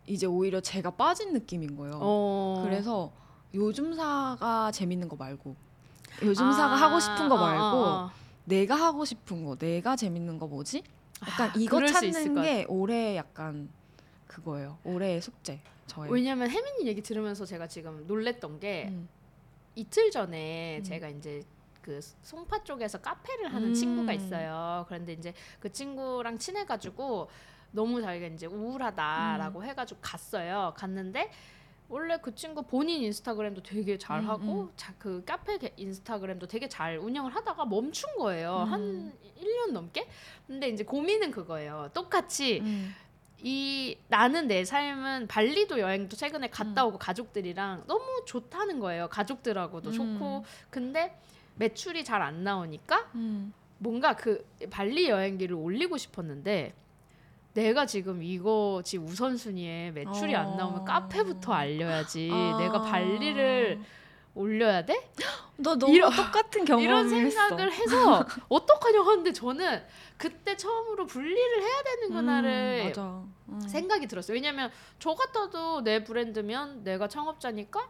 이제 0.05 0.27
오히려 0.27 0.59
제가 0.61 0.91
빠진 0.91 1.33
느낌인 1.33 1.75
거예요. 1.77 1.97
어. 1.99 2.61
그래서 2.63 3.11
요즘사가 3.55 4.71
재밌는 4.71 5.07
거 5.09 5.15
말고 5.15 5.55
요즘사가 6.21 6.73
아, 6.73 6.75
하고 6.75 6.99
싶은 6.99 7.29
거 7.29 7.35
어, 7.35 7.37
말고 7.37 7.63
어, 7.63 7.89
어. 8.05 8.11
내가 8.45 8.75
하고 8.75 9.05
싶은 9.05 9.43
거 9.45 9.55
내가 9.55 9.95
재밌는 9.95 10.37
거 10.37 10.47
뭐지? 10.47 10.83
약간 11.27 11.49
아, 11.49 11.53
이거 11.57 11.77
그럴 11.77 11.89
수 11.89 12.05
있을 12.05 12.23
찾는 12.25 12.35
것 12.35 12.41
게 12.43 12.65
올해 12.67 13.15
약간 13.15 13.69
그거예요. 14.27 14.77
올해의 14.83 15.21
숙제 15.21 15.61
저의. 15.87 16.11
왜냐면 16.11 16.49
혜민이 16.49 16.85
얘기 16.87 17.01
들으면서 17.01 17.45
제가 17.45 17.67
지금 17.67 18.05
놀랬던 18.07 18.59
게 18.59 18.87
음. 18.89 19.07
이틀 19.75 20.11
전에 20.11 20.79
음. 20.79 20.83
제가 20.83 21.07
이제 21.09 21.41
그 21.81 21.99
송파 22.23 22.63
쪽에서 22.63 22.99
카페를 22.99 23.53
하는 23.53 23.69
음. 23.69 23.73
친구가 23.73 24.13
있어요. 24.13 24.85
그런데 24.87 25.13
이제 25.13 25.33
그 25.59 25.71
친구랑 25.71 26.37
친해가지고 26.37 27.29
너무 27.71 28.01
자기가 28.01 28.27
이제 28.27 28.45
우울하다라고 28.47 29.59
음. 29.59 29.65
해가지고 29.65 29.99
갔어요. 30.01 30.73
갔는데 30.75 31.31
원래 31.87 32.17
그 32.21 32.33
친구 32.33 32.63
본인 32.63 33.01
인스타그램도 33.03 33.61
되게 33.63 33.97
잘 33.97 34.19
음, 34.21 34.29
하고 34.29 34.61
음. 34.63 34.69
자, 34.75 34.93
그 34.97 35.23
카페 35.25 35.57
게- 35.57 35.73
인스타그램도 35.77 36.47
되게 36.47 36.67
잘 36.67 36.97
운영을 36.97 37.33
하다가 37.35 37.65
멈춘 37.65 38.17
거예요. 38.17 38.63
음. 38.67 38.71
한 38.73 39.13
1년 39.39 39.71
넘게? 39.71 40.07
근데 40.47 40.69
이제 40.69 40.83
고민은 40.83 41.31
그거예요. 41.31 41.89
똑같이 41.93 42.59
음. 42.61 42.93
이 43.43 43.97
나는 44.07 44.47
내 44.47 44.65
삶은 44.65 45.27
발리도 45.27 45.79
여행도 45.79 46.15
최근에 46.15 46.49
갔다 46.49 46.83
음. 46.83 46.87
오고 46.89 46.97
가족들이랑 46.97 47.83
너무 47.85 48.23
좋다는 48.25 48.79
거예요. 48.79 49.07
가족들하고도 49.09 49.89
음. 49.91 49.93
좋고 49.93 50.45
근데 50.71 51.15
매출이 51.55 52.03
잘 52.03 52.21
안 52.23 52.43
나오니까 52.43 53.11
음. 53.15 53.53
뭔가 53.77 54.15
그 54.15 54.43
발리 54.71 55.07
여행기를 55.09 55.55
올리고 55.55 55.97
싶었는데 55.97 56.73
내가 57.55 57.85
지금 57.85 58.21
이거 58.21 58.81
지금 58.83 59.07
우선순위에 59.07 59.91
매출이 59.91 60.35
안 60.35 60.57
나오면 60.57 60.81
어. 60.81 60.83
카페부터 60.83 61.53
알려야지 61.53 62.29
아. 62.31 62.57
내가 62.59 62.81
발리를 62.81 63.79
올려야 64.35 64.83
돼? 64.85 65.09
너 65.57 65.77
너무 65.77 65.93
이런- 65.95 66.13
똑같은 66.13 66.65
경험을 66.65 66.83
이런 66.85 67.05
했어. 67.09 67.39
생각을 67.47 67.71
해서 67.71 68.25
어떡하냐고 68.49 69.09
하는데 69.09 69.31
저는 69.31 69.81
그때 70.17 70.57
처음으로 70.57 71.07
분리를 71.07 71.61
해야 71.61 71.83
되는구나를 71.83 72.93
음. 72.97 73.33
음. 73.47 73.59
생각이 73.61 74.05
들었어요. 74.07 74.35
왜냐면 74.35 74.69
저 74.99 75.15
같아도 75.15 75.81
내 75.81 76.03
브랜드면 76.03 76.83
내가 76.83 77.07
창업자니까 77.07 77.87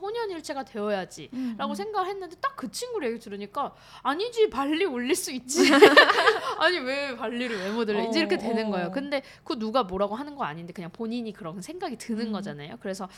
혼연일체가 0.00 0.64
되어야지. 0.64 1.30
음, 1.32 1.54
라고 1.58 1.72
음. 1.72 1.74
생각을 1.74 2.08
했는데 2.08 2.36
딱 2.36 2.54
그 2.64 2.70
친구 2.70 3.04
얘기 3.04 3.18
들으니까 3.18 3.74
아니지 4.02 4.48
발리 4.48 4.84
올릴 4.84 5.14
수 5.14 5.30
있지 5.32 5.60
아니 6.58 6.78
왜 6.78 7.14
발리를 7.16 7.56
왜못 7.56 7.88
올려 7.88 8.08
이제 8.08 8.20
이렇게 8.20 8.36
어, 8.36 8.38
되는 8.38 8.68
어. 8.68 8.70
거예요 8.70 8.90
근데 8.90 9.22
그 9.44 9.58
누가 9.58 9.82
뭐라고 9.82 10.14
하는 10.14 10.34
거 10.34 10.44
아닌데 10.44 10.72
그냥 10.72 10.90
본인이 10.90 11.32
그런 11.32 11.60
생각이 11.60 11.96
드는 11.96 12.28
음. 12.28 12.32
거잖아요 12.32 12.78
그래서 12.80 13.08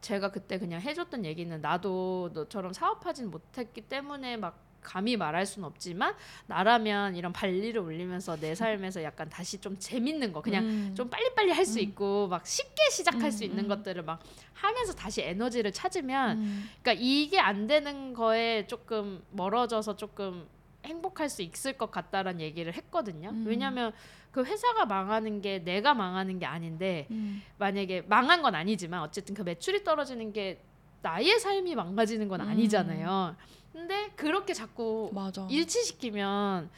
제가 0.00 0.30
그때 0.30 0.58
그냥 0.58 0.80
해줬던 0.80 1.24
얘기는 1.24 1.60
나도 1.60 2.30
너처럼 2.32 2.72
사업하진 2.72 3.30
못했기 3.30 3.82
때문에 3.82 4.36
막 4.36 4.65
감히 4.86 5.16
말할 5.16 5.44
수는 5.44 5.66
없지만 5.66 6.14
나라면 6.46 7.16
이런 7.16 7.32
발리를 7.32 7.78
올리면서 7.78 8.36
내 8.36 8.54
삶에서 8.54 9.02
약간 9.02 9.28
다시 9.28 9.58
좀 9.60 9.76
재밌는 9.78 10.32
거 10.32 10.40
그냥 10.40 10.64
음. 10.64 10.94
좀 10.94 11.10
빨리빨리 11.10 11.50
할수 11.50 11.80
음. 11.80 11.82
있고 11.82 12.28
막 12.28 12.46
쉽게 12.46 12.90
시작할 12.92 13.32
수 13.32 13.44
음, 13.44 13.50
있는 13.50 13.64
음. 13.64 13.68
것들을 13.68 14.02
막 14.04 14.20
하면서 14.52 14.94
다시 14.94 15.22
에너지를 15.22 15.72
찾으면 15.72 16.38
음. 16.38 16.70
그러니까 16.80 17.04
이게 17.04 17.40
안 17.40 17.66
되는 17.66 18.14
거에 18.14 18.66
조금 18.68 19.22
멀어져서 19.32 19.96
조금 19.96 20.46
행복할 20.84 21.28
수 21.28 21.42
있을 21.42 21.72
것 21.72 21.90
같다라는 21.90 22.40
얘기를 22.40 22.72
했거든요. 22.72 23.30
음. 23.30 23.44
왜냐하면 23.46 23.92
그 24.30 24.44
회사가 24.44 24.86
망하는 24.86 25.40
게 25.40 25.58
내가 25.64 25.94
망하는 25.94 26.38
게 26.38 26.46
아닌데 26.46 27.08
음. 27.10 27.42
만약에 27.58 28.02
망한 28.02 28.42
건 28.42 28.54
아니지만 28.54 29.00
어쨌든 29.00 29.34
그 29.34 29.42
매출이 29.42 29.82
떨어지는 29.82 30.32
게 30.32 30.60
나의 31.02 31.38
삶이 31.38 31.74
망가지는 31.74 32.28
건 32.28 32.40
음. 32.40 32.48
아니잖아요. 32.48 33.36
근데 33.76 34.08
그렇게 34.16 34.54
자꾸 34.54 35.10
맞아. 35.12 35.46
일치시키면 35.50 36.70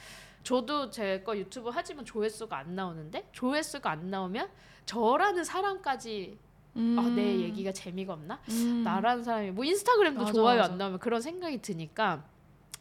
저도 0.43 0.91
제 0.91 1.23
거 1.25 1.37
유튜브 1.39 1.71
하지만 1.73 2.05
조회수가 2.05 2.57
안 2.59 2.75
나오는데 2.75 3.29
조회수가 3.31 3.89
안 3.89 4.11
나오면 4.11 4.49
저라는 4.85 5.45
사람까지 5.45 6.37
음. 6.75 6.97
아, 6.99 7.03
내 7.15 7.39
얘기가 7.39 7.71
재미가 7.71 8.15
없나? 8.15 8.41
음. 8.51 8.83
나라는 8.83 9.23
사람이 9.23 9.53
뭐 9.53 9.65
인스타그램도 9.65 10.21
맞아, 10.23 10.33
좋아요 10.33 10.59
맞아. 10.61 10.73
안 10.73 10.79
나오면 10.79 10.99
그런 10.99 11.21
생각이 11.21 11.63
드니까 11.63 12.25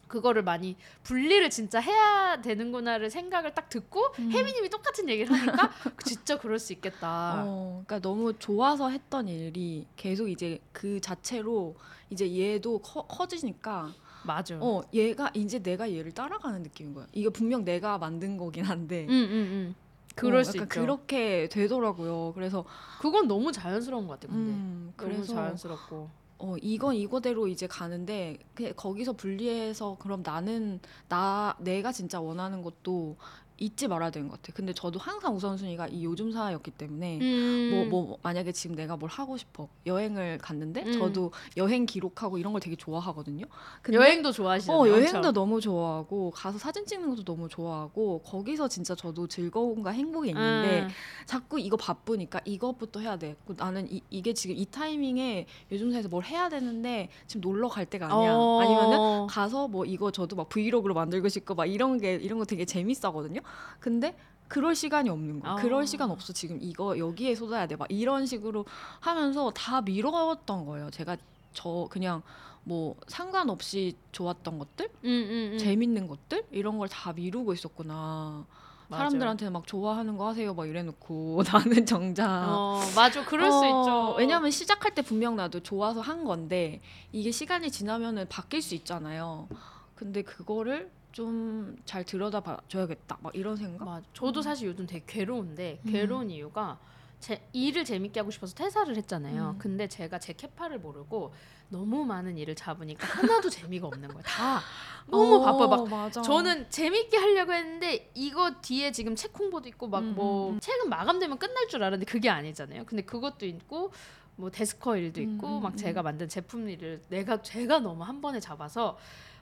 그거를 0.08 0.42
많이 0.42 0.74
분리를 1.04 1.48
진짜 1.50 1.78
해야 1.78 2.40
되는구나를 2.40 3.10
생각을 3.10 3.54
딱 3.54 3.68
듣고 3.68 4.00
음. 4.18 4.32
혜미님이 4.32 4.68
똑같은 4.68 5.08
얘기를 5.08 5.32
하니까 5.32 5.70
진짜 6.04 6.36
그럴 6.38 6.58
수 6.58 6.72
있겠다. 6.72 7.44
어, 7.46 7.82
그러니까 7.86 8.00
너무 8.00 8.32
좋아서 8.36 8.88
했던 8.88 9.28
일이 9.28 9.86
계속 9.94 10.28
이제 10.28 10.58
그 10.72 11.00
자체로 11.00 11.76
이제 12.10 12.34
얘도 12.36 12.78
커, 12.80 13.02
커지니까 13.06 13.92
맞아. 14.22 14.56
어 14.60 14.82
얘가 14.92 15.30
이제 15.34 15.58
내가 15.62 15.92
얘를 15.92 16.12
따라가는 16.12 16.62
느낌인 16.62 16.94
거야. 16.94 17.06
이게 17.12 17.28
분명 17.28 17.64
내가 17.64 17.98
만든 17.98 18.36
거긴 18.36 18.64
한데 18.64 19.06
응, 19.08 19.12
응, 19.12 19.30
응. 19.30 19.74
그럴 20.14 20.40
어, 20.40 20.44
수 20.44 20.56
약간 20.56 20.66
있죠. 20.66 20.80
그렇게 20.82 21.48
되더라고요. 21.48 22.32
그래서 22.34 22.64
그건 22.98 23.28
너무 23.28 23.52
자연스러운 23.52 24.06
것 24.08 24.20
같아. 24.20 24.32
근데 24.32 24.50
음, 24.50 24.92
너무 24.96 24.96
그래서 24.96 25.34
자연스럽고. 25.34 26.10
어 26.40 26.56
이건 26.62 26.94
이거대로 26.94 27.48
이제 27.48 27.66
가는데 27.66 28.38
그 28.54 28.72
거기서 28.74 29.14
분리해서 29.14 29.96
그럼 29.98 30.22
나는 30.24 30.80
나 31.08 31.56
내가 31.60 31.90
진짜 31.92 32.20
원하는 32.20 32.62
것도 32.62 33.16
잊지 33.58 33.88
말아야 33.88 34.10
되는 34.10 34.28
것 34.28 34.40
같아. 34.40 34.52
근데 34.54 34.72
저도 34.72 34.98
항상 34.98 35.34
우선순위가 35.34 35.88
이 35.88 36.04
요즘사였기 36.04 36.70
때문에 36.72 37.18
음. 37.20 37.88
뭐, 37.90 38.04
뭐 38.04 38.18
만약에 38.22 38.52
지금 38.52 38.76
내가 38.76 38.96
뭘 38.96 39.10
하고 39.10 39.36
싶어 39.36 39.68
여행을 39.84 40.38
갔는데 40.38 40.84
음. 40.84 40.92
저도 40.92 41.32
여행 41.56 41.84
기록하고 41.84 42.38
이런 42.38 42.52
걸 42.52 42.60
되게 42.60 42.76
좋아하거든요. 42.76 43.46
근데 43.82 43.98
여행도 43.98 44.32
좋아하시잖아요. 44.32 44.80
어 44.80 44.88
여행도 44.88 45.32
너무 45.32 45.60
좋아하고 45.60 46.30
가서 46.30 46.58
사진 46.58 46.86
찍는 46.86 47.10
것도 47.10 47.24
너무 47.24 47.48
좋아하고 47.48 48.22
거기서 48.24 48.68
진짜 48.68 48.94
저도 48.94 49.26
즐거움과 49.26 49.90
행복이 49.90 50.28
있는데 50.28 50.82
음. 50.82 50.88
자꾸 51.26 51.58
이거 51.58 51.76
바쁘니까 51.76 52.40
이것부터 52.44 53.00
해야 53.00 53.16
돼. 53.16 53.34
그 53.46 53.54
나는 53.56 53.90
이, 53.90 54.02
이게 54.10 54.32
지금 54.34 54.56
이 54.56 54.64
타이밍에 54.66 55.46
요즘사에서 55.72 56.08
뭘 56.08 56.24
해야 56.24 56.48
되는데 56.48 57.08
지금 57.26 57.40
놀러 57.40 57.68
갈 57.68 57.86
때가 57.86 58.06
아니야. 58.06 58.34
어. 58.34 58.60
아니면은 58.60 59.26
가서 59.26 59.66
뭐 59.66 59.84
이거 59.84 60.12
저도 60.12 60.36
막 60.36 60.48
브이로그로 60.48 60.94
만들고 60.94 61.28
싶고 61.28 61.54
막 61.54 61.66
이런 61.66 61.98
게 61.98 62.14
이런 62.14 62.38
거 62.38 62.44
되게 62.44 62.64
재밌어거든요. 62.64 63.40
근데 63.80 64.16
그럴 64.48 64.74
시간이 64.74 65.10
없는 65.10 65.40
거야. 65.40 65.52
어. 65.52 65.56
그럴 65.56 65.86
시간 65.86 66.10
없어. 66.10 66.32
지금 66.32 66.58
이거 66.60 66.96
여기에 66.98 67.34
쏟아야 67.34 67.66
돼. 67.66 67.76
막 67.76 67.86
이런 67.90 68.24
식으로 68.26 68.64
하면서 69.00 69.50
다 69.50 69.80
미뤘던 69.82 70.64
거예요. 70.66 70.90
제가 70.90 71.16
저 71.52 71.86
그냥 71.90 72.22
뭐 72.64 72.96
상관없이 73.06 73.96
좋았던 74.12 74.58
것들, 74.58 74.86
음, 75.04 75.08
음, 75.08 75.50
음. 75.54 75.58
재밌는 75.58 76.06
것들 76.06 76.44
이런 76.50 76.78
걸 76.78 76.88
다 76.88 77.12
미루고 77.12 77.52
있었구나. 77.54 78.46
사람들한테 78.90 79.50
막 79.50 79.66
좋아하는 79.66 80.16
거 80.16 80.26
하세요 80.28 80.54
막 80.54 80.66
이래놓고 80.66 81.42
나는 81.52 81.84
정작 81.84 82.26
어 82.48 82.80
맞아 82.96 83.22
그럴 83.22 83.52
수 83.52 83.58
어, 83.58 83.66
있죠. 83.66 84.14
왜냐면 84.16 84.50
시작할 84.50 84.94
때 84.94 85.02
분명 85.02 85.36
나도 85.36 85.60
좋아서 85.60 86.00
한 86.00 86.24
건데 86.24 86.80
이게 87.12 87.30
시간이 87.30 87.70
지나면은 87.70 88.26
바뀔 88.30 88.62
수 88.62 88.74
있잖아요. 88.74 89.46
근데 89.94 90.22
그거를 90.22 90.90
좀 91.12 91.76
잘 91.84 92.04
들여다 92.04 92.40
봐줘야겠다. 92.40 93.18
막 93.22 93.34
이런 93.34 93.56
생각? 93.56 93.84
맞아. 93.84 94.06
저도 94.12 94.42
사실 94.42 94.68
요즘 94.68 94.86
되게 94.86 95.04
괴로운데 95.06 95.80
음. 95.86 95.92
괴로운 95.92 96.30
이유가 96.30 96.78
제 97.20 97.42
일을 97.52 97.84
재밌게 97.84 98.20
하고 98.20 98.30
싶어서 98.30 98.54
퇴사를 98.54 98.94
했잖아요. 98.96 99.54
음. 99.56 99.58
근데 99.58 99.88
제가 99.88 100.18
제 100.18 100.32
캐파를 100.32 100.78
모르고 100.78 101.32
너무 101.68 102.04
많은 102.04 102.38
일을 102.38 102.54
잡으니까 102.54 103.06
하나도 103.06 103.50
재미가 103.50 103.86
없는 103.88 104.08
거예요. 104.08 104.22
다 104.22 104.60
너무 105.06 105.36
어, 105.36 105.40
바빠. 105.40 105.66
막 105.66 105.88
맞아. 105.88 106.22
저는 106.22 106.70
재밌게 106.70 107.16
하려고 107.16 107.52
했는데 107.52 108.10
이거 108.14 108.52
뒤에 108.60 108.92
지금 108.92 109.16
책 109.16 109.36
홍보도 109.38 109.68
있고 109.68 109.88
막 109.88 110.00
음, 110.00 110.14
뭐 110.14 110.50
음, 110.50 110.54
음. 110.54 110.60
책은 110.60 110.88
마감되면 110.88 111.38
끝날 111.38 111.66
줄 111.68 111.82
알았는데 111.82 112.10
그게 112.10 112.28
아니잖아요. 112.30 112.84
근데 112.84 113.02
그것도 113.02 113.46
있고 113.46 113.92
뭐 114.36 114.50
데스커 114.50 114.96
일도 114.96 115.20
있고 115.20 115.46
음, 115.48 115.56
음, 115.56 115.62
막 115.62 115.72
음. 115.72 115.76
제가 115.76 116.02
만든 116.02 116.28
제품 116.28 116.68
일을 116.68 117.02
내가 117.08 117.42
제가 117.42 117.80
너무 117.80 118.04
한 118.04 118.20
번에 118.20 118.38
잡아서 118.38 118.96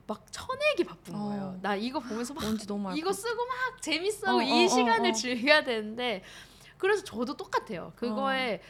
막 0.06 0.24
쳐내기 0.30 0.84
바쁜 0.84 1.14
어. 1.14 1.18
거예요. 1.18 1.58
나 1.62 1.74
이거 1.74 1.98
보면서 1.98 2.32
막 2.34 2.44
뭔지 2.44 2.66
너무 2.66 2.88
알 2.88 2.96
이거 2.96 3.08
것 3.08 3.12
쓰고 3.14 3.36
막 3.44 3.82
재밌어 3.82 4.36
어, 4.36 4.42
이 4.42 4.64
어, 4.64 4.68
시간을 4.68 5.06
어, 5.06 5.10
어. 5.10 5.12
즐겨야 5.12 5.64
되는데 5.64 6.22
그래서 6.78 7.02
저도 7.02 7.36
똑같아요. 7.36 7.92
그거에 7.96 8.60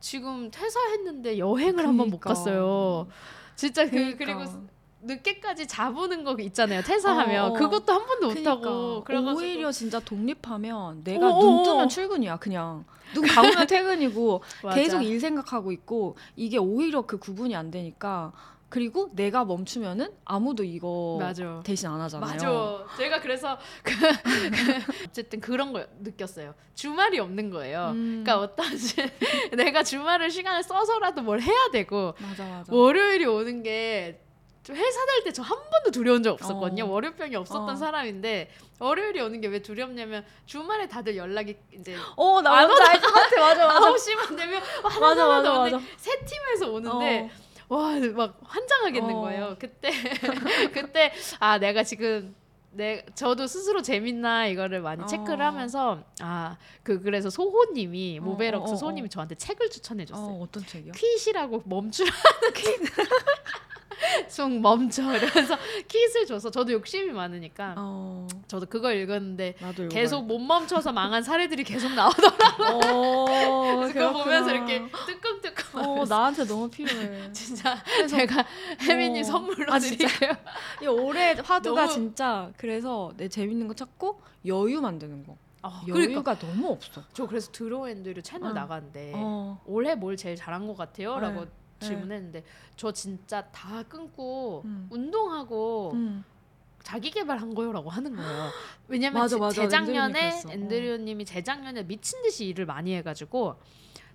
지금 0.00 0.50
퇴사했는데 0.50 1.38
여행을 1.38 1.86
한번 1.86 2.10
못. 2.10 2.20
갔어요. 2.20 3.08
진짜 3.56 3.84
그 3.84 3.90
그러니까. 3.90 4.18
그리고 4.18 4.66
늦게까지 5.02 5.66
자보는 5.66 6.24
거 6.24 6.36
있잖아요. 6.40 6.82
퇴사하면 6.82 7.44
어, 7.44 7.48
어. 7.48 7.52
그것도 7.52 7.92
한 7.92 8.06
번도 8.06 8.28
못 8.28 8.34
그러니까 8.34 8.50
하고 8.50 9.04
그래가지고 9.04 9.38
오히려 9.38 9.72
진짜 9.72 10.00
독립하면 10.00 11.04
내가 11.04 11.30
어, 11.34 11.40
눈 11.40 11.58
어, 11.58 11.62
뜨면 11.62 11.84
어. 11.84 11.88
출근이야 11.88 12.36
그냥 12.38 12.84
눈 13.14 13.26
감으면 13.26 13.66
퇴근이고. 13.66 14.42
계속 14.74 15.02
일 15.02 15.20
생각하고 15.20 15.72
있고 15.72 16.16
이게 16.34 16.58
오히려 16.58 17.02
그 17.02 17.18
구분이 17.18 17.54
안 17.56 17.70
되니까 17.70 18.32
그리고 18.76 19.08
내가 19.14 19.42
멈추면은 19.46 20.12
아무도 20.26 20.62
이거 20.62 21.16
맞아. 21.18 21.62
대신 21.64 21.88
안 21.88 21.98
하잖아요. 22.02 22.30
맞아. 22.30 22.96
제가 22.98 23.22
그래서 23.22 23.56
그, 23.82 23.94
그 23.94 24.92
어쨌든 25.08 25.40
그런 25.40 25.72
걸 25.72 25.88
느꼈어요. 26.00 26.52
주말이 26.74 27.18
없는 27.18 27.48
거예요. 27.48 27.92
음, 27.94 28.22
그러니까 28.22 28.38
어떠지 28.40 28.96
내가 29.56 29.82
주말을 29.82 30.30
시간을 30.30 30.62
써서라도 30.62 31.22
뭘 31.22 31.40
해야 31.40 31.70
되고 31.72 32.12
맞아 32.18 32.44
맞아. 32.44 32.70
월요일이 32.70 33.24
오는 33.24 33.62
게좀 33.62 34.76
회사 34.76 35.06
다닐 35.06 35.24
때저 35.24 35.40
한 35.40 35.56
번도 35.70 35.90
두려운 35.90 36.22
적 36.22 36.32
없었거든요. 36.34 36.84
어. 36.84 36.88
월요병이 36.88 37.34
없었던 37.34 37.70
어. 37.70 37.76
사람인데 37.76 38.50
월요일이 38.78 39.22
오는 39.22 39.40
게 39.40 39.48
왜 39.48 39.62
두렵냐면 39.62 40.22
주말에 40.44 40.86
다들 40.86 41.16
연락이 41.16 41.56
이제 41.72 41.96
어, 42.14 42.42
나안 42.42 42.66
뭔지 42.68 42.82
알것 42.90 43.10
같아. 43.10 43.40
맞아 43.40 43.66
맞아. 43.68 43.80
9시만 43.90 44.36
되면 44.36 44.60
하나 44.82 45.00
맞아 45.00 45.26
맞아 45.26 45.58
맞아. 45.60 45.80
세 45.96 46.10
팀에서 46.26 46.70
오는데 46.72 47.20
어. 47.32 47.45
와 47.68 47.92
막 48.14 48.38
환장하겠는 48.44 49.14
어. 49.16 49.20
거예요. 49.20 49.56
그때 49.58 49.90
그때 50.72 51.12
아 51.40 51.58
내가 51.58 51.82
지금 51.82 52.34
내 52.70 53.04
저도 53.14 53.46
스스로 53.46 53.80
재밌나 53.82 54.46
이거를 54.46 54.82
많이 54.82 55.02
어. 55.02 55.06
체크를 55.06 55.44
하면서 55.44 56.02
아 56.20 56.56
그 56.82 57.00
그래서 57.02 57.30
소호님이 57.30 58.18
어, 58.20 58.22
모베럭스 58.24 58.70
어, 58.70 58.74
어, 58.74 58.76
소호님이 58.76 59.08
저한테 59.08 59.34
책을 59.34 59.70
추천해 59.70 60.04
줬어요. 60.04 60.26
어, 60.36 60.42
어떤 60.42 60.64
책이요? 60.64 60.92
퀴시라고 60.92 61.62
멈추라는 61.64 62.14
좀 64.34 64.60
멈춰 64.62 65.02
이러면서 65.16 65.56
퀴즈를 65.88 66.26
줘서 66.26 66.50
저도 66.50 66.72
욕심이 66.72 67.10
많으니까 67.12 67.74
어, 67.78 68.26
저도 68.46 68.66
그걸 68.66 68.96
읽었는데 68.96 69.54
계속 69.90 70.26
못 70.26 70.38
멈춰서 70.38 70.92
망한 70.92 71.22
사례들이 71.22 71.64
계속 71.64 71.92
나오더라고요. 71.92 72.68
어, 72.92 73.76
그래서 73.76 73.92
그거 73.94 74.12
보면서 74.24 74.50
이렇게 74.52 74.82
뜨끔뜨끔 75.06 75.80
어, 75.80 76.04
나한테 76.08 76.44
너무 76.44 76.68
필요해. 76.68 77.30
진짜 77.32 77.76
제가 78.08 78.44
혜민님 78.82 79.22
어. 79.22 79.24
선물로 79.24 79.72
아, 79.72 79.78
진짜? 79.78 80.06
드릴게요. 80.06 80.32
이 80.82 80.86
올해 80.86 81.32
화두가 81.34 81.82
너무- 81.82 81.92
진짜 81.92 82.50
그래서 82.56 83.12
내 83.16 83.28
재밌는 83.28 83.68
거 83.68 83.74
찾고 83.74 84.20
여유 84.46 84.80
만드는 84.80 85.24
거. 85.26 85.36
어, 85.62 85.80
그러니까 85.84 86.12
여유가 86.12 86.38
너무 86.38 86.70
없어. 86.72 87.02
저 87.12 87.26
그래서 87.26 87.50
드로앤드류 87.50 88.22
채널 88.22 88.50
어. 88.50 88.54
나갔는데 88.54 89.12
어. 89.16 89.60
올해 89.66 89.94
뭘 89.96 90.16
제일 90.16 90.36
잘한 90.36 90.66
것 90.66 90.76
같아요? 90.76 91.18
라고 91.18 91.40
네. 91.44 91.50
질문했는데 91.80 92.44
저 92.76 92.92
진짜 92.92 93.42
다 93.52 93.82
끊고 93.88 94.62
음. 94.64 94.86
운동하고 94.90 95.92
음. 95.94 96.24
자기 96.82 97.10
개발한 97.10 97.54
거요라고 97.54 97.90
하는 97.90 98.14
거예요. 98.14 98.50
왜냐면 98.88 99.22
맞아, 99.22 99.36
제- 99.36 99.40
맞아. 99.40 99.62
재작년에 99.62 100.42
앤드류님이. 100.48 101.22
어. 101.22 101.24
재작년에 101.26 101.82
미친 101.82 102.22
듯이 102.22 102.46
일을 102.46 102.64
많이 102.66 102.94
해가지고 102.94 103.56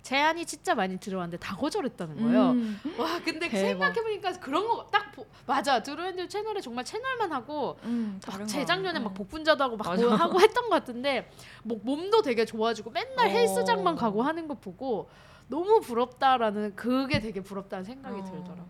제안이 0.02 0.46
진짜 0.46 0.74
많이 0.74 0.98
들어왔는데 0.98 1.36
다 1.38 1.54
거절했다는 1.56 2.22
거예요. 2.22 2.50
음. 2.52 2.80
와 2.98 3.20
근데 3.22 3.48
대박. 3.48 3.58
생각해보니까 3.92 4.32
그런 4.40 4.66
거 4.66 4.88
딱 4.90 5.12
맞아 5.46 5.82
드로앤드 5.82 6.28
채널에 6.28 6.60
정말 6.60 6.84
채널만 6.84 7.30
하고 7.32 7.76
음, 7.84 8.18
막 8.26 8.46
재작년에 8.48 8.98
거. 8.98 9.04
막 9.04 9.10
어. 9.10 9.14
복분자도 9.14 9.62
하고 9.62 9.76
막 9.76 9.86
하고 10.20 10.40
했던 10.40 10.64
것 10.64 10.70
같은데 10.70 11.30
뭐 11.62 11.78
몸도 11.82 12.22
되게 12.22 12.44
좋아지고 12.46 12.90
맨날 12.90 13.26
어. 13.26 13.30
헬스장만 13.30 13.94
가고 13.96 14.22
하는 14.22 14.48
거 14.48 14.54
보고 14.54 15.08
너무 15.52 15.80
부럽다라는 15.82 16.74
그게 16.76 17.20
되게 17.20 17.42
부럽다는 17.42 17.84
생각이 17.84 18.20
어. 18.20 18.24
들더라고. 18.24 18.68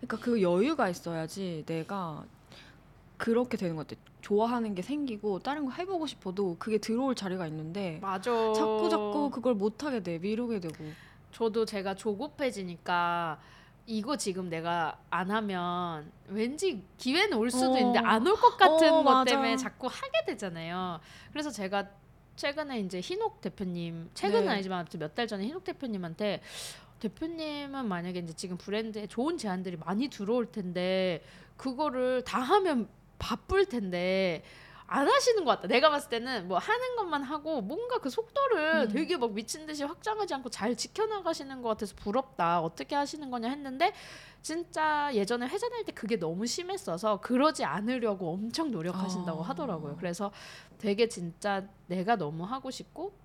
그러니까 0.00 0.16
그 0.18 0.42
여유가 0.42 0.88
있어야지 0.88 1.62
내가 1.64 2.24
그렇게 3.16 3.56
되는 3.56 3.76
것 3.76 3.86
같아. 3.86 4.00
좋아하는 4.20 4.74
게 4.74 4.82
생기고 4.82 5.38
다른 5.38 5.64
거 5.66 5.70
해보고 5.70 6.06
싶어도 6.08 6.56
그게 6.58 6.78
들어올 6.78 7.14
자리가 7.14 7.46
있는데 7.46 7.98
맞아. 8.02 8.32
자꾸 8.52 8.88
자꾸 8.90 9.30
그걸 9.30 9.54
못 9.54 9.84
하게 9.84 10.02
돼 10.02 10.18
미루게 10.18 10.58
되고. 10.58 10.74
저도 11.30 11.64
제가 11.64 11.94
조급해지니까 11.94 13.38
이거 13.86 14.16
지금 14.16 14.48
내가 14.48 14.98
안 15.10 15.30
하면 15.30 16.10
왠지 16.28 16.82
기회는 16.98 17.36
올 17.38 17.50
수도 17.52 17.74
어. 17.74 17.78
있는데 17.78 18.00
안 18.00 18.26
올 18.26 18.34
것 18.34 18.56
같은 18.56 18.92
어, 18.92 19.02
것 19.04 19.04
맞아. 19.04 19.24
때문에 19.30 19.56
자꾸 19.56 19.86
하게 19.86 20.24
되잖아요. 20.26 20.98
그래서 21.32 21.50
제가 21.50 21.86
최근에 22.36 22.80
이제 22.80 23.00
흰옥 23.00 23.40
대표님 23.40 24.10
최근은 24.14 24.46
네. 24.46 24.52
아니지만 24.52 24.86
몇 24.98 25.14
달 25.14 25.26
전에 25.26 25.46
흰옥 25.46 25.64
대표님한테 25.64 26.40
대표님은 27.00 27.86
만약에 27.86 28.20
이제 28.20 28.32
지금 28.34 28.56
브랜드에 28.56 29.06
좋은 29.06 29.36
제안들이 29.38 29.76
많이 29.76 30.08
들어올 30.08 30.50
텐데 30.50 31.22
그거를 31.56 32.22
다 32.24 32.40
하면 32.40 32.88
바쁠 33.18 33.66
텐데 33.66 34.42
안 34.86 35.08
하시는 35.08 35.44
것 35.44 35.52
같다. 35.52 35.68
내가 35.68 35.90
봤을 35.90 36.10
때는 36.10 36.46
뭐 36.46 36.58
하는 36.58 36.96
것만 36.96 37.22
하고 37.22 37.60
뭔가 37.60 37.98
그 37.98 38.10
속도를 38.10 38.86
음. 38.86 38.88
되게 38.88 39.16
막 39.16 39.32
미친 39.32 39.66
듯이 39.66 39.82
확장하지 39.82 40.34
않고 40.34 40.50
잘 40.50 40.76
지켜나가시는 40.76 41.62
것 41.62 41.70
같아서 41.70 41.94
부럽다. 41.96 42.60
어떻게 42.60 42.94
하시는 42.94 43.30
거냐 43.30 43.48
했는데 43.48 43.92
진짜 44.42 45.10
예전에 45.14 45.46
회사 45.46 45.68
다닐 45.70 45.86
때 45.86 45.92
그게 45.92 46.18
너무 46.18 46.46
심했어서 46.46 47.20
그러지 47.20 47.64
않으려고 47.64 48.32
엄청 48.34 48.70
노력하신다고 48.70 49.40
어. 49.40 49.42
하더라고요. 49.42 49.96
그래서 49.96 50.30
되게 50.76 51.08
진짜 51.08 51.66
내가 51.86 52.16
너무 52.16 52.44
하고 52.44 52.70
싶고 52.70 53.23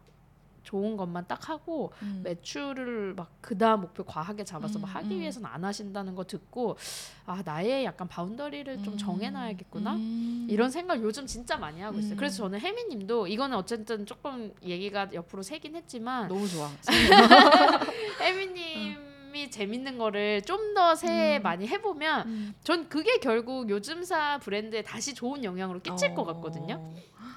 좋은 0.70 0.98
것만 0.98 1.26
딱 1.28 1.50
하고 1.50 1.92
음. 2.04 2.22
매출을 2.24 3.16
막 3.16 3.32
그다음 3.42 3.82
목표 3.82 4.04
과하게 4.04 4.44
잡아서 4.44 4.78
막 4.78 4.90
음, 4.90 4.96
하기 4.96 5.16
음. 5.16 5.20
위해서는 5.22 5.50
안 5.50 5.66
하신다는 5.66 6.14
거 6.14 6.24
듣고 6.26 6.78
아 7.26 7.42
나의 7.44 7.86
약간 7.86 8.08
바운더리를 8.08 8.84
좀 8.84 8.94
음. 8.94 8.98
정해놔야겠구나 8.98 9.96
음. 9.96 10.48
이런 10.48 10.70
생각 10.70 11.02
요즘 11.02 11.26
진짜 11.26 11.58
많이 11.58 11.82
하고 11.82 11.98
있어요. 11.98 12.14
음. 12.14 12.18
그래서 12.18 12.44
저는 12.44 12.60
혜미님도 12.60 13.26
이거는 13.28 13.58
어쨌든 13.58 14.06
조금 14.06 14.54
얘기가 14.62 15.10
옆으로 15.12 15.42
새긴 15.42 15.76
했지만 15.76 16.28
너무 16.28 16.48
좋아. 16.48 16.70
혜미님 18.22 19.10
이 19.34 19.50
재밌는 19.50 19.98
거를 19.98 20.42
좀 20.42 20.70
더 20.80 20.96
새해 20.96 21.38
음. 21.38 21.44
많이 21.44 21.68
해보면 21.68 22.28
음. 22.28 22.54
전 22.64 22.88
그게 22.90 23.18
결국 23.18 23.70
요즘사 23.70 24.40
브랜드에 24.40 24.82
다시 24.82 25.14
좋은 25.14 25.44
영향으로 25.44 25.82
끼칠 25.82 26.14
것 26.14 26.22
어. 26.22 26.26
같거든요. 26.34 26.94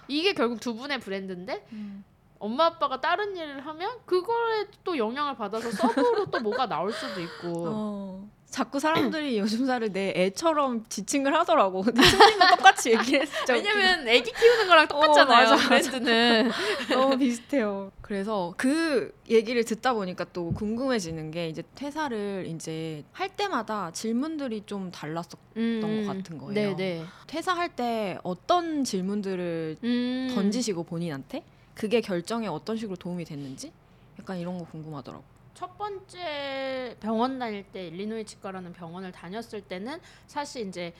이게 0.08 0.32
결국 0.32 0.60
두 0.60 0.74
분의 0.74 1.00
브랜드인데 1.00 1.66
음. 1.72 2.04
엄마 2.42 2.66
아빠가 2.66 3.00
다른 3.00 3.36
일을 3.36 3.64
하면 3.64 3.98
그거에 4.04 4.66
또 4.82 4.98
영향을 4.98 5.36
받아서 5.36 5.70
서브로 5.70 6.26
또 6.26 6.40
뭐가 6.40 6.66
나올 6.66 6.92
수도 6.92 7.20
있고 7.20 7.66
어. 7.70 8.28
자꾸 8.50 8.80
사람들이 8.80 9.38
요즘사를 9.38 9.92
내 9.92 10.12
애처럼 10.14 10.84
지칭을 10.88 11.32
하더라고. 11.36 11.82
근데 11.82 12.02
손님도 12.02 12.46
똑같이 12.56 12.90
얘기를 12.90 13.22
했죠. 13.22 13.52
왜냐면 13.54 14.08
애기 14.08 14.32
키우는 14.32 14.66
거랑 14.66 14.88
똑같잖아요 14.88 15.46
어, 15.46 15.50
맞아. 15.50 15.68
브랜드는 15.68 16.50
너무 16.90 17.16
비슷해요. 17.16 17.92
그래서 18.02 18.52
그 18.56 19.14
얘기를 19.30 19.64
듣다 19.64 19.94
보니까 19.94 20.26
또 20.32 20.52
궁금해지는 20.52 21.30
게 21.30 21.48
이제 21.48 21.62
퇴사를 21.76 22.44
이제 22.48 23.04
할 23.12 23.28
때마다 23.28 23.92
질문들이 23.92 24.64
좀 24.66 24.90
달랐었. 24.90 25.30
것 25.30 26.06
같은 26.06 26.38
거예요. 26.38 26.50
음. 26.50 26.54
네네 26.54 27.04
퇴사할 27.26 27.68
때 27.76 28.18
어떤 28.22 28.84
질문들을 28.84 29.76
음. 29.84 30.32
던지시고 30.34 30.82
본인한테 30.84 31.44
그게 31.74 32.00
결정에 32.00 32.46
어떤 32.46 32.76
식으로 32.76 32.96
도움이 32.96 33.24
됐는지 33.24 33.72
약간 34.18 34.38
이런 34.38 34.58
거 34.58 34.64
궁금하더라고. 34.66 35.24
첫 35.54 35.76
번째 35.78 36.96
병원 37.00 37.38
다닐 37.38 37.64
때 37.64 37.86
일리노이 37.88 38.24
치과라는 38.24 38.72
병원을 38.72 39.12
다녔을 39.12 39.62
때는 39.62 40.00
사실 40.26 40.66
이제 40.68 40.92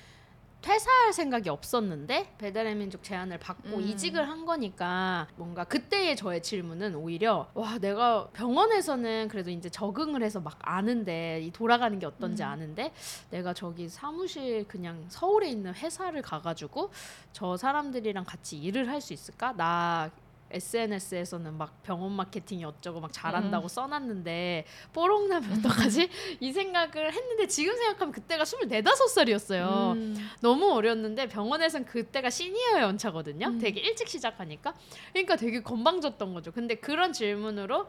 퇴사할 0.61 1.13
생각이 1.13 1.49
없었는데 1.49 2.35
배달의 2.39 2.77
민족 2.77 3.03
제안을 3.03 3.39
받고 3.39 3.79
음. 3.79 3.81
이직을 3.81 4.29
한 4.29 4.47
거니까 4.47 5.27
뭔가 5.35 5.65
그때의 5.65 6.15
저의 6.15 6.41
질문은 6.41 6.95
오히려 6.95 7.49
와 7.55 7.79
내가 7.79 8.29
병원에서는 8.29 9.27
그래도 9.27 9.51
이제 9.51 9.69
적응을 9.69 10.23
해서 10.23 10.39
막 10.41 10.57
아는데 10.61 11.41
이 11.43 11.51
돌아가는 11.51 11.99
게 11.99 12.07
어떤지 12.07 12.45
음. 12.45 12.49
아는데 12.49 12.93
내가 13.31 13.53
저기 13.55 13.89
사무실 13.89 14.65
그냥 14.69 15.05
서울에 15.09 15.49
있는 15.51 15.75
회사를 15.75 16.23
가가지고 16.23 16.91
저 17.33 17.57
사람들이랑 17.57 18.25
같이 18.25 18.57
일을 18.59 18.89
할 18.89 19.01
수 19.01 19.13
있을까 19.13 19.53
나 19.57 20.13
SNS에서는 20.53 21.57
막 21.57 21.83
병원 21.83 22.13
마케팅이 22.13 22.65
어쩌고 22.65 23.01
막 23.01 23.13
잘한다고 23.13 23.67
음. 23.67 23.69
써놨는데 23.69 24.65
뽀록 24.93 25.29
나면 25.29 25.59
어떡하지? 25.59 26.09
이 26.41 26.53
생각을 26.53 27.13
했는데 27.13 27.47
지금 27.47 27.75
생각하면 27.77 28.13
그때가 28.13 28.45
24~5살이었어요. 28.45 29.93
음. 29.93 30.29
너무 30.41 30.73
어렸는데 30.73 31.29
병원에선 31.29 31.85
그때가 31.85 32.31
시니어 32.31 32.81
연차거든요. 32.81 33.47
음. 33.49 33.59
되게 33.59 33.81
일찍 33.81 34.09
시작하니까. 34.09 34.75
그러니까 35.13 35.37
되게 35.37 35.63
건방졌던 35.63 36.35
거죠. 36.35 36.53
근데 36.53 36.75
그런 36.77 37.13
질문으로 37.13 37.87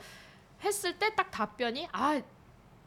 했을 0.64 0.97
때 0.97 1.14
딱 1.16 1.30
답변이 1.32 1.88
아 1.91 2.22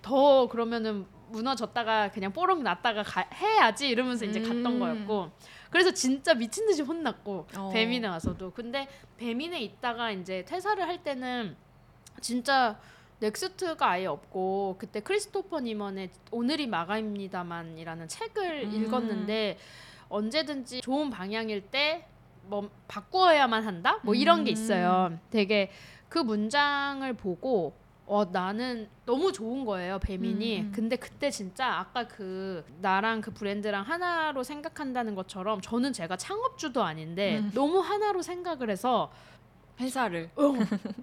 더 0.02 0.46
그러면은 0.46 1.04
무너졌다가 1.30 2.12
그냥 2.12 2.32
뽀록 2.32 2.62
났다가 2.62 3.02
가- 3.02 3.28
해야지 3.34 3.88
이러면서 3.88 4.24
이제 4.24 4.40
갔던 4.40 4.66
음. 4.66 4.78
거였고 4.78 5.30
그래서 5.70 5.90
진짜 5.92 6.34
미친 6.34 6.66
듯이 6.66 6.82
혼났고 6.82 7.46
어. 7.56 7.70
배민에 7.72 8.08
와서도 8.08 8.52
근데 8.52 8.88
배민에 9.16 9.60
있다가 9.60 10.10
이제 10.10 10.44
퇴사를 10.44 10.82
할 10.86 11.02
때는 11.02 11.56
진짜 12.20 12.78
next가 13.20 13.90
아예 13.90 14.06
없고 14.06 14.76
그때 14.78 15.00
크리스토퍼 15.00 15.60
니먼의 15.60 16.10
오늘이 16.30 16.66
마감입니다만이라는 16.66 18.08
책을 18.08 18.64
음. 18.64 18.74
읽었는데 18.74 19.58
언제든지 20.08 20.82
좋은 20.82 21.10
방향일 21.10 21.62
때 21.70 22.06
뭐 22.48 22.70
바꾸어야만 22.88 23.64
한다 23.64 23.98
뭐 24.02 24.14
이런 24.14 24.44
게 24.44 24.50
음. 24.50 24.52
있어요. 24.52 25.18
되게 25.30 25.70
그 26.08 26.18
문장을 26.18 27.12
보고 27.14 27.74
어 28.06 28.24
나는 28.24 28.88
너무 29.04 29.32
좋은 29.32 29.64
거예요 29.64 29.98
배민이 29.98 30.60
음. 30.60 30.72
근데 30.74 30.94
그때 30.94 31.30
진짜 31.30 31.66
아까 31.66 32.06
그 32.06 32.64
나랑 32.80 33.20
그 33.20 33.32
브랜드랑 33.32 33.82
하나로 33.82 34.44
생각한다는 34.44 35.16
것처럼 35.16 35.60
저는 35.60 35.92
제가 35.92 36.16
창업주도 36.16 36.84
아닌데 36.84 37.38
음. 37.38 37.50
너무 37.52 37.80
하나로 37.80 38.22
생각을 38.22 38.70
해서 38.70 39.10
회사를 39.78 40.30
어, 40.36 40.54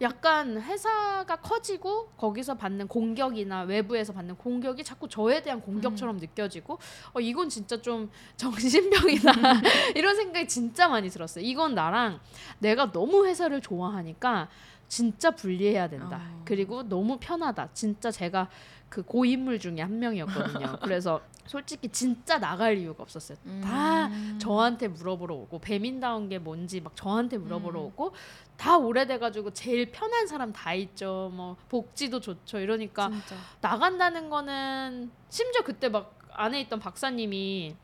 약간 0.01 0.60
회사가 0.60 1.36
커지고 1.38 2.10
거기서 2.18 2.56
받는 2.56 2.88
공격이나 2.88 3.64
외부에서 3.64 4.14
받는 4.14 4.36
공격이 4.36 4.84
자꾸 4.84 5.08
저에 5.08 5.43
대한 5.43 5.62
공격처럼 5.62 6.18
느껴지고 6.18 6.80
어, 7.14 7.20
이건 7.20 7.49
진짜 7.49 7.80
좀 7.82 8.10
정신병이다 8.36 9.32
이런 9.95 10.16
생각이 10.16 10.47
진짜 10.47 10.88
많이 10.88 11.10
들었어요. 11.10 11.45
이건 11.45 11.76
나랑 11.76 12.20
내가 12.60 12.91
너무 12.91 13.28
회사를 13.28 13.62
좋아하니까 13.62 14.49
진짜 14.93 15.31
분리해야 15.31 15.87
된다. 15.87 16.21
어. 16.21 16.41
그리고 16.45 16.83
너무 16.83 17.17
편하다. 17.19 17.69
진짜 17.73 18.11
제가 18.11 18.47
그 18.89 19.01
고인물 19.01 19.57
중에 19.57 19.81
한 19.81 19.97
명이었거든요. 19.97 20.77
그래서 20.85 21.19
솔직히 21.47 21.89
진짜 21.89 22.37
나갈 22.37 22.77
이유가 22.77 23.01
없었어요. 23.01 23.39
다 23.63 24.05
음. 24.05 24.37
저한테 24.39 24.89
물어보러 24.89 25.33
오고 25.33 25.57
배민다운 25.57 26.29
게 26.29 26.37
뭔지 26.37 26.79
막 26.79 26.95
저한테 26.95 27.39
물어보러 27.39 27.79
음. 27.81 27.85
오고 27.87 28.13
다 28.55 28.77
오래돼가지고 28.77 29.53
제일 29.53 29.89
편한 29.89 30.27
사람 30.27 30.53
다 30.53 30.75
있죠. 30.75 31.31
뭐 31.33 31.57
복지도 31.69 32.19
좋죠. 32.19 32.59
이러니까 32.59 33.09
진짜 33.09 33.35
나간다는 33.61 34.29
거는 34.29 35.09
심지어 35.29 35.63
그때 35.63 35.89
막 35.89 36.19
안에 36.33 36.61
있던 36.61 36.79
박사님이 36.79 37.75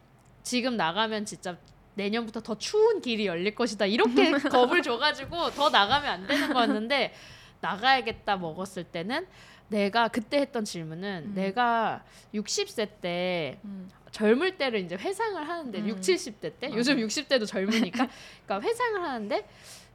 지금 0.43 0.77
나가면 0.77 1.25
진짜 1.25 1.57
내년부터 1.99 2.39
더 2.41 2.57
추운 2.57 3.01
길이 3.01 3.27
열릴 3.27 3.53
것이다 3.53 3.85
이렇게 3.85 4.31
겁을 4.49 4.81
줘가지고 4.81 5.51
더 5.51 5.69
나가면 5.69 6.09
안 6.09 6.27
되는 6.27 6.53
거였는데 6.53 7.13
나가야겠다 7.59 8.37
먹었을 8.37 8.85
때는 8.85 9.27
내가 9.67 10.07
그때 10.07 10.37
했던 10.37 10.63
질문은 10.63 11.25
음. 11.27 11.33
내가 11.35 12.03
60세 12.33 12.89
때 13.01 13.59
음. 13.65 13.89
젊을 14.11 14.57
때를 14.57 14.79
이제 14.79 14.95
회상을 14.95 15.47
하는데 15.47 15.79
음. 15.79 15.87
6, 15.89 15.99
70대 15.99 16.53
때 16.59 16.67
맞아. 16.69 16.77
요즘 16.77 16.97
60대도 16.97 17.45
젊으니까 17.45 18.07
그러니까 18.45 18.67
회상을 18.67 19.03
하는데 19.03 19.47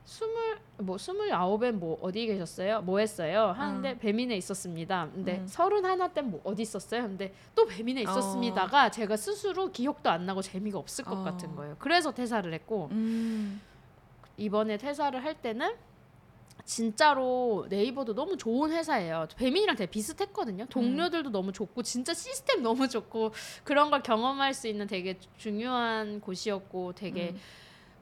스물 0.04 0.58
뭐 0.78 0.98
스물아홉에 0.98 1.72
뭐 1.72 1.98
어디 2.02 2.26
계셨어요? 2.26 2.82
뭐 2.82 2.98
했어요? 2.98 3.54
하는데 3.56 3.92
음. 3.92 3.98
배민에 3.98 4.36
있었습니다. 4.36 5.08
근데 5.14 5.38
음. 5.38 5.46
서른 5.46 5.84
하나 5.84 6.08
때뭐 6.08 6.40
어디 6.44 6.62
있었어요? 6.62 7.02
근데 7.02 7.32
또 7.54 7.66
배민에 7.66 8.02
있었습니다가 8.02 8.90
제가 8.90 9.16
스스로 9.16 9.70
기억도 9.70 10.10
안 10.10 10.26
나고 10.26 10.42
재미가 10.42 10.78
없을 10.78 11.04
것 11.04 11.18
어. 11.18 11.24
같은 11.24 11.54
거예요. 11.56 11.76
그래서 11.78 12.12
퇴사를 12.12 12.52
했고 12.52 12.88
음. 12.92 13.60
이번에 14.36 14.76
퇴사를 14.76 15.22
할 15.22 15.40
때는 15.40 15.74
진짜로 16.64 17.66
네이버도 17.68 18.14
너무 18.14 18.36
좋은 18.36 18.72
회사예요. 18.72 19.26
배민이랑 19.36 19.76
되게 19.76 19.90
비슷했거든요. 19.90 20.66
동료들도 20.66 21.30
너무 21.30 21.52
좋고 21.52 21.82
진짜 21.82 22.14
시스템 22.14 22.62
너무 22.62 22.88
좋고 22.88 23.32
그런 23.64 23.90
걸 23.90 24.02
경험할 24.02 24.54
수 24.54 24.66
있는 24.68 24.86
되게 24.86 25.18
중요한 25.36 26.20
곳이었고 26.20 26.94
되게 26.94 27.30
음. 27.30 27.40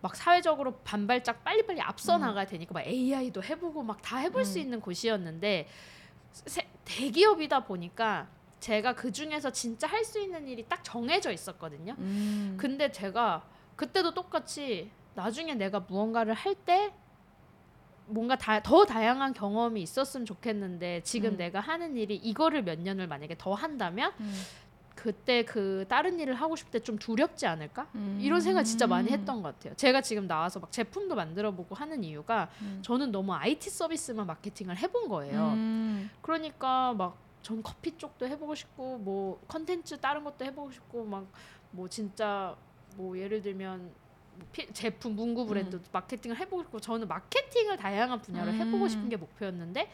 막 0.03 0.15
사회적으로 0.17 0.75
반발짝 0.79 1.45
빨리빨리 1.45 1.81
앞서 1.81 2.17
음. 2.17 2.21
나가야 2.23 2.45
되니까 2.47 2.75
막 2.75 2.87
AI도 2.87 3.43
해보고 3.43 3.83
막 3.83 4.03
다 4.03 4.19
해볼 4.19 4.45
수 4.45 4.59
음. 4.59 4.63
있는 4.63 4.81
곳이었는데 4.81 5.69
세- 6.33 6.69
대기업이다 6.85 7.65
보니까 7.65 8.29
제가 8.61 8.95
그 8.95 9.11
중에서 9.13 9.51
진짜 9.51 9.87
할 9.87 10.05
수 10.05 10.21
있는 10.21 10.47
일이 10.49 10.65
딱 10.69 10.83
정해져 10.85 11.31
있었거든요. 11.31 11.95
음. 11.99 12.57
근데 12.61 12.91
제가 12.91 13.45
그때도 13.77 14.13
똑같이 14.15 14.91
나중에 15.15 15.55
내가 15.55 15.81
무언가를 15.81 16.35
할때 16.35 16.93
뭔가 18.07 18.37
다, 18.37 18.61
더 18.63 18.85
다양한 18.85 19.33
경험이 19.33 19.83
있었으면 19.83 20.27
좋겠는데 20.27 21.03
지금 21.05 21.31
음. 21.31 21.37
내가 21.37 21.61
하는 21.61 21.97
일이 21.97 22.17
이거를 22.17 22.63
몇 22.65 22.81
년을 22.81 23.07
만약에 23.07 23.37
더 23.39 23.55
한다면 23.55 24.13
음. 24.21 24.35
그때 25.07 25.45
그 25.45 25.85
다른 25.89 26.21
일을 26.21 26.35
하고 26.35 26.55
싶을 26.55 26.71
때 26.71 26.79
좀 26.83 26.97
두렵지 26.97 27.45
않을까? 27.47 27.89
음. 27.97 28.19
이런 28.21 28.41
생각 28.41 28.63
진짜 28.63 28.87
많이 28.87 29.11
했던 29.11 29.43
것 29.43 29.55
같아요. 29.57 29.75
제가 29.75 30.01
지금 30.01 30.29
나와서 30.29 30.61
막 30.61 30.71
제품도 30.71 31.17
만들어 31.17 31.51
보고 31.53 31.75
하는 31.75 32.05
이유가 32.05 32.49
음. 32.61 32.81
저는 32.83 33.11
너무 33.11 33.35
IT 33.35 33.69
서비스만 33.71 34.27
마케팅을 34.29 34.77
해본 34.79 35.09
거예요. 35.09 35.49
음. 35.55 36.09
그러니까 36.23 36.95
막 36.95 37.21
전 37.43 37.61
커피 37.61 37.99
쪽도 37.99 38.29
해보고 38.29 38.55
싶고 38.55 38.99
뭐 38.99 39.41
컨텐츠 39.49 39.99
다른 39.99 40.23
것도 40.23 40.45
해보고 40.45 40.71
싶고 40.71 41.05
막 41.05 41.27
뭐 41.73 41.89
진짜 41.89 42.55
뭐 42.97 43.19
예를 43.19 43.43
들면 43.43 43.81
뭐 44.37 44.47
피- 44.53 44.73
제품 44.73 45.17
문구 45.17 45.47
브랜드 45.47 45.81
마케팅을 45.91 46.37
해보고 46.39 46.63
싶고 46.63 46.79
저는 46.81 47.09
마케팅을 47.09 47.79
다양한 47.79 48.21
분야로 48.23 48.53
해보고 48.53 48.85
음. 48.85 48.89
싶은 48.89 49.09
게 49.09 49.17
목표였는데 49.17 49.91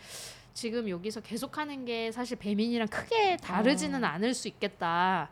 지금 0.55 0.89
여기서 0.89 1.21
계속하는 1.21 1.85
게 1.85 2.11
사실 2.11 2.37
배민이랑 2.37 2.89
크게 2.89 3.37
다르지는 3.39 4.03
어. 4.05 4.07
않을 4.09 4.35
수 4.35 4.49
있겠다 4.49 5.31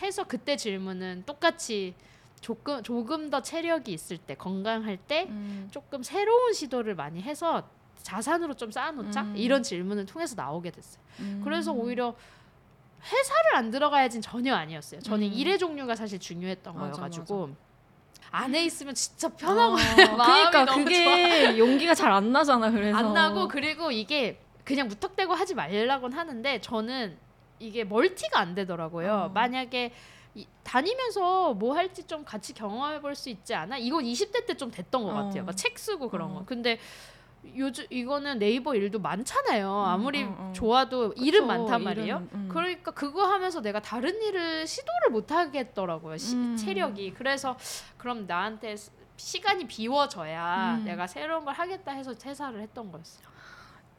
해서 0.00 0.24
그때 0.24 0.56
질문은 0.56 1.24
똑같이 1.26 1.94
조금 2.40 2.82
조금 2.82 3.30
더 3.30 3.40
체력이 3.42 3.92
있을 3.92 4.18
때 4.18 4.34
건강할 4.34 4.96
때 4.96 5.26
음. 5.28 5.68
조금 5.70 6.02
새로운 6.02 6.52
시도를 6.52 6.94
많이 6.94 7.22
해서 7.22 7.68
자산으로 8.02 8.54
좀 8.54 8.70
쌓아놓자 8.70 9.22
음. 9.22 9.36
이런 9.36 9.62
질문을 9.62 10.04
통해서 10.06 10.34
나오게 10.34 10.70
됐어요. 10.70 11.02
음. 11.20 11.40
그래서 11.44 11.72
오히려 11.72 12.14
회사를 13.02 13.56
안 13.56 13.70
들어가야진 13.70 14.20
전혀 14.20 14.54
아니었어요. 14.54 15.00
저는 15.00 15.26
음. 15.28 15.32
일의 15.32 15.58
종류가 15.58 15.94
사실 15.94 16.18
중요했던 16.18 16.74
맞아, 16.74 16.90
거여가지고 16.92 17.50
안에 18.30 18.64
있으면 18.64 18.94
진짜 18.94 19.28
편하고 19.28 19.74
어, 19.74 19.76
그러니까 19.76 20.64
너무 20.64 20.84
그게 20.84 21.56
용기가 21.56 21.94
잘 21.94 22.10
안 22.12 22.32
나잖아. 22.32 22.70
그래서 22.70 22.96
안 22.98 23.12
나고 23.14 23.48
그리고 23.48 23.90
이게 23.90 24.40
그냥 24.64 24.88
무턱대고 24.88 25.34
하지 25.34 25.54
말라고는 25.54 26.16
하는데 26.16 26.60
저는 26.60 27.16
이게 27.58 27.84
멀티가 27.84 28.38
안 28.38 28.54
되더라고요. 28.54 29.12
어. 29.12 29.28
만약에 29.28 29.92
이, 30.34 30.46
다니면서 30.64 31.54
뭐 31.54 31.74
할지 31.76 32.04
좀 32.06 32.24
같이 32.24 32.52
경험해 32.54 33.00
볼 33.00 33.14
수 33.14 33.28
있지 33.30 33.54
않아? 33.54 33.78
이건 33.78 34.04
20대 34.04 34.46
때 34.46 34.54
좀 34.56 34.70
됐던 34.70 35.02
것 35.04 35.10
어. 35.10 35.14
같아요. 35.14 35.44
막 35.44 35.54
책 35.56 35.78
쓰고 35.78 36.08
그런 36.08 36.30
어. 36.30 36.34
거. 36.34 36.44
근데 36.44 36.78
요즘 37.56 37.84
이거는 37.90 38.38
네이버 38.38 38.74
일도 38.74 38.98
많잖아요. 39.00 39.70
아무리 39.70 40.24
어, 40.24 40.34
어. 40.38 40.52
좋아도 40.54 41.12
일은 41.12 41.40
그쵸, 41.40 41.46
많단 41.46 41.84
말이에요. 41.84 42.16
일은, 42.16 42.28
음. 42.32 42.48
그러니까 42.50 42.90
그거 42.90 43.26
하면서 43.26 43.60
내가 43.60 43.80
다른 43.80 44.20
일을 44.22 44.66
시도를 44.66 45.10
못 45.10 45.30
하겠더라고요. 45.30 46.16
시- 46.16 46.34
음. 46.36 46.56
체력이. 46.56 47.12
그래서 47.12 47.56
그럼 47.98 48.26
나한테 48.26 48.76
시- 48.76 48.90
시간이 49.16 49.66
비워져야 49.66 50.76
음. 50.80 50.84
내가 50.84 51.06
새로운 51.06 51.44
걸 51.44 51.54
하겠다 51.54 51.92
해서 51.92 52.14
퇴사를 52.14 52.58
했던 52.60 52.90
거였어요. 52.90 53.33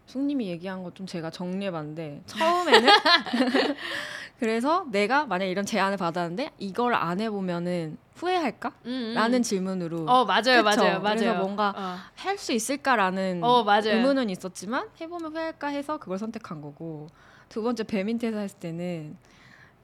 숙님이 0.06 0.47
얘기한 0.47 0.84
거좀 0.84 1.08
제가 1.08 1.30
정리해봤는데 1.32 2.24
처음에는 2.26 2.89
그래서 4.39 4.86
내가 4.91 5.26
만약 5.26 5.45
이런 5.45 5.66
제안을 5.66 5.97
받았는데 5.97 6.51
이걸 6.60 6.93
안 6.93 7.20
해보면은 7.22 7.97
후회할까? 8.16 8.70
음, 8.86 8.89
음. 8.89 9.14
라는 9.14 9.41
질문으로 9.41 10.06
어 10.08 10.26
맞아요 10.26 10.64
그쵸? 10.64 10.64
맞아요 10.64 10.99
맞아요. 11.01 11.18
그래서 11.18 11.34
뭔가 11.36 11.74
어. 11.76 11.97
할수 12.16 12.53
있을까라는 12.53 13.41
어, 13.43 13.64
맞아요. 13.64 13.95
의문은 13.95 14.30
있었지만 14.30 14.88
해보면 15.01 15.34
후회할까 15.34 15.68
해서 15.68 15.97
그걸 15.97 16.18
선택한 16.18 16.62
거고 16.62 17.08
두 17.49 17.62
번째 17.62 17.84
배민퇴사 17.84 18.39
했을 18.39 18.60
때는 18.60 19.18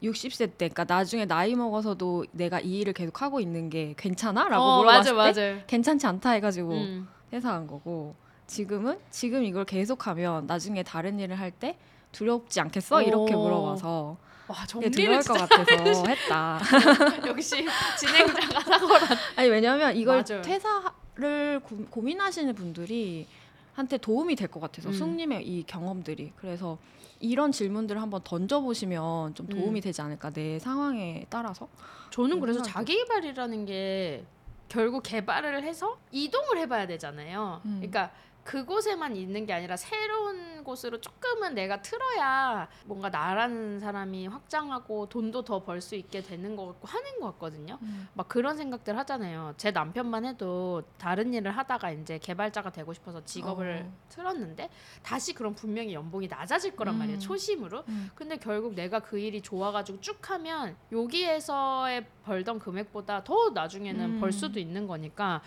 60세 0.03 0.57
때 0.57 0.69
그러니까 0.69 0.85
나중에 0.93 1.25
나이 1.25 1.55
먹어서도 1.55 2.25
내가 2.31 2.59
이 2.59 2.79
일을 2.79 2.93
계속 2.93 3.21
하고 3.21 3.39
있는 3.39 3.69
게 3.69 3.93
괜찮아?라고 3.97 4.63
어, 4.63 4.77
물어봤을 4.79 5.13
맞아 5.13 5.41
때 5.41 5.49
맞아요. 5.51 5.61
괜찮지 5.67 6.07
않다 6.07 6.31
해가지고 6.31 6.71
음. 6.71 7.07
퇴사한 7.29 7.67
거고 7.67 8.15
지금은 8.55 8.99
지금 9.11 9.45
이걸 9.45 9.63
계속하면 9.63 10.45
나중에 10.45 10.83
다른 10.83 11.19
일을 11.19 11.39
할 11.39 11.51
때 11.51 11.77
두렵지 12.11 12.59
않겠어? 12.59 13.01
이렇게 13.01 13.33
오. 13.33 13.43
물어봐서 13.43 14.17
와 14.47 14.65
정리를 14.67 15.21
것 15.21 15.33
같아서 15.33 16.03
했다. 16.05 16.59
역시 17.27 17.65
진행자가 17.97 18.59
탁월한. 18.59 19.17
아니 19.37 19.47
왜냐면 19.49 19.95
이걸 19.95 20.23
맞아요. 20.27 20.41
퇴사를 20.41 21.59
고, 21.63 21.77
고민하시는 21.89 22.53
분들이 22.55 23.25
한테 23.73 23.97
도움이 23.97 24.35
될 24.35 24.49
것 24.49 24.59
같아서 24.59 24.89
음. 24.89 24.93
승님의 24.93 25.47
이 25.47 25.63
경험들이 25.63 26.33
그래서 26.35 26.77
이런 27.21 27.53
질문들을 27.53 28.01
한번 28.01 28.19
던져보시면 28.25 29.35
좀 29.35 29.47
도움이 29.47 29.79
음. 29.79 29.81
되지 29.81 30.01
않을까 30.01 30.31
내 30.31 30.59
상황에 30.59 31.25
따라서 31.29 31.69
저는 32.09 32.41
그래서 32.41 32.61
자기 32.61 32.97
개발이라는 32.97 33.65
게 33.65 34.25
결국 34.67 35.03
개발을 35.03 35.63
해서 35.63 35.97
이동을 36.11 36.57
해봐야 36.57 36.87
되잖아요. 36.87 37.61
음. 37.65 37.75
그러니까 37.79 38.11
그곳에만 38.43 39.15
있는 39.15 39.45
게 39.45 39.53
아니라 39.53 39.77
새로운 39.77 40.63
곳으로 40.63 40.99
조금은 40.99 41.53
내가 41.53 41.81
틀어야 41.81 42.67
뭔가 42.85 43.09
나라는 43.09 43.79
사람이 43.79 44.27
확장하고 44.27 45.07
돈도 45.09 45.43
더 45.43 45.61
벌 45.61 45.79
수 45.81 45.95
있게 45.95 46.21
되는 46.21 46.55
것 46.55 46.65
같고 46.67 46.87
하는 46.87 47.19
것 47.19 47.33
같거든요. 47.33 47.77
막 48.13 48.27
그런 48.27 48.57
생각들 48.57 48.97
하잖아요. 48.97 49.53
제 49.57 49.71
남편만 49.71 50.25
해도 50.25 50.83
다른 50.97 51.33
일을 51.33 51.51
하다가 51.51 51.91
이제 51.91 52.17
개발자가 52.17 52.71
되고 52.71 52.93
싶어서 52.93 53.23
직업을 53.23 53.83
어. 53.85 53.93
틀었는데 54.09 54.69
다시 55.03 55.33
그럼 55.33 55.53
분명히 55.55 55.93
연봉이 55.93 56.27
낮아질 56.27 56.75
거란 56.75 56.95
음. 56.95 56.99
말이에요. 56.99 57.19
초심으로. 57.19 57.83
음. 57.87 58.09
근데 58.15 58.37
결국 58.37 58.73
내가 58.73 58.99
그 58.99 59.19
일이 59.19 59.41
좋아가지고 59.41 60.01
쭉 60.01 60.29
하면 60.31 60.75
여기에서의 60.91 62.05
벌던 62.23 62.59
금액보다 62.59 63.23
더 63.23 63.49
나중에는 63.49 64.15
음. 64.15 64.19
벌 64.19 64.31
수도 64.31 64.59
있는 64.59 64.87
거니까 64.87 65.41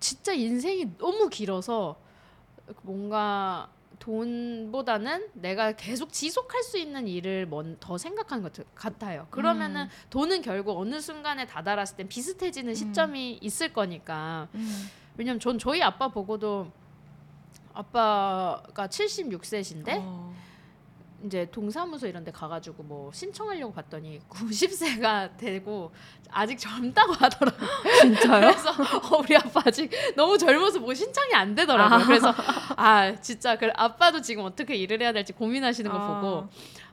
진짜 0.00 0.32
인생이 0.32 0.96
너무 0.98 1.28
길어서 1.28 1.96
뭔가 2.82 3.68
돈보다는 3.98 5.28
내가 5.34 5.72
계속 5.72 6.12
지속할 6.12 6.62
수 6.62 6.78
있는 6.78 7.08
일을 7.08 7.46
먼, 7.46 7.76
더 7.80 7.98
생각하는 7.98 8.42
것 8.42 8.52
같아요. 8.74 9.26
그러면은 9.30 9.82
음. 9.82 9.88
돈은 10.10 10.42
결국 10.42 10.78
어느 10.78 11.00
순간에 11.00 11.46
다다랐을 11.46 11.96
땐 11.96 12.08
비슷해지는 12.08 12.74
시점이 12.74 13.38
있을 13.42 13.72
거니까. 13.72 14.48
음. 14.54 14.88
왜냐면 15.16 15.40
전 15.40 15.58
저희 15.58 15.82
아빠 15.82 16.08
보고도 16.08 16.70
아빠가 17.74 18.86
76세신데 18.86 19.98
어. 20.00 20.34
이제 21.24 21.48
동사무소 21.50 22.06
이런 22.06 22.24
데 22.24 22.30
가가지고 22.30 22.82
뭐 22.84 23.10
신청하려고 23.12 23.72
봤더니 23.72 24.20
90세가 24.30 25.36
되고 25.36 25.92
아직 26.30 26.58
젊다고 26.58 27.12
하더라고요. 27.12 27.68
진짜요? 28.02 28.40
그래서 28.40 28.70
어, 28.70 29.18
우리 29.18 29.36
아빠 29.36 29.62
아직 29.64 29.90
너무 30.14 30.38
젊어서 30.38 30.78
뭐 30.78 30.94
신청이 30.94 31.34
안 31.34 31.54
되더라고요. 31.54 32.06
그래서 32.06 32.32
아 32.76 33.14
진짜 33.20 33.56
그 33.56 33.68
아빠도 33.74 34.20
지금 34.20 34.44
어떻게 34.44 34.76
일을 34.76 35.00
해야 35.02 35.12
될지 35.12 35.32
고민하시는 35.32 35.90
거 35.90 35.98
아. 35.98 36.20
보고 36.20 36.48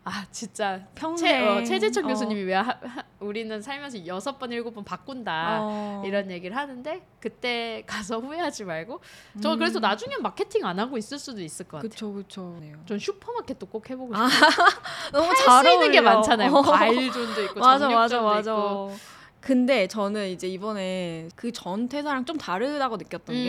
아 0.08 0.24
진짜 0.32 0.82
평생 0.94 1.28
최, 1.28 1.48
어, 1.48 1.64
최재천 1.64 2.06
어. 2.06 2.08
교수님이 2.08 2.44
왜 2.44 2.54
하, 2.54 2.62
하- 2.62 3.04
우리는 3.20 3.60
살면서 3.60 4.06
여섯 4.06 4.38
번 4.38 4.52
일곱 4.52 4.76
번 4.76 4.84
바꾼다 4.84 5.58
어. 5.62 6.04
이런 6.06 6.30
얘기를 6.30 6.56
하는데 6.56 7.02
그때 7.20 7.82
가서 7.88 8.20
후회하지 8.20 8.66
말고 8.66 9.02
저 9.42 9.54
음. 9.54 9.58
그래서 9.60 9.80
나중엔 9.80 10.22
마케팅 10.22 10.64
안 10.64 10.78
하고 10.80 11.00
있을 11.00 11.18
수도 11.18 11.42
있을 11.42 11.66
것 11.68 11.78
같아요. 11.78 11.90
그쵸 11.90 12.14
그쵸. 12.14 12.62
전 12.86 13.00
슈퍼마켓도 13.00 13.66
꼭 13.66 13.90
해보고 13.90 14.16
아, 14.16 14.30
싶어요. 14.30 14.68
너무 15.12 15.28
할잘수 15.28 15.70
있는 15.74 15.92
게 15.92 15.98
어울려. 15.98 16.14
많잖아요. 16.14 16.52
어. 16.54 16.62
과일존도 16.62 17.42
있고 17.46 17.60
맞아 17.66 17.90
맞아 17.90 18.22
맞아. 18.22 18.52
있고. 18.52 18.94
근데 19.42 19.88
저는 19.88 20.28
이제 20.30 20.48
이번에 20.48 21.30
그 21.36 21.52
전 21.52 21.90
퇴사랑 21.90 22.26
좀 22.26 22.38
다르다고 22.38 22.98
느꼈던 22.98 23.36
게 23.36 23.42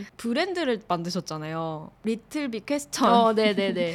음. 0.00 0.06
브랜드를 0.18 0.82
만드셨잖아요. 0.86 1.90
리틀 2.04 2.50
빅 2.50 2.66
퀘스천. 2.66 3.10
어, 3.10 3.32
네네네. 3.32 3.94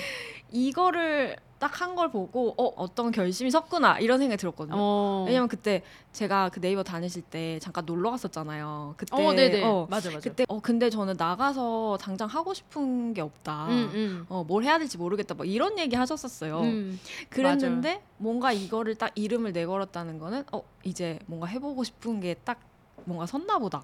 이거를 0.52 1.36
딱 1.60 1.82
한 1.82 1.96
걸 1.96 2.12
보고 2.12 2.54
어 2.58 2.72
어떤 2.76 3.12
결심이 3.12 3.50
섰구나 3.50 3.98
이런 4.00 4.20
생각이 4.20 4.40
들었거든요. 4.40 4.76
어. 4.78 5.24
왜냐면 5.28 5.48
그때 5.48 5.82
제가 6.12 6.50
그 6.50 6.62
네이버 6.62 6.84
다니실 6.84 7.24
때 7.24 7.58
잠깐 7.60 7.86
놀러 7.86 8.12
갔었잖아요. 8.12 8.94
그때 8.98 9.26
어, 9.26 9.34
네네. 9.34 9.64
어, 9.64 9.88
맞아 9.90 10.10
맞아. 10.12 10.20
그때 10.30 10.46
어 10.48 10.60
근데 10.60 10.90
저는 10.92 11.16
나가서 11.18 11.98
당장 12.00 12.28
하고 12.28 12.54
싶은 12.54 13.14
게 13.16 13.22
없다. 13.22 13.68
음, 13.70 13.90
음. 13.94 14.26
어뭘 14.30 14.64
해야 14.66 14.78
될지 14.78 14.98
모르겠다. 15.00 15.34
뭐 15.34 15.46
이런 15.46 15.80
얘기 15.80 15.96
하셨었어요. 15.96 16.60
음. 16.62 17.00
그랬는데 17.30 18.04
뭔가 18.18 18.52
이거를 18.52 18.96
딱 18.96 19.12
이름을 19.16 19.52
내걸었다는 19.54 20.20
거는 20.20 20.44
어 20.52 20.62
이제 20.84 21.18
뭔가 21.26 21.48
해보고 21.48 21.84
싶은 21.84 22.20
게 22.20 22.36
딱 22.46 22.60
뭔가 23.06 23.26
섰나 23.26 23.58
보다 23.58 23.84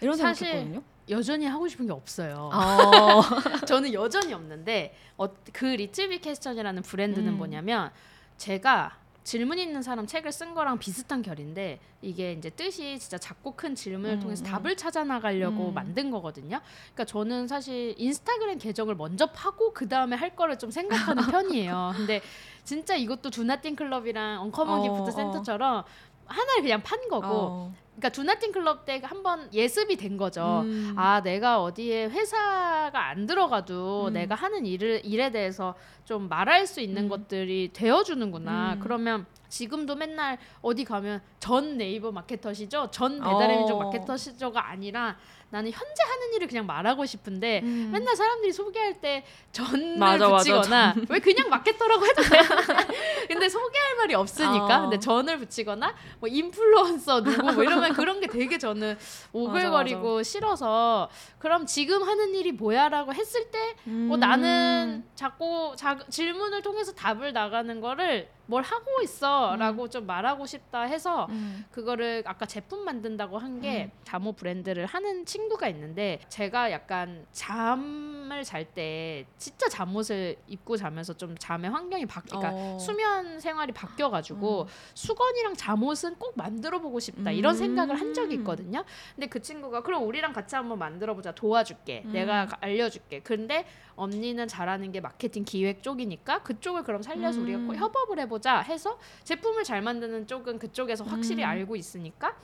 이런 0.00 0.16
사실 0.16 0.46
생각했거든요. 0.46 0.82
여전히 1.10 1.46
하고 1.46 1.68
싶은 1.68 1.86
게 1.86 1.92
없어요. 1.92 2.50
아, 2.52 3.20
저는 3.66 3.92
여전히 3.92 4.32
없는데 4.32 4.94
어, 5.16 5.28
그 5.52 5.66
리틀비 5.66 6.20
캐스천이라는 6.20 6.82
브랜드는 6.82 7.32
음. 7.32 7.36
뭐냐면 7.36 7.90
제가 8.36 8.96
질문 9.24 9.58
있는 9.58 9.80
사람 9.80 10.06
책을 10.06 10.32
쓴 10.32 10.52
거랑 10.54 10.78
비슷한 10.78 11.22
결인데 11.22 11.80
이게 12.02 12.32
이제 12.32 12.50
뜻이 12.50 12.98
진짜 12.98 13.16
작고 13.16 13.54
큰 13.56 13.74
질문을 13.74 14.16
음, 14.16 14.20
통해서 14.20 14.44
음. 14.44 14.50
답을 14.50 14.76
찾아 14.76 15.02
나가려고 15.02 15.68
음. 15.68 15.74
만든 15.74 16.10
거거든요. 16.10 16.60
그러니까 16.92 17.04
저는 17.06 17.48
사실 17.48 17.94
인스타그램 17.96 18.58
계정을 18.58 18.94
먼저 18.94 19.26
파고 19.26 19.72
그 19.72 19.88
다음에 19.88 20.14
할 20.14 20.36
거를 20.36 20.58
좀 20.58 20.70
생각하는 20.70 21.24
편이에요. 21.32 21.94
근데 21.96 22.20
진짜 22.64 22.94
이것도 22.96 23.30
Do 23.30 23.40
Nothing 23.40 23.76
Club이랑 23.76 24.42
Uncommon 24.42 24.80
어, 24.80 24.82
Gift 24.82 25.08
어. 25.08 25.10
Center처럼 25.10 25.84
하나를 26.26 26.62
그냥 26.62 26.82
판 26.82 27.08
거고 27.08 27.26
어. 27.26 27.74
그러니까 27.96 28.08
Do 28.08 28.17
Nothing 28.17 28.50
Club 28.52 28.84
때 28.84 29.00
한 29.02 29.22
번 29.22 29.48
예습이 29.52 29.96
된 29.96 30.16
거죠. 30.16 30.62
음. 30.64 30.94
아 30.96 31.22
내가 31.22 31.62
어디에 31.62 32.06
회사가 32.06 32.92
안 33.08 33.26
들어가도 33.26 34.06
음. 34.08 34.12
내가 34.12 34.34
하는 34.34 34.66
일을 34.66 35.02
일에 35.04 35.30
대해서 35.30 35.74
좀 36.04 36.28
말할 36.28 36.66
수 36.66 36.80
있는 36.80 37.04
음. 37.04 37.08
것들이 37.08 37.70
되어주는구나. 37.72 38.74
음. 38.74 38.80
그러면 38.80 39.26
지금도 39.48 39.94
맨날 39.94 40.38
어디 40.62 40.84
가면 40.84 41.22
전 41.38 41.78
네이버 41.78 42.10
마케터시죠, 42.10 42.90
전 42.90 43.20
배달의민족 43.20 43.80
어. 43.80 43.84
마케터시죠가 43.84 44.68
아니라 44.68 45.16
나는 45.54 45.70
현재 45.70 46.02
하는 46.02 46.34
일을 46.34 46.48
그냥 46.48 46.66
말하고 46.66 47.06
싶은데 47.06 47.60
음. 47.62 47.90
맨날 47.92 48.16
사람들이 48.16 48.52
소개할 48.52 49.00
때 49.00 49.24
전을 49.52 49.98
맞아, 49.98 50.28
맞아, 50.28 50.38
붙이거나 50.38 50.94
왜 51.08 51.20
그냥 51.20 51.48
마케터라고 51.48 52.04
해도 52.04 52.22
돼? 52.22 52.40
근데 53.30 53.48
소개할 53.48 53.96
말이 53.98 54.14
없으니까 54.14 54.78
어. 54.78 54.80
근데 54.82 54.98
전을 54.98 55.38
붙이거나 55.38 55.94
뭐 56.18 56.28
인플루언서 56.28 57.22
누구 57.22 57.52
뭐 57.52 57.62
이러면 57.62 57.92
그런 57.92 58.20
게 58.20 58.26
되게 58.26 58.58
저는 58.58 58.98
오글거리고 59.32 60.24
싫어서 60.24 61.08
그럼 61.38 61.66
지금 61.66 62.02
하는 62.02 62.34
일이 62.34 62.50
뭐야라고 62.50 63.14
했을 63.14 63.48
때 63.52 63.76
음. 63.86 64.10
어, 64.10 64.16
나는 64.16 65.04
자꾸 65.14 65.74
자, 65.76 65.96
질문을 66.10 66.62
통해서 66.62 66.92
답을 66.92 67.32
나가는 67.32 67.80
거를 67.80 68.28
뭘 68.46 68.62
하고 68.62 69.00
있어라고 69.02 69.88
좀 69.88 70.06
말하고 70.06 70.44
싶다 70.46 70.82
해서 70.82 71.26
음. 71.30 71.64
그거를 71.70 72.22
아까 72.26 72.44
제품 72.46 72.84
만든다고 72.84 73.38
한게 73.38 73.90
자모 74.04 74.32
브랜드를 74.32 74.86
하는 74.86 75.24
친구가 75.24 75.68
있는데 75.68 76.20
제가 76.28 76.70
약간 76.70 77.26
잠을 77.32 78.42
잘 78.44 78.64
때 78.74 79.26
진짜 79.38 79.68
잠옷을 79.68 80.36
입고 80.46 80.76
자면서 80.76 81.12
좀 81.14 81.36
잠의 81.38 81.70
환경이 81.70 82.06
바뀌니까 82.06 82.50
어. 82.52 82.78
수면 82.80 83.38
생활이 83.38 83.72
바뀌어가지고 83.72 84.62
음. 84.62 84.66
수건이랑 84.94 85.54
잠옷은 85.54 86.16
꼭 86.16 86.32
만들어 86.36 86.80
보고 86.80 86.98
싶다 86.98 87.30
이런 87.30 87.54
음. 87.54 87.58
생각을 87.58 88.00
한 88.00 88.14
적이 88.14 88.36
있거든요. 88.36 88.84
근데 89.14 89.26
그 89.26 89.40
친구가 89.40 89.82
그럼 89.82 90.04
우리랑 90.04 90.32
같이 90.32 90.56
한번 90.56 90.78
만들어 90.78 91.14
보자 91.14 91.32
도와줄게 91.32 92.02
음. 92.06 92.12
내가 92.12 92.46
가- 92.46 92.56
알려줄게. 92.60 93.20
근데 93.20 93.66
언니는 93.96 94.48
잘하는 94.48 94.92
게 94.92 95.00
마케팅 95.00 95.44
기획 95.44 95.82
쪽이니까 95.82 96.42
그쪽을 96.42 96.82
그럼 96.82 97.02
살려서 97.02 97.38
음. 97.40 97.44
우리가 97.44 97.58
꼭 97.66 97.74
협업을 97.76 98.18
해보자 98.20 98.60
해서 98.60 98.98
제품을 99.24 99.64
잘 99.64 99.82
만드는 99.82 100.26
쪽은 100.26 100.58
그쪽에서 100.58 101.04
확실히 101.04 101.42
음. 101.44 101.48
알고 101.48 101.76
있으니까 101.76 102.36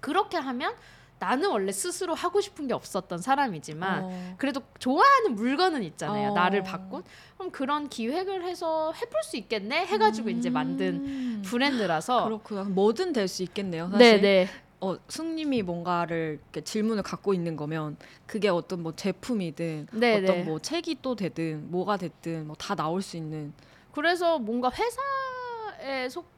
그렇게 0.00 0.36
하면 0.36 0.74
나는 1.18 1.50
원래 1.50 1.70
스스로 1.70 2.14
하고 2.14 2.40
싶은 2.40 2.66
게 2.66 2.72
없었던 2.72 3.18
사람이지만 3.18 4.04
어. 4.04 4.34
그래도 4.38 4.62
좋아하는 4.78 5.34
물건은 5.34 5.82
있잖아요. 5.82 6.30
어. 6.30 6.34
나를 6.34 6.62
바꾼. 6.62 7.02
그럼 7.36 7.52
그런 7.52 7.90
기획을 7.90 8.42
해서 8.42 8.92
해볼 8.94 9.22
수 9.22 9.36
있겠네 9.36 9.84
해가지고 9.84 10.30
이제 10.30 10.48
만든 10.48 10.94
음. 11.04 11.42
브랜드라서. 11.44 12.24
그렇구나. 12.24 12.64
뭐든 12.64 13.12
될 13.12 13.28
수 13.28 13.42
있겠네요. 13.42 13.90
사실. 13.90 13.98
네네. 14.22 14.48
어, 14.80 14.96
승님이 15.08 15.62
뭔가를 15.62 16.40
질문을 16.64 17.02
갖고 17.02 17.34
있는 17.34 17.54
거면 17.56 17.96
그게 18.26 18.48
어떤 18.48 18.82
뭐 18.82 18.94
제품이든 18.96 19.88
네네. 19.92 20.24
어떤 20.30 20.44
뭐 20.46 20.58
책이 20.58 20.98
또 21.02 21.14
되든 21.14 21.70
뭐가 21.70 21.96
됐든 21.98 22.46
뭐 22.46 22.56
다 22.58 22.74
나올 22.74 23.02
수 23.02 23.16
있는 23.16 23.52
그래서 23.92 24.38
뭔가 24.38 24.70
회사에 24.70 26.08
속 26.08 26.28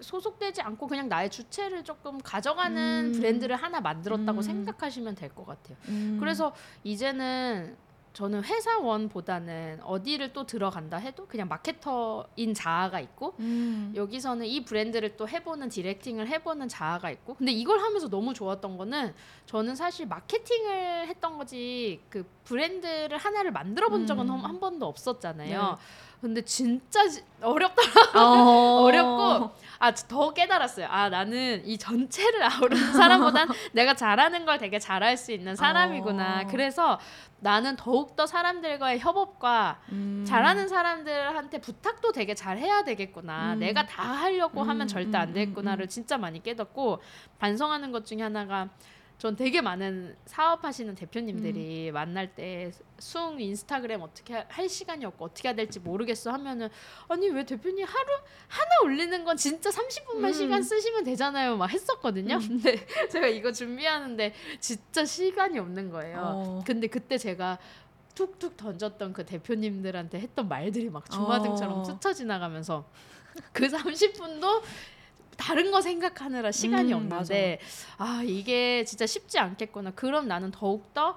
소속되지 0.00 0.62
않고 0.62 0.86
그냥 0.86 1.08
나의 1.08 1.28
주체를 1.28 1.82
조금 1.82 2.18
가져가는 2.18 3.06
음. 3.06 3.12
브랜드를 3.12 3.56
하나 3.56 3.80
만들었다고 3.80 4.38
음. 4.38 4.42
생각하시면 4.42 5.16
될 5.16 5.28
것 5.30 5.44
같아요. 5.44 5.76
음. 5.88 6.18
그래서 6.20 6.54
이제는 6.84 7.76
저는 8.18 8.42
회사원보다는 8.42 9.78
어디를 9.84 10.32
또 10.32 10.44
들어간다 10.44 10.96
해도 10.96 11.26
그냥 11.28 11.46
마케터인 11.46 12.52
자아가 12.52 12.98
있고 12.98 13.34
음. 13.38 13.92
여기서는 13.94 14.44
이 14.44 14.64
브랜드를 14.64 15.16
또 15.16 15.28
해보는 15.28 15.68
디렉팅을 15.68 16.26
해보는 16.26 16.66
자아가 16.66 17.12
있고 17.12 17.34
근데 17.34 17.52
이걸 17.52 17.78
하면서 17.78 18.08
너무 18.08 18.34
좋았던 18.34 18.76
거는 18.76 19.14
저는 19.46 19.76
사실 19.76 20.06
마케팅을 20.08 21.06
했던 21.06 21.38
거지 21.38 22.00
그 22.10 22.28
브랜드를 22.42 23.16
하나를 23.18 23.52
만들어 23.52 23.88
본 23.88 24.04
적은 24.04 24.26
음. 24.28 24.32
한- 24.32 24.40
한 24.48 24.58
번도 24.58 24.84
없었잖아요. 24.86 25.60
네. 25.62 25.76
근데 26.20 26.42
진짜 26.42 27.06
지- 27.08 27.22
어렵다 27.40 27.82
어. 28.20 28.80
어렵고 28.82 29.50
아 29.80 29.92
더 29.92 30.32
깨달았어요. 30.32 30.86
아 30.90 31.08
나는 31.08 31.64
이 31.64 31.78
전체를 31.78 32.42
아우르는 32.42 32.92
사람보단 32.94 33.48
내가 33.72 33.94
잘하는 33.94 34.44
걸 34.44 34.58
되게 34.58 34.78
잘할 34.78 35.16
수 35.16 35.32
있는 35.32 35.54
사람이구나. 35.54 36.42
어. 36.42 36.46
그래서 36.50 36.98
나는 37.40 37.76
더욱 37.76 38.16
더 38.16 38.26
사람들과의 38.26 38.98
협업과 38.98 39.80
음. 39.92 40.24
잘하는 40.26 40.68
사람들한테 40.68 41.60
부탁도 41.60 42.10
되게 42.12 42.34
잘 42.34 42.58
해야 42.58 42.82
되겠구나. 42.82 43.54
음. 43.54 43.58
내가 43.60 43.86
다 43.86 44.02
하려고 44.02 44.62
음, 44.62 44.68
하면 44.68 44.88
절대 44.88 45.16
음, 45.18 45.22
안 45.22 45.32
되겠구나를 45.32 45.84
음, 45.84 45.88
진짜 45.88 46.18
많이 46.18 46.42
깨닫고 46.42 47.00
반성하는 47.38 47.92
것 47.92 48.04
중에 48.04 48.22
하나가 48.22 48.68
전 49.18 49.34
되게 49.34 49.60
많은 49.60 50.16
사업하시는 50.26 50.94
대표님들이 50.94 51.90
만날 51.90 52.36
때 52.36 52.70
수응 53.00 53.40
인스타그램 53.40 54.00
어떻게 54.00 54.34
하- 54.34 54.44
할 54.48 54.68
시간이 54.68 55.04
없고 55.06 55.24
어떻게 55.24 55.48
해야 55.48 55.56
될지 55.56 55.80
모르겠어 55.80 56.30
하면은 56.34 56.68
아니 57.08 57.28
왜 57.28 57.44
대표님 57.44 57.84
하루 57.84 58.06
하나 58.46 58.70
올리는 58.84 59.24
건 59.24 59.36
진짜 59.36 59.70
30분만 59.70 60.24
음. 60.26 60.32
시간 60.32 60.62
쓰시면 60.62 61.02
되잖아요 61.02 61.56
막 61.56 61.66
했었거든요. 61.66 62.38
근데 62.38 62.76
제가 63.10 63.26
이거 63.26 63.50
준비하는데 63.50 64.34
진짜 64.60 65.04
시간이 65.04 65.58
없는 65.58 65.90
거예요. 65.90 66.20
어. 66.22 66.62
근데 66.64 66.86
그때 66.86 67.18
제가 67.18 67.58
툭툭 68.14 68.56
던졌던 68.56 69.12
그 69.14 69.26
대표님들한테 69.26 70.20
했던 70.20 70.48
말들이 70.48 70.90
막 70.90 71.10
주마등처럼 71.10 71.80
어. 71.80 71.84
스쳐 71.84 72.12
지나가면서 72.12 72.84
그 73.52 73.66
30분도 73.66 74.62
다른 75.38 75.70
거 75.70 75.80
생각하느라 75.80 76.52
시간이 76.52 76.92
음, 76.92 76.98
없는데 76.98 77.60
아 77.96 78.22
이게 78.24 78.84
진짜 78.84 79.06
쉽지 79.06 79.38
않겠구나. 79.38 79.92
그럼 79.92 80.28
나는 80.28 80.50
더욱 80.50 80.92
더 80.92 81.16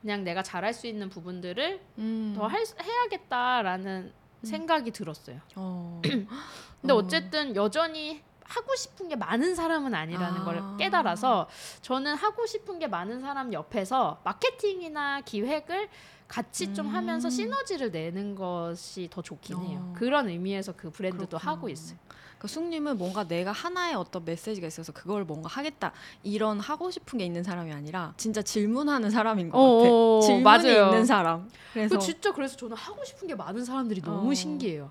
그냥 0.00 0.24
내가 0.24 0.42
잘할 0.42 0.72
수 0.72 0.86
있는 0.86 1.10
부분들을 1.10 1.80
음. 1.98 2.32
더 2.36 2.46
할, 2.46 2.64
해야겠다라는 2.80 4.12
생각이 4.44 4.92
들었어요. 4.92 5.40
어. 5.56 6.00
근데 6.80 6.92
어. 6.92 6.96
어쨌든 6.96 7.56
여전히 7.56 8.22
하고 8.44 8.76
싶은 8.76 9.08
게 9.08 9.16
많은 9.16 9.56
사람은 9.56 9.92
아니라는 9.92 10.40
아. 10.42 10.44
걸 10.44 10.76
깨달아서 10.78 11.48
저는 11.82 12.14
하고 12.14 12.46
싶은 12.46 12.78
게 12.78 12.86
많은 12.86 13.20
사람 13.20 13.52
옆에서 13.52 14.20
마케팅이나 14.24 15.22
기획을 15.22 15.88
같이 16.28 16.72
좀 16.72 16.86
음. 16.86 16.94
하면서 16.94 17.28
시너지를 17.28 17.90
내는 17.90 18.36
것이 18.36 19.08
더 19.10 19.22
좋긴 19.22 19.58
해요. 19.62 19.90
어. 19.90 19.94
그런 19.96 20.28
의미에서 20.28 20.74
그 20.76 20.90
브랜드도 20.90 21.26
그렇구나. 21.38 21.52
하고 21.52 21.68
있어요. 21.68 21.98
그 22.38 22.48
숙님은 22.48 22.98
뭔가 22.98 23.24
내가 23.24 23.50
하나의 23.52 23.94
어떤 23.94 24.24
메시지가 24.24 24.66
있어서 24.66 24.92
그걸 24.92 25.24
뭔가 25.24 25.48
하겠다 25.48 25.92
이런 26.22 26.60
하고 26.60 26.90
싶은 26.90 27.18
게 27.18 27.24
있는 27.24 27.42
사람이 27.42 27.72
아니라 27.72 28.12
진짜 28.16 28.42
질문하는 28.42 29.10
사람인 29.10 29.50
것 29.50 29.58
어, 29.58 29.78
같아. 29.78 30.26
질문이 30.26 30.42
맞아요. 30.44 30.84
있는 30.86 31.06
사람. 31.06 31.50
그래서 31.72 31.98
그 31.98 32.04
진짜 32.04 32.32
그래서 32.32 32.56
저는 32.56 32.76
하고 32.76 33.04
싶은 33.04 33.26
게 33.26 33.34
많은 33.34 33.64
사람들이 33.64 34.02
너무 34.02 34.30
어. 34.30 34.34
신기해요. 34.34 34.90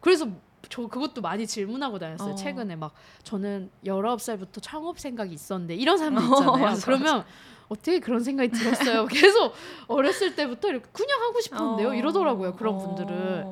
그래서 0.00 0.28
저 0.68 0.86
그것도 0.86 1.20
많이 1.20 1.46
질문하고 1.46 1.98
다녔어요. 1.98 2.32
어. 2.32 2.34
최근에 2.34 2.76
막 2.76 2.94
저는 3.22 3.70
19살부터 3.84 4.62
창업 4.62 4.98
생각이 4.98 5.34
있었는데 5.34 5.74
이런 5.74 5.98
사람들 5.98 6.22
어, 6.22 6.26
있잖아요. 6.26 6.64
맞아, 6.64 6.84
그러면 6.86 7.24
어떻게 7.68 8.00
그런 8.00 8.22
생각이 8.22 8.50
들었어요? 8.50 9.06
계속 9.12 9.52
어렸을 9.88 10.34
때부터 10.34 10.68
이렇게 10.68 10.86
그냥 10.92 11.18
하고. 11.20 11.38
어. 11.86 11.94
이러더라고요. 11.94 12.54
그런 12.54 12.74
어. 12.76 12.78
분들은. 12.78 13.44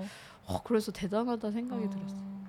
어, 0.47 0.63
그래서 0.65 0.91
대단하다 0.91 1.51
생각이 1.51 1.85
어. 1.85 1.91
들었어요. 1.91 2.40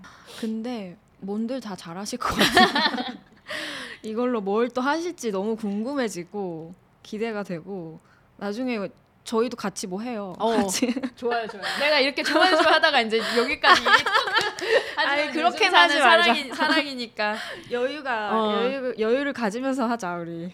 근데 0.41 0.97
뭔들 1.19 1.61
다 1.61 1.75
잘하실 1.75 2.17
것 2.19 2.35
같아요. 2.35 3.17
이걸로 4.03 4.41
뭘 4.41 4.69
또 4.69 4.81
하실지 4.81 5.31
너무 5.31 5.55
궁금해지고 5.55 6.73
기대가 7.03 7.43
되고 7.43 7.99
나중에 8.37 8.79
저희도 9.23 9.55
같이 9.55 9.85
뭐 9.85 10.01
해요. 10.01 10.33
어. 10.39 10.49
같이. 10.49 10.87
좋아요, 11.15 11.45
좋아요. 11.47 11.63
내가 11.79 11.99
이렇게 11.99 12.23
좋아요, 12.23 12.55
좋아요 12.55 12.73
하다가 12.75 13.01
이제 13.01 13.19
여기까지. 13.37 13.83
아니, 14.97 15.21
하지만 15.21 15.31
그렇게는 15.31 15.65
요즘 15.67 15.75
하지 15.75 15.99
말자. 15.99 16.23
사랑이, 16.33 16.53
사랑이니까. 16.55 17.35
여유가 17.69 18.31
어. 18.35 18.53
여유, 18.63 18.95
여유를 18.97 19.33
가지면서 19.33 19.87
하자 19.87 20.15
우리. 20.15 20.51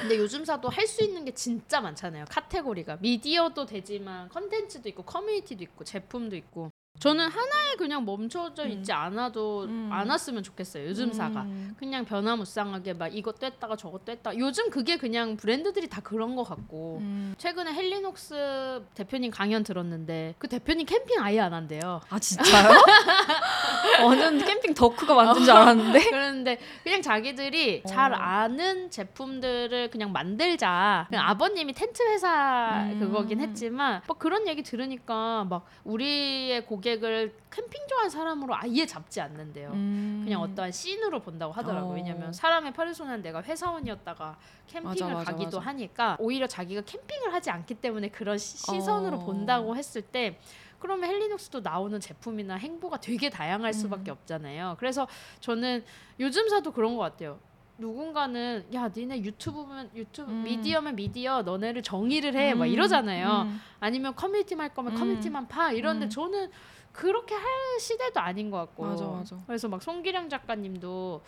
근데 0.00 0.16
요즘 0.18 0.44
사도 0.44 0.68
할 0.68 0.88
수 0.88 1.04
있는 1.04 1.24
게 1.24 1.30
진짜 1.32 1.80
많잖아요. 1.80 2.24
카테고리가 2.28 2.96
미디어도 3.00 3.66
되지만 3.66 4.28
컨텐츠도 4.30 4.88
있고 4.88 5.04
커뮤니티도 5.04 5.62
있고 5.62 5.84
제품도 5.84 6.34
있고. 6.34 6.72
저는 6.98 7.28
하나에 7.28 7.76
그냥 7.76 8.04
멈춰져 8.04 8.64
음. 8.64 8.70
있지 8.70 8.92
않아도 8.92 9.64
음. 9.64 9.88
않았으면 9.92 10.42
좋겠어요. 10.42 10.86
요즘사가 10.88 11.42
음. 11.42 11.74
그냥 11.78 12.04
변화무쌍하게 12.04 12.94
막 12.94 13.14
이것도 13.14 13.46
했다가 13.46 13.76
저것도 13.76 14.10
했다. 14.12 14.36
요즘 14.36 14.68
그게 14.70 14.96
그냥 14.96 15.36
브랜드들이 15.36 15.88
다 15.88 16.00
그런 16.00 16.34
것 16.34 16.42
같고. 16.42 16.98
음. 17.00 17.34
최근에 17.38 17.72
헬리녹스 17.72 18.82
대표님 18.94 19.30
강연 19.30 19.62
들었는데 19.62 20.34
그 20.38 20.48
대표님 20.48 20.86
캠핑 20.86 21.20
아예 21.20 21.38
안 21.40 21.54
한대요. 21.54 22.00
아 22.10 22.18
진짜요? 22.18 22.68
완전 24.04 24.38
캠핑 24.38 24.74
덕후가 24.74 25.14
만든 25.14 25.44
줄 25.44 25.52
알았는데. 25.52 26.00
그런데 26.10 26.58
그냥 26.82 27.00
자기들이 27.00 27.84
잘 27.86 28.12
어. 28.12 28.16
아는 28.16 28.90
제품들을 28.90 29.90
그냥 29.90 30.10
만들자. 30.10 31.06
그냥 31.08 31.28
아버님이 31.28 31.74
텐트 31.74 32.02
회사 32.02 32.88
음. 32.90 32.98
그거긴 32.98 33.40
했지만 33.40 34.02
막 34.06 34.18
그런 34.18 34.48
얘기 34.48 34.64
들으니까 34.64 35.44
막 35.48 35.64
우리의 35.84 36.66
고 36.66 36.77
객을 36.80 37.34
캠핑 37.50 37.86
좋아하는 37.88 38.10
사람으로 38.10 38.54
아예 38.54 38.86
잡지 38.86 39.20
않는데요. 39.20 39.70
음. 39.72 40.22
그냥 40.24 40.40
어떠한 40.42 40.72
씬으로 40.72 41.20
본다고 41.20 41.52
하더라고요. 41.52 41.92
어. 41.92 41.94
왜냐면 41.94 42.32
사람의 42.32 42.72
페르소나는 42.72 43.22
내가 43.22 43.42
회사원이었다가 43.42 44.38
캠핑을 44.66 44.88
맞아, 44.88 45.08
맞아, 45.08 45.32
가기도 45.32 45.58
맞아. 45.58 45.70
하니까 45.70 46.16
오히려 46.20 46.46
자기가 46.46 46.82
캠핑을 46.82 47.32
하지 47.32 47.50
않기 47.50 47.74
때문에 47.74 48.08
그런 48.08 48.38
시, 48.38 48.58
시선으로 48.58 49.16
어. 49.18 49.24
본다고 49.24 49.76
했을 49.76 50.02
때 50.02 50.38
그러면 50.78 51.10
헬리눅스도 51.10 51.60
나오는 51.60 51.98
제품이나 51.98 52.54
행보가 52.54 53.00
되게 53.00 53.30
다양할 53.30 53.72
수밖에 53.74 54.10
음. 54.10 54.12
없잖아요. 54.12 54.76
그래서 54.78 55.08
저는 55.40 55.84
요즘 56.20 56.48
사도 56.48 56.72
그런 56.72 56.96
것 56.96 57.02
같아요. 57.02 57.40
누군가는 57.78 58.66
야 58.74 58.90
니네 58.94 59.22
유튜브면 59.22 59.90
유튜브 59.94 60.30
음. 60.30 60.42
미디어면 60.42 60.96
미디어 60.96 61.42
너네를 61.42 61.82
정의를 61.82 62.34
해막 62.34 62.66
음. 62.66 62.72
이러잖아요. 62.72 63.42
음. 63.46 63.60
아니면 63.80 64.14
커뮤니티만 64.16 64.64
할 64.64 64.74
거면 64.74 64.92
음. 64.92 64.98
커뮤니티만 64.98 65.46
파 65.48 65.70
이런데 65.72 66.06
음. 66.06 66.10
저는 66.10 66.50
그렇게 66.92 67.34
할 67.36 67.44
시대도 67.80 68.18
아닌 68.18 68.50
것 68.50 68.58
같고 68.58 68.84
맞아, 68.84 69.06
맞아. 69.06 69.36
그래서 69.46 69.68
막 69.68 69.80
송기령 69.80 70.28
작가님도 70.28 71.22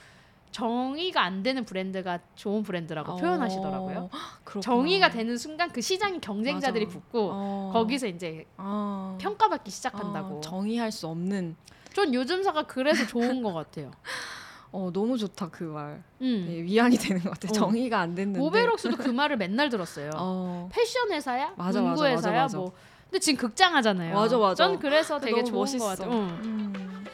정의가 0.51 1.23
안 1.23 1.45
되는 1.45 1.65
브랜드가 1.65 2.19
좋은 2.35 2.65
브랜드라고 2.65 3.13
어. 3.13 3.17
표현하시더라고요. 3.17 4.11
그렇구나. 4.43 4.61
정의가 4.61 5.11
되는 5.11 5.39
순간 5.39 5.71
그 5.71 5.81
시장에 5.81 6.19
경쟁자들이 6.19 6.87
맞아. 6.87 6.99
붙고 6.99 7.31
어. 7.33 7.71
거기서 7.73 8.09
이제 8.09 8.45
어. 8.57 9.17
평가받기 9.21 9.71
시작한다고. 9.71 10.39
어, 10.39 10.41
정의할 10.41 10.91
수 10.91 11.07
없는. 11.07 11.55
전 11.93 12.13
요즘 12.15 12.43
사가 12.43 12.65
그래서 12.65 13.07
좋은 13.07 13.41
것 13.43 13.53
같아요. 13.53 13.93
어 14.73 14.91
너무 14.93 15.19
좋다 15.19 15.49
그 15.51 15.65
말. 15.65 16.03
음. 16.21 16.45
되게 16.47 16.63
위안이 16.63 16.97
되는 16.97 17.23
것 17.23 17.31
같아. 17.31 17.49
어. 17.49 17.53
정의가 17.53 17.99
안 18.01 18.15
됐는데. 18.15 18.39
모베록스도 18.39 18.97
그 18.97 19.09
말을 19.11 19.37
맨날 19.37 19.69
들었어요. 19.69 20.11
어. 20.17 20.69
패션 20.73 21.11
회사야? 21.11 21.55
맞아, 21.57 21.81
문구 21.81 22.01
맞아, 22.01 22.13
회사야? 22.13 22.43
맞아. 22.43 22.57
뭐. 22.59 22.73
근데 23.11 23.19
지금 23.19 23.41
극장 23.49 23.75
하잖아요. 23.77 24.15
맞아, 24.15 24.39
맞아. 24.39 24.55
전 24.55 24.79
그래서 24.79 25.19
되게 25.19 25.43
너무 25.43 25.47
좋은 25.51 25.59
멋있어. 25.61 25.79
것 25.85 25.99
같아요. 25.99 26.13
응. 26.13 26.41
음. 26.45 27.05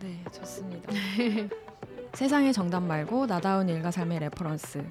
네, 0.00 0.24
좋습니다. 0.32 0.92
세상의 2.14 2.52
정답 2.52 2.80
말고 2.82 3.26
나다운 3.26 3.68
일과 3.68 3.90
삶의 3.92 4.18
reference. 4.20 4.84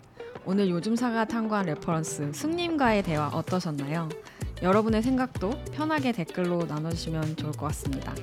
오늘 0.46 0.70
요즘 0.70 0.96
사가 0.96 1.26
탐구한 1.26 1.66
reference 1.68 2.32
숭님과의 2.34 3.04
대화 3.04 3.28
어떠셨나요? 3.28 4.10
여러분의 4.62 5.02
생각도 5.02 5.52
편하게 5.74 6.12
댓글로 6.14 6.64
나눠주시면 6.66 7.36
좋을 7.36 7.52
것 7.54 7.68
같습니다. 7.68 8.14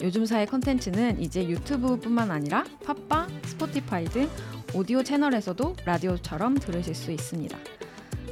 요즘 0.00 0.26
사의 0.26 0.46
컨텐츠는 0.46 1.20
이제 1.20 1.46
유튜브뿐만 1.46 2.30
아니라 2.30 2.64
팟빵, 2.84 3.28
스포티파이 3.44 4.06
등 4.06 4.28
오디오 4.74 5.02
채널에서도 5.02 5.76
라디오처럼 5.84 6.56
들으실 6.58 6.94
수 6.94 7.12
있습니다. 7.12 7.56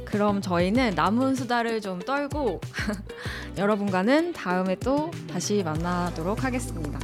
그럼 0.03 0.41
저희는 0.41 0.93
남은 0.95 1.35
수다를 1.35 1.81
좀 1.81 1.99
떨고 1.99 2.61
여러분과는 3.57 4.33
다음에 4.33 4.75
또 4.75 5.09
다시 5.31 5.63
만나도록 5.63 6.43
하겠습니다. 6.43 6.99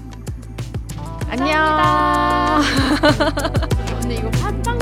안녕. 1.30 2.62
근데 4.02 4.16
이거 4.16 4.30
팟빵 4.32 4.80